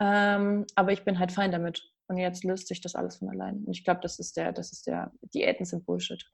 Ähm, 0.00 0.66
aber 0.74 0.92
ich 0.92 1.04
bin 1.04 1.18
halt 1.18 1.32
fein 1.32 1.52
damit. 1.52 1.82
Und 2.08 2.16
jetzt 2.16 2.42
löst 2.42 2.68
sich 2.68 2.80
das 2.80 2.94
alles 2.94 3.16
von 3.16 3.28
allein. 3.28 3.62
Und 3.64 3.76
ich 3.76 3.84
glaube, 3.84 4.00
das 4.02 4.18
ist 4.18 4.36
der, 4.36 4.52
das 4.52 4.72
ist 4.72 4.86
der, 4.86 5.12
Diäten 5.34 5.66
sind 5.66 5.84
Bullshit. 5.84 6.24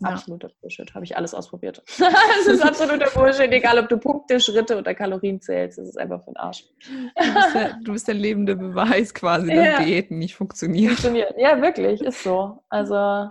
Ja. 0.00 0.08
Absoluter 0.08 0.50
Bullshit. 0.60 0.92
Habe 0.94 1.04
ich 1.04 1.16
alles 1.16 1.32
ausprobiert. 1.32 1.82
Es 2.40 2.46
ist 2.48 2.62
absoluter 2.62 3.08
Bullshit, 3.14 3.50
egal 3.50 3.78
ob 3.78 3.88
du 3.88 3.98
Punkte, 3.98 4.38
Schritte 4.40 4.76
oder 4.76 4.94
Kalorien 4.94 5.40
zählst. 5.40 5.78
Es 5.78 5.88
ist 5.88 5.98
einfach 5.98 6.20
für 6.24 6.32
den 6.32 6.36
Arsch. 6.36 6.64
Du 6.86 7.34
bist, 7.34 7.54
der, 7.54 7.78
du 7.82 7.92
bist 7.92 8.08
der 8.08 8.14
lebende 8.14 8.56
Beweis 8.56 9.14
quasi, 9.14 9.46
dass 9.46 9.64
ja. 9.64 9.82
Diäten 9.82 10.18
nicht 10.18 10.34
funktionieren. 10.34 10.90
Funktioniert. 10.90 11.34
Ja, 11.38 11.62
wirklich, 11.62 12.02
ist 12.02 12.22
so. 12.22 12.62
Also. 12.68 13.28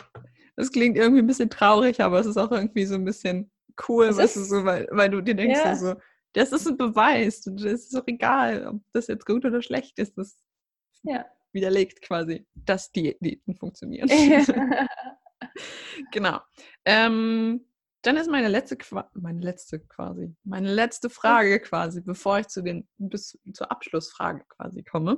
Das 0.55 0.71
klingt 0.71 0.97
irgendwie 0.97 1.21
ein 1.21 1.27
bisschen 1.27 1.49
traurig, 1.49 2.01
aber 2.01 2.19
es 2.19 2.25
ist 2.25 2.37
auch 2.37 2.51
irgendwie 2.51 2.85
so 2.85 2.95
ein 2.95 3.05
bisschen 3.05 3.51
cool, 3.87 4.15
weißt 4.15 4.37
du, 4.37 4.43
so, 4.43 4.65
weil, 4.65 4.87
weil 4.91 5.09
du 5.09 5.21
dir 5.21 5.35
denkst, 5.35 5.59
ja. 5.63 5.75
so, 5.75 5.95
das 6.33 6.51
ist 6.53 6.67
ein 6.67 6.77
Beweis. 6.77 7.41
Das 7.41 7.63
ist 7.63 7.93
doch 7.93 8.07
egal, 8.07 8.67
ob 8.67 8.81
das 8.93 9.07
jetzt 9.07 9.25
gut 9.25 9.45
oder 9.45 9.61
schlecht 9.61 9.99
ist. 9.99 10.17
Das 10.17 10.39
ja 11.03 11.25
widerlegt 11.55 12.03
quasi, 12.03 12.45
dass 12.53 12.91
die 12.91 13.17
Diäten 13.19 13.55
funktionieren. 13.55 14.07
genau. 16.11 16.39
Ähm, 16.85 17.65
dann 18.03 18.17
ist 18.17 18.29
meine 18.29 18.49
letzte, 18.49 18.77
meine 19.13 19.39
letzte 19.39 19.79
quasi, 19.79 20.35
meine 20.43 20.71
letzte 20.71 21.09
Frage 21.09 21.59
quasi, 21.59 22.01
bevor 22.01 22.37
ich 22.37 22.47
zu 22.47 22.61
den, 22.61 22.87
bis 22.99 23.39
zur 23.51 23.71
Abschlussfrage 23.71 24.45
quasi 24.47 24.83
komme. 24.83 25.17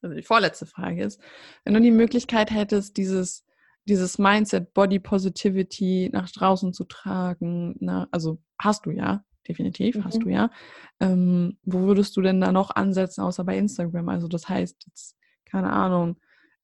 Also 0.00 0.16
die 0.16 0.24
vorletzte 0.24 0.66
Frage 0.66 1.04
ist, 1.04 1.20
wenn 1.64 1.74
du 1.74 1.80
die 1.80 1.92
Möglichkeit 1.92 2.50
hättest, 2.50 2.96
dieses, 2.96 3.44
dieses 3.84 4.18
Mindset, 4.18 4.74
Body 4.74 4.98
Positivity 4.98 6.10
nach 6.12 6.28
draußen 6.28 6.72
zu 6.72 6.84
tragen, 6.84 7.76
na, 7.78 8.08
also 8.10 8.42
hast 8.58 8.86
du 8.86 8.90
ja, 8.90 9.24
definitiv, 9.46 9.96
mhm. 9.96 10.04
hast 10.04 10.22
du 10.22 10.28
ja. 10.28 10.50
Ähm, 10.98 11.58
wo 11.62 11.80
würdest 11.80 12.16
du 12.16 12.20
denn 12.20 12.40
da 12.40 12.50
noch 12.50 12.74
ansetzen, 12.74 13.20
außer 13.20 13.44
bei 13.44 13.56
Instagram? 13.56 14.08
Also 14.08 14.26
das 14.26 14.48
heißt, 14.48 14.86
jetzt 14.86 15.16
keine 15.52 15.70
Ahnung, 15.70 16.16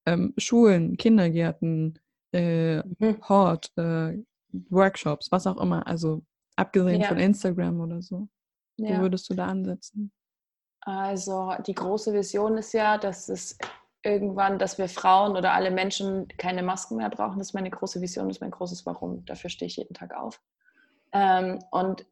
ähm, 0.06 0.32
Schulen, 0.38 0.96
Kindergärten, 0.96 1.98
äh, 2.32 2.78
mhm. 2.78 3.20
Hort, 3.28 3.70
äh, 3.76 4.18
Workshops, 4.70 5.30
was 5.30 5.46
auch 5.46 5.58
immer. 5.58 5.86
Also 5.86 6.22
abgesehen 6.56 7.02
ja. 7.02 7.08
von 7.08 7.18
Instagram 7.18 7.80
oder 7.80 8.00
so. 8.00 8.28
Ja. 8.78 8.96
Wo 8.96 9.02
würdest 9.02 9.28
du 9.28 9.34
da 9.34 9.46
ansetzen? 9.46 10.10
Also 10.80 11.54
die 11.66 11.74
große 11.74 12.14
Vision 12.14 12.56
ist 12.56 12.72
ja, 12.72 12.96
dass 12.96 13.28
es 13.28 13.58
irgendwann, 14.02 14.58
dass 14.58 14.78
wir 14.78 14.88
Frauen 14.88 15.36
oder 15.36 15.52
alle 15.52 15.70
Menschen 15.70 16.28
keine 16.38 16.62
Masken 16.62 16.96
mehr 16.96 17.10
brauchen. 17.10 17.38
Das 17.38 17.48
ist 17.48 17.54
meine 17.54 17.70
große 17.70 18.00
Vision, 18.00 18.28
das 18.28 18.38
ist 18.38 18.40
mein 18.40 18.52
großes 18.52 18.86
Warum. 18.86 19.24
Dafür 19.26 19.50
stehe 19.50 19.66
ich 19.66 19.76
jeden 19.76 19.94
Tag 19.94 20.16
auf. 20.16 20.40
Ähm, 21.12 21.58
und 21.70 22.06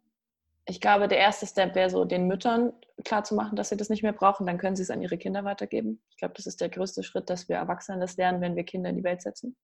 ich 0.69 0.81
glaube, 0.81 1.07
der 1.07 1.19
erste 1.19 1.47
Step 1.47 1.77
wäre 1.77 1.91
so, 1.91 2.05
den 2.05 2.27
Müttern 2.27 2.73
klarzumachen, 3.05 3.55
dass 3.57 3.69
sie 3.69 3.77
das 3.77 3.89
nicht 3.89 4.03
mehr 4.03 4.13
brauchen. 4.13 4.47
Dann 4.47 4.59
können 4.59 4.75
sie 4.75 4.83
es 4.83 4.91
an 4.91 5.01
ihre 5.01 5.17
Kinder 5.17 5.45
weitergeben. 5.45 6.03
Ich 6.11 6.17
glaube, 6.17 6.35
das 6.35 6.47
ist 6.47 6.61
der 6.61 6.69
größte 6.69 7.05
Schritt, 7.05 7.31
dass 7.31 7.49
wir 7.49 7.57
Erwachsene 7.57 8.01
das 8.01 8.17
lernen, 8.17 8.41
wenn 8.41 8.57
wir 8.57 8.65
Kinder 8.65 8.91
in 8.91 8.97
die 8.97 9.05
Welt 9.05 9.23
setzen. 9.23 9.57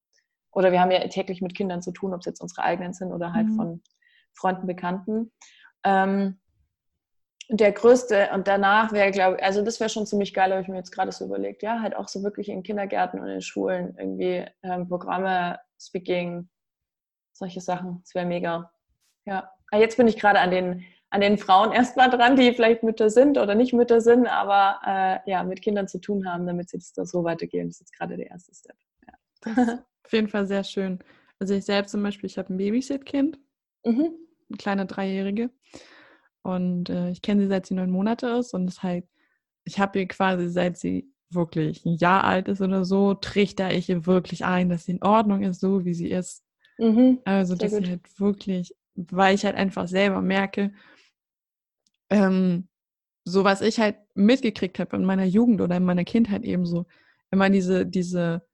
Oder 0.52 0.70
wir 0.70 0.80
haben 0.80 0.92
ja 0.92 1.00
täglich 1.08 1.42
mit 1.42 1.56
Kindern 1.56 1.82
zu 1.82 1.90
tun, 1.90 2.14
ob 2.14 2.20
es 2.20 2.26
jetzt 2.26 2.40
unsere 2.40 2.62
eigenen 2.62 2.92
sind 2.92 3.12
oder 3.12 3.32
halt 3.32 3.48
mhm. 3.48 3.56
von 3.56 3.82
Freunden, 4.34 4.66
Bekannten. 4.66 5.32
Ähm, 5.82 6.38
der 7.48 7.72
größte 7.72 8.30
und 8.32 8.46
danach 8.46 8.92
wäre, 8.92 9.10
glaube 9.10 9.36
ich, 9.36 9.42
also 9.42 9.62
das 9.62 9.80
wäre 9.80 9.90
schon 9.90 10.06
ziemlich 10.06 10.32
geil, 10.32 10.52
habe 10.52 10.62
ich 10.62 10.68
mir 10.68 10.76
jetzt 10.76 10.92
gerade 10.92 11.10
so 11.10 11.24
überlegt. 11.24 11.62
Ja, 11.62 11.80
halt 11.80 11.96
auch 11.96 12.08
so 12.08 12.22
wirklich 12.22 12.48
in 12.48 12.62
Kindergärten 12.62 13.20
und 13.20 13.28
in 13.28 13.42
Schulen 13.42 13.96
irgendwie 13.98 14.46
ähm, 14.62 14.88
Programme, 14.88 15.58
Speaking, 15.80 16.48
solche 17.32 17.60
Sachen. 17.60 18.00
Das 18.04 18.14
wäre 18.14 18.26
mega. 18.26 18.70
Ja. 19.24 19.50
Ah, 19.72 19.78
jetzt 19.78 19.96
bin 19.96 20.06
ich 20.06 20.18
gerade 20.18 20.38
an 20.38 20.50
den 20.50 20.84
an 21.12 21.20
den 21.20 21.36
Frauen 21.36 21.72
erstmal 21.72 22.10
dran, 22.10 22.36
die 22.36 22.52
vielleicht 22.52 22.82
Mütter 22.82 23.10
sind 23.10 23.36
oder 23.36 23.54
nicht 23.54 23.72
Mütter 23.72 24.00
sind, 24.00 24.26
aber 24.26 24.80
äh, 24.86 25.30
ja, 25.30 25.44
mit 25.44 25.60
Kindern 25.60 25.86
zu 25.86 26.00
tun 26.00 26.26
haben, 26.26 26.46
damit 26.46 26.70
sie 26.70 26.82
das 26.96 27.10
so 27.10 27.22
weitergehen. 27.22 27.68
Das 27.68 27.76
ist 27.76 27.80
jetzt 27.80 27.92
gerade 27.92 28.16
der 28.16 28.30
erste 28.30 28.54
Step. 28.54 28.76
Ja. 29.06 29.78
auf 30.04 30.12
jeden 30.12 30.28
Fall 30.28 30.46
sehr 30.46 30.64
schön. 30.64 30.98
Also 31.38 31.54
ich 31.54 31.64
selbst 31.64 31.92
zum 31.92 32.02
Beispiel, 32.02 32.28
ich 32.28 32.38
habe 32.38 32.52
ein 32.52 32.56
Babysit-Kind, 32.56 33.38
mhm. 33.84 34.14
eine 34.48 34.58
kleine 34.58 34.86
Dreijährige. 34.86 35.50
Und 36.42 36.88
äh, 36.88 37.10
ich 37.10 37.20
kenne 37.20 37.42
sie 37.42 37.48
seit 37.48 37.66
sie 37.66 37.74
neun 37.74 37.90
Monate 37.90 38.28
ist 38.28 38.54
und 38.54 38.66
das 38.66 38.82
halt, 38.82 39.04
ich 39.64 39.78
habe 39.78 40.00
ihr 40.00 40.08
quasi 40.08 40.48
seit 40.48 40.78
sie 40.78 41.12
wirklich 41.30 41.84
ein 41.84 41.96
Jahr 41.96 42.24
alt 42.24 42.48
ist 42.48 42.60
oder 42.60 42.84
so, 42.84 43.14
trichter 43.14 43.72
ich 43.72 43.88
ihr 43.88 44.06
wirklich 44.06 44.44
ein, 44.44 44.68
dass 44.70 44.86
sie 44.86 44.92
in 44.92 45.02
Ordnung 45.02 45.42
ist, 45.42 45.60
so 45.60 45.84
wie 45.84 45.94
sie 45.94 46.10
ist. 46.10 46.42
Mhm. 46.78 47.20
Also, 47.24 47.54
dass 47.54 47.72
sie 47.72 47.86
halt 47.86 48.18
wirklich, 48.18 48.74
weil 48.94 49.34
ich 49.34 49.44
halt 49.44 49.56
einfach 49.56 49.88
selber 49.88 50.20
merke, 50.20 50.72
ähm, 52.10 52.68
so 53.24 53.44
was 53.44 53.60
ich 53.60 53.78
halt 53.78 53.96
mitgekriegt 54.14 54.78
habe 54.78 54.96
in 54.96 55.04
meiner 55.04 55.24
Jugend 55.24 55.60
oder 55.60 55.76
in 55.76 55.84
meiner 55.84 56.04
Kindheit 56.04 56.44
eben 56.44 56.66
so, 56.66 56.86
immer 57.30 57.50
diese, 57.50 57.86
diese, 57.86 58.46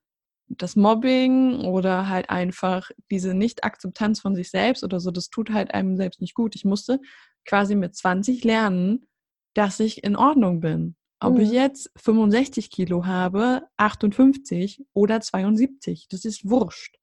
das 0.48 0.76
Mobbing 0.76 1.60
oder 1.64 2.08
halt 2.08 2.30
einfach 2.30 2.90
diese 3.10 3.34
Nicht-Akzeptanz 3.34 4.20
von 4.20 4.34
sich 4.34 4.50
selbst 4.50 4.84
oder 4.84 5.00
so, 5.00 5.10
das 5.10 5.28
tut 5.28 5.50
halt 5.50 5.74
einem 5.74 5.96
selbst 5.96 6.20
nicht 6.20 6.34
gut. 6.34 6.54
Ich 6.54 6.64
musste 6.64 7.00
quasi 7.44 7.74
mit 7.74 7.96
20 7.96 8.44
lernen, 8.44 9.06
dass 9.54 9.80
ich 9.80 10.04
in 10.04 10.16
Ordnung 10.16 10.60
bin. 10.60 10.96
Ob 11.20 11.34
mhm. 11.34 11.40
ich 11.40 11.50
jetzt 11.50 11.90
65 11.96 12.70
Kilo 12.70 13.04
habe, 13.04 13.62
58 13.76 14.84
oder 14.94 15.20
72, 15.20 16.06
das 16.08 16.24
ist 16.24 16.48
wurscht. 16.48 16.96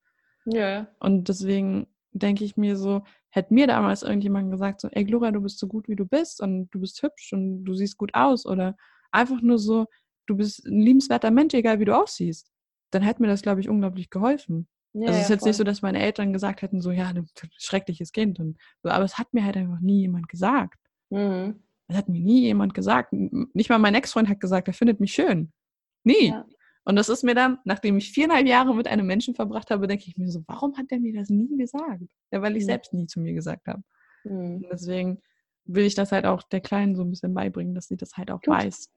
Ja. 0.45 0.87
Und 0.99 1.27
deswegen 1.27 1.87
denke 2.13 2.45
ich 2.45 2.55
mir 2.55 2.77
so, 2.77 3.03
hätte 3.35 3.53
mir 3.53 3.67
damals 3.67 4.01
irgendjemand 4.01 4.51
gesagt, 4.51 4.81
so, 4.81 4.87
ey 4.89 5.03
Gloria, 5.03 5.31
du 5.31 5.41
bist 5.41 5.59
so 5.59 5.67
gut, 5.67 5.87
wie 5.89 5.95
du 5.95 6.05
bist 6.05 6.41
und 6.41 6.69
du 6.69 6.79
bist 6.79 7.01
hübsch 7.03 7.33
und 7.33 7.65
du 7.65 7.73
siehst 7.73 7.97
gut 7.97 8.13
aus 8.13 8.45
oder 8.45 8.75
einfach 9.11 9.41
nur 9.41 9.59
so, 9.59 9.85
du 10.25 10.37
bist 10.37 10.65
ein 10.65 10.79
liebenswerter 10.79 11.31
Mensch, 11.31 11.53
egal 11.53 11.79
wie 11.79 11.85
du 11.85 11.95
aussiehst, 11.95 12.49
dann 12.91 13.01
hätte 13.01 13.21
mir 13.21 13.27
das, 13.27 13.41
glaube 13.41 13.59
ich, 13.59 13.69
unglaublich 13.69 14.09
geholfen. 14.09 14.67
Ja, 14.93 15.07
also 15.07 15.17
es 15.17 15.23
ist 15.23 15.29
ja, 15.29 15.35
jetzt 15.35 15.41
voll. 15.41 15.49
nicht 15.49 15.57
so, 15.57 15.63
dass 15.65 15.81
meine 15.81 15.99
Eltern 15.99 16.31
gesagt 16.31 16.61
hätten, 16.61 16.79
so, 16.79 16.91
ja, 16.91 17.09
ein 17.09 17.27
schreckliches 17.57 18.13
Kind. 18.13 18.39
Und 18.39 18.57
so, 18.81 18.89
aber 18.89 19.03
es 19.03 19.17
hat 19.17 19.33
mir 19.33 19.43
halt 19.43 19.57
einfach 19.57 19.81
nie 19.81 20.01
jemand 20.01 20.29
gesagt. 20.29 20.79
Mhm. 21.09 21.61
Es 21.87 21.97
hat 21.97 22.07
mir 22.07 22.21
nie 22.21 22.41
jemand 22.41 22.73
gesagt. 22.73 23.11
Nicht 23.11 23.69
mal 23.69 23.77
mein 23.77 23.95
Ex-Freund 23.95 24.29
hat 24.29 24.39
gesagt, 24.39 24.69
er 24.69 24.73
findet 24.73 25.01
mich 25.01 25.13
schön. 25.13 25.51
Nie. 26.03 26.29
Ja. 26.29 26.45
Und 26.85 26.95
das 26.95 27.09
ist 27.09 27.23
mir 27.23 27.33
dann, 27.33 27.57
nachdem 27.65 27.97
ich 27.97 28.11
viereinhalb 28.11 28.47
Jahre 28.47 28.75
mit 28.75 28.87
einem 28.87 29.07
Menschen 29.07 29.33
verbracht 29.33 29.71
habe, 29.71 29.87
denke 29.87 30.05
ich 30.07 30.17
mir 30.17 30.29
so, 30.29 30.43
warum 30.47 30.77
hat 30.77 30.91
der 30.91 30.99
mir 30.99 31.13
das 31.13 31.29
nie 31.29 31.57
gesagt? 31.57 32.03
Ja, 32.31 32.41
weil 32.41 32.55
ich 32.55 32.63
mhm. 32.63 32.67
selbst 32.67 32.93
nie 32.93 33.07
zu 33.07 33.19
mir 33.19 33.33
gesagt 33.33 33.67
habe. 33.67 33.81
Mhm. 34.23 34.57
Und 34.57 34.67
deswegen 34.71 35.21
will 35.65 35.85
ich 35.85 35.95
das 35.95 36.11
halt 36.11 36.25
auch 36.25 36.43
der 36.43 36.61
Kleinen 36.61 36.95
so 36.95 37.03
ein 37.03 37.09
bisschen 37.09 37.33
beibringen, 37.33 37.73
dass 37.73 37.87
sie 37.87 37.97
das 37.97 38.15
halt 38.17 38.29
auch 38.29 38.41
Gut. 38.41 38.53
weiß. 38.53 38.91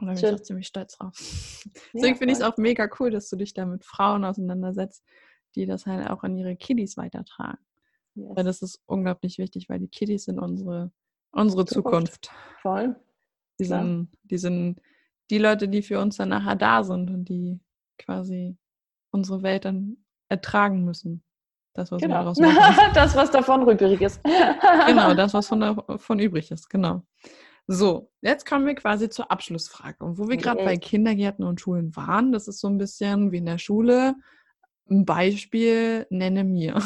Und 0.00 0.06
da 0.06 0.12
bin 0.12 0.20
Schön. 0.20 0.34
ich 0.34 0.40
auch 0.40 0.44
ziemlich 0.44 0.66
stolz 0.68 0.96
drauf. 0.96 1.12
Deswegen 1.92 2.16
finde 2.16 2.32
ich 2.32 2.38
es 2.38 2.44
auch 2.44 2.56
mega 2.56 2.88
cool, 3.00 3.10
dass 3.10 3.28
du 3.28 3.36
dich 3.36 3.52
da 3.52 3.66
mit 3.66 3.84
Frauen 3.84 4.24
auseinandersetzt, 4.24 5.04
die 5.56 5.66
das 5.66 5.86
halt 5.86 6.08
auch 6.08 6.22
an 6.22 6.36
ihre 6.36 6.54
Kiddies 6.54 6.96
weitertragen. 6.96 7.58
Yes. 8.14 8.30
Weil 8.36 8.44
das 8.44 8.62
ist 8.62 8.80
unglaublich 8.86 9.38
wichtig, 9.38 9.68
weil 9.68 9.80
die 9.80 9.88
Kiddies 9.88 10.24
sind 10.24 10.38
unsere, 10.38 10.92
unsere 11.32 11.64
Zukunft. 11.64 12.26
Zukunft. 12.26 12.62
Voll. 12.62 12.96
Die 13.58 13.64
sind, 13.64 14.08
die 14.22 14.38
sind 14.38 14.80
die 15.30 15.38
Leute, 15.38 15.68
die 15.68 15.82
für 15.82 16.00
uns 16.00 16.16
dann 16.16 16.30
nachher 16.30 16.56
da 16.56 16.82
sind 16.82 17.10
und 17.10 17.28
die 17.28 17.60
quasi 17.98 18.56
unsere 19.10 19.42
Welt 19.42 19.64
dann 19.64 19.96
ertragen 20.28 20.84
müssen. 20.84 21.22
Das, 21.74 21.92
was 21.92 22.02
genau. 22.02 22.24
das, 22.94 23.14
was 23.14 23.30
davon 23.30 23.62
übrig 23.62 24.00
ist. 24.00 24.20
genau, 24.24 25.14
das, 25.14 25.34
was 25.34 25.46
von, 25.46 25.80
von 25.98 26.18
übrig 26.18 26.50
ist, 26.50 26.68
genau. 26.68 27.02
So, 27.66 28.10
jetzt 28.22 28.46
kommen 28.46 28.66
wir 28.66 28.74
quasi 28.74 29.10
zur 29.10 29.30
Abschlussfrage. 29.30 30.02
Und 30.02 30.18
wo 30.18 30.28
wir 30.28 30.38
gerade 30.38 30.64
bei 30.64 30.76
Kindergärten 30.76 31.44
und 31.44 31.60
Schulen 31.60 31.94
waren, 31.94 32.32
das 32.32 32.48
ist 32.48 32.60
so 32.60 32.68
ein 32.68 32.78
bisschen 32.78 33.30
wie 33.30 33.36
in 33.36 33.46
der 33.46 33.58
Schule. 33.58 34.14
Ein 34.90 35.04
Beispiel 35.04 36.06
nenne 36.08 36.44
mir. 36.44 36.80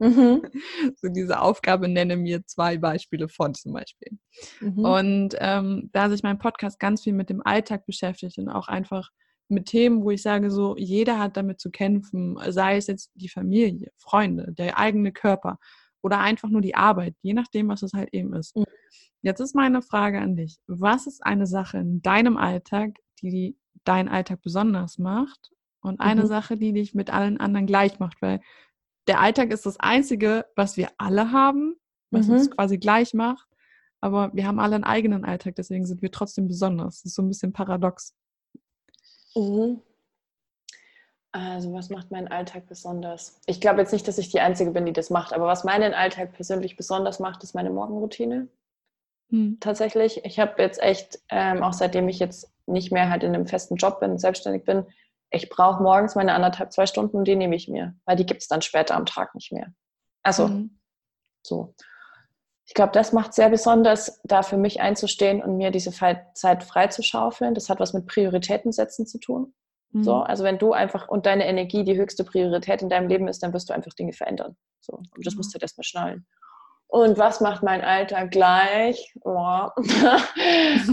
Mhm. 0.00 0.42
So 0.96 1.08
diese 1.08 1.40
Aufgabe 1.40 1.88
nenne 1.88 2.16
mir 2.16 2.44
zwei 2.46 2.78
Beispiele 2.78 3.28
von 3.28 3.54
zum 3.54 3.72
Beispiel. 3.72 4.18
Mhm. 4.60 4.78
Und 4.84 5.36
ähm, 5.38 5.90
da 5.92 6.10
sich 6.10 6.22
mein 6.22 6.38
Podcast 6.38 6.80
ganz 6.80 7.02
viel 7.04 7.12
mit 7.12 7.30
dem 7.30 7.42
Alltag 7.44 7.86
beschäftigt 7.86 8.38
und 8.38 8.48
auch 8.48 8.68
einfach 8.68 9.10
mit 9.48 9.66
Themen, 9.66 10.02
wo 10.02 10.10
ich 10.10 10.22
sage, 10.22 10.50
so 10.50 10.76
jeder 10.76 11.18
hat 11.18 11.36
damit 11.36 11.60
zu 11.60 11.70
kämpfen, 11.70 12.38
sei 12.48 12.76
es 12.76 12.86
jetzt 12.86 13.10
die 13.14 13.28
Familie, 13.28 13.90
Freunde, 13.96 14.52
der 14.52 14.78
eigene 14.78 15.12
Körper 15.12 15.58
oder 16.02 16.20
einfach 16.20 16.48
nur 16.48 16.60
die 16.60 16.74
Arbeit, 16.74 17.14
je 17.22 17.34
nachdem, 17.34 17.68
was 17.68 17.82
es 17.82 17.92
halt 17.92 18.08
eben 18.12 18.32
ist. 18.34 18.56
Mhm. 18.56 18.64
Jetzt 19.22 19.40
ist 19.40 19.54
meine 19.54 19.82
Frage 19.82 20.20
an 20.20 20.36
dich. 20.36 20.56
Was 20.66 21.06
ist 21.06 21.24
eine 21.24 21.46
Sache 21.46 21.78
in 21.78 22.00
deinem 22.00 22.36
Alltag, 22.36 22.98
die 23.22 23.56
deinen 23.84 24.08
Alltag 24.08 24.40
besonders 24.42 24.98
macht 24.98 25.50
und 25.82 26.00
eine 26.00 26.22
mhm. 26.22 26.26
Sache, 26.26 26.56
die 26.56 26.72
dich 26.72 26.94
mit 26.94 27.12
allen 27.12 27.38
anderen 27.38 27.66
gleich 27.66 27.98
macht? 27.98 28.22
Weil 28.22 28.40
der 29.06 29.20
Alltag 29.20 29.50
ist 29.50 29.66
das 29.66 29.78
Einzige, 29.80 30.46
was 30.56 30.76
wir 30.76 30.88
alle 30.98 31.32
haben, 31.32 31.76
was 32.10 32.26
mhm. 32.26 32.34
uns 32.34 32.50
quasi 32.50 32.78
gleich 32.78 33.14
macht. 33.14 33.48
Aber 34.00 34.30
wir 34.32 34.46
haben 34.46 34.60
alle 34.60 34.76
einen 34.76 34.84
eigenen 34.84 35.24
Alltag, 35.24 35.56
deswegen 35.56 35.84
sind 35.84 36.00
wir 36.00 36.10
trotzdem 36.10 36.48
besonders. 36.48 36.96
Das 36.96 37.06
ist 37.06 37.14
so 37.14 37.22
ein 37.22 37.28
bisschen 37.28 37.52
paradox. 37.52 38.14
Mhm. 39.34 39.82
Also, 41.32 41.72
was 41.72 41.90
macht 41.90 42.10
meinen 42.10 42.28
Alltag 42.28 42.66
besonders? 42.66 43.40
Ich 43.46 43.60
glaube 43.60 43.80
jetzt 43.80 43.92
nicht, 43.92 44.08
dass 44.08 44.18
ich 44.18 44.30
die 44.30 44.40
Einzige 44.40 44.72
bin, 44.72 44.86
die 44.86 44.92
das 44.92 45.10
macht, 45.10 45.32
aber 45.32 45.46
was 45.46 45.62
meinen 45.62 45.94
Alltag 45.94 46.32
persönlich 46.32 46.76
besonders 46.76 47.20
macht, 47.20 47.44
ist 47.44 47.54
meine 47.54 47.70
Morgenroutine. 47.70 48.48
Hm. 49.30 49.58
Tatsächlich. 49.60 50.24
Ich 50.24 50.40
habe 50.40 50.60
jetzt 50.60 50.82
echt, 50.82 51.20
ähm, 51.28 51.62
auch 51.62 51.72
seitdem 51.72 52.08
ich 52.08 52.18
jetzt 52.18 52.50
nicht 52.66 52.90
mehr 52.90 53.10
halt 53.10 53.22
in 53.22 53.34
einem 53.34 53.46
festen 53.46 53.76
Job 53.76 54.00
bin, 54.00 54.18
selbstständig 54.18 54.64
bin, 54.64 54.86
ich 55.30 55.48
brauche 55.48 55.82
morgens 55.82 56.14
meine 56.14 56.34
anderthalb, 56.34 56.72
zwei 56.72 56.86
Stunden 56.86 57.16
und 57.16 57.24
die 57.24 57.36
nehme 57.36 57.56
ich 57.56 57.68
mir, 57.68 57.94
weil 58.04 58.16
die 58.16 58.26
gibt 58.26 58.42
es 58.42 58.48
dann 58.48 58.62
später 58.62 58.96
am 58.96 59.06
Tag 59.06 59.34
nicht 59.34 59.52
mehr. 59.52 59.72
Also, 60.22 60.48
hm. 60.48 60.80
so. 61.42 61.74
Ich 62.66 62.74
glaube, 62.74 62.92
das 62.92 63.12
macht 63.12 63.34
sehr 63.34 63.48
besonders, 63.48 64.20
da 64.22 64.42
für 64.42 64.56
mich 64.56 64.80
einzustehen 64.80 65.42
und 65.42 65.56
mir 65.56 65.72
diese 65.72 65.90
Zeit 65.90 66.62
freizuschaufeln. 66.62 67.54
Das 67.54 67.68
hat 67.68 67.80
was 67.80 67.94
mit 67.94 68.06
Prioritäten 68.06 68.70
setzen 68.70 69.06
zu 69.06 69.18
tun. 69.18 69.54
Mhm. 69.90 70.04
So, 70.04 70.16
also 70.16 70.44
wenn 70.44 70.58
du 70.58 70.72
einfach 70.72 71.08
und 71.08 71.26
deine 71.26 71.46
Energie 71.46 71.82
die 71.82 71.96
höchste 71.96 72.22
Priorität 72.22 72.82
in 72.82 72.88
deinem 72.88 73.08
Leben 73.08 73.26
ist, 73.26 73.42
dann 73.42 73.52
wirst 73.52 73.70
du 73.70 73.74
einfach 73.74 73.92
Dinge 73.94 74.12
verändern. 74.12 74.56
So, 74.80 74.94
und 74.94 75.26
das 75.26 75.34
musst 75.34 75.52
du 75.52 75.58
erstmal 75.58 75.84
schnallen. 75.84 76.26
Und 76.86 77.18
was 77.18 77.40
macht 77.40 77.62
mein 77.62 77.82
Alltag 77.82 78.30
gleich? 78.30 79.14
Oh. 79.24 79.68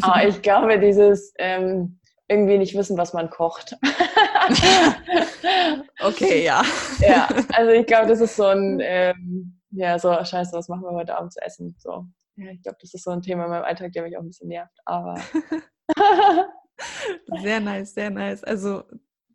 Aber 0.01 0.23
ich 0.27 0.41
glaube, 0.41 0.79
dieses 0.79 1.33
ähm, 1.38 1.99
irgendwie 2.28 2.57
nicht 2.57 2.75
wissen, 2.75 2.97
was 2.97 3.13
man 3.13 3.30
kocht. 3.30 3.78
okay, 6.01 6.43
ja. 6.43 6.63
Ja, 6.99 7.30
also 7.53 7.71
ich 7.71 7.86
glaube, 7.86 8.07
das 8.07 8.21
ist 8.21 8.36
so 8.36 8.45
ein 8.45 8.80
ähm, 8.82 9.57
ja, 9.71 9.99
so, 9.99 10.13
scheiße, 10.13 10.53
was 10.53 10.69
machen 10.69 10.84
wir 10.84 10.91
heute 10.91 11.17
Abend 11.17 11.34
zu 11.34 11.41
essen? 11.41 11.75
So, 11.78 12.05
ja, 12.36 12.51
ich 12.51 12.61
glaube, 12.61 12.78
das 12.82 12.93
ist 12.93 13.03
so 13.03 13.11
ein 13.11 13.21
Thema 13.21 13.45
in 13.45 13.49
meinem 13.49 13.63
Alltag, 13.63 13.91
der 13.91 14.03
mich 14.03 14.17
auch 14.17 14.21
ein 14.21 14.28
bisschen 14.28 14.49
nervt, 14.49 14.78
aber. 14.86 15.21
sehr 17.41 17.59
nice, 17.59 17.93
sehr 17.93 18.09
nice. 18.09 18.43
Also, 18.43 18.84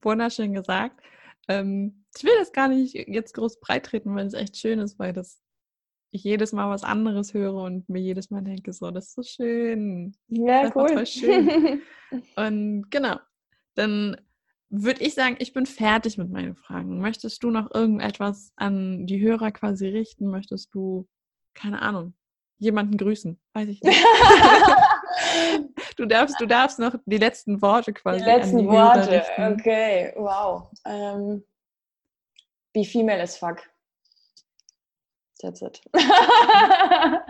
wunderschön 0.01 0.55
gesagt. 0.55 1.01
Ähm, 1.49 2.05
ich 2.17 2.25
will 2.25 2.35
das 2.39 2.53
gar 2.53 2.69
nicht 2.69 2.95
jetzt 2.95 3.35
groß 3.35 3.61
breitreten, 3.61 4.15
weil 4.15 4.27
es 4.27 4.35
echt 4.35 4.57
schön 4.57 4.79
ist, 4.79 4.99
weil 4.99 5.13
das 5.13 5.42
ich 6.13 6.25
jedes 6.25 6.53
Mal 6.53 6.69
was 6.69 6.85
anderes 6.85 7.33
höre 7.33 7.55
und 7.55 7.89
mir 7.89 8.01
jedes 8.01 8.31
Mal 8.31 8.43
denke, 8.43 8.73
so, 8.73 8.91
das 8.91 9.09
ist 9.09 9.15
so 9.15 9.23
schön. 9.23 10.15
Ja, 10.29 10.65
das 10.65 10.77
cool. 10.77 11.07
Schön. 11.07 11.83
und 12.37 12.91
genau, 12.91 13.17
dann 13.75 14.19
würde 14.69 15.03
ich 15.03 15.15
sagen, 15.15 15.37
ich 15.39 15.55
bin 15.55 15.65
fertig 15.65 16.19
mit 16.19 16.31
meinen 16.31 16.55
Fragen. 16.55 17.01
Möchtest 17.01 17.43
du 17.43 17.51
noch 17.51 17.75
irgendetwas 17.75 18.53
an 18.57 19.07
die 19.07 19.21
Hörer 19.21 19.53
quasi 19.53 19.89
richten? 19.89 20.27
Möchtest 20.27 20.75
du, 20.75 21.09
keine 21.55 21.81
Ahnung, 21.81 22.13
jemanden 22.59 22.99
grüßen? 22.99 23.41
Weiß 23.55 23.69
ich 23.69 23.83
nicht. 23.83 24.05
du, 25.97 26.05
darfst, 26.05 26.39
du 26.39 26.47
darfst 26.47 26.79
noch 26.79 26.95
die 27.07 27.19
letzten 27.19 27.63
Worte 27.63 27.95
quasi. 27.95 28.19
Die 28.19 28.31
letzten 28.31 28.59
die 28.59 28.67
Worte, 28.67 29.25
okay, 29.39 30.13
wow. 30.17 30.71
Um, 30.85 30.93
ähm, 30.93 31.45
be 32.75 32.85
female 32.85 33.23
as 33.23 33.39
fuck. 33.39 33.72
That's 35.43 35.61
it. 35.61 35.81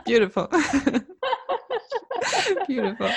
Beautiful. 0.04 0.48
Beautiful. 2.66 3.10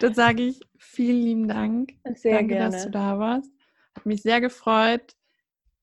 Dann 0.00 0.14
sage 0.14 0.44
ich 0.44 0.60
vielen 0.78 1.22
lieben 1.22 1.48
Dank. 1.48 1.94
Sehr 2.14 2.36
Danke, 2.36 2.54
gerne. 2.54 2.70
dass 2.70 2.84
du 2.84 2.90
da 2.90 3.18
warst. 3.18 3.50
Hat 3.96 4.06
mich 4.06 4.22
sehr 4.22 4.40
gefreut. 4.40 5.16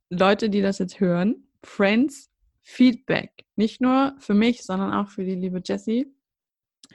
Leute, 0.09 0.49
die 0.49 0.61
das 0.61 0.79
jetzt 0.79 1.01
hören, 1.01 1.49
Friends, 1.63 2.29
Feedback. 2.61 3.43
Nicht 3.57 3.81
nur 3.81 4.15
für 4.19 4.33
mich, 4.33 4.63
sondern 4.63 4.93
auch 4.93 5.09
für 5.09 5.25
die 5.25 5.35
liebe 5.35 5.61
Jessie. 5.63 6.07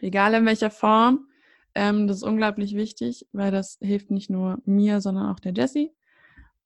Egal 0.01 0.35
in 0.35 0.47
welcher 0.47 0.71
Form. 0.71 1.27
Ähm, 1.75 2.09
das 2.09 2.19
ist 2.19 2.23
unglaublich 2.23 2.75
wichtig, 2.75 3.27
weil 3.33 3.53
das 3.53 3.79
hilft 3.83 4.11
nicht 4.11 4.31
nur 4.31 4.59
mir, 4.65 5.01
sondern 5.01 5.31
auch 5.31 5.41
der 5.41 5.53
Jessie. 5.53 5.93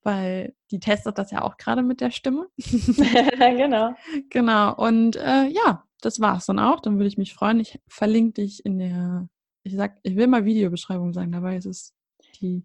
Weil 0.05 0.55
die 0.71 0.79
testet 0.79 1.19
das 1.19 1.31
ja 1.31 1.43
auch 1.43 1.57
gerade 1.57 1.83
mit 1.83 2.01
der 2.01 2.11
Stimme. 2.11 2.47
genau. 2.59 3.95
Genau. 4.31 4.75
Und 4.77 5.17
äh, 5.17 5.49
ja, 5.49 5.85
das 6.01 6.21
war's 6.21 6.47
dann 6.47 6.59
auch. 6.59 6.81
Dann 6.81 6.97
würde 6.97 7.09
ich 7.09 7.19
mich 7.19 7.35
freuen. 7.35 7.59
Ich 7.61 7.81
verlinke 7.89 8.43
dich 8.43 8.65
in 8.65 8.79
der, 8.79 9.29
ich 9.65 9.75
sag, 9.75 9.99
ich 10.03 10.15
will 10.17 10.27
mal 10.27 10.45
Videobeschreibung 10.45 11.13
sagen, 11.13 11.33
dabei 11.33 11.57
ist 11.57 11.67
es 11.67 11.95
die 12.41 12.65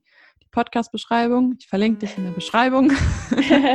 Podcast-Beschreibung. 0.52 1.56
Ich 1.60 1.68
verlinke 1.68 2.00
dich 2.00 2.18
in 2.18 2.26
der 2.26 2.32
Beschreibung. 2.32 2.92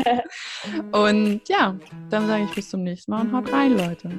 und 0.93 1.41
ja, 1.49 1.79
dann 2.11 2.27
sage 2.27 2.45
ich 2.45 2.55
bis 2.55 2.69
zum 2.69 2.83
nächsten 2.83 3.13
Mal 3.13 3.23
und 3.23 3.33
haut 3.33 3.53
rein, 3.53 3.77
Leute. 3.77 4.11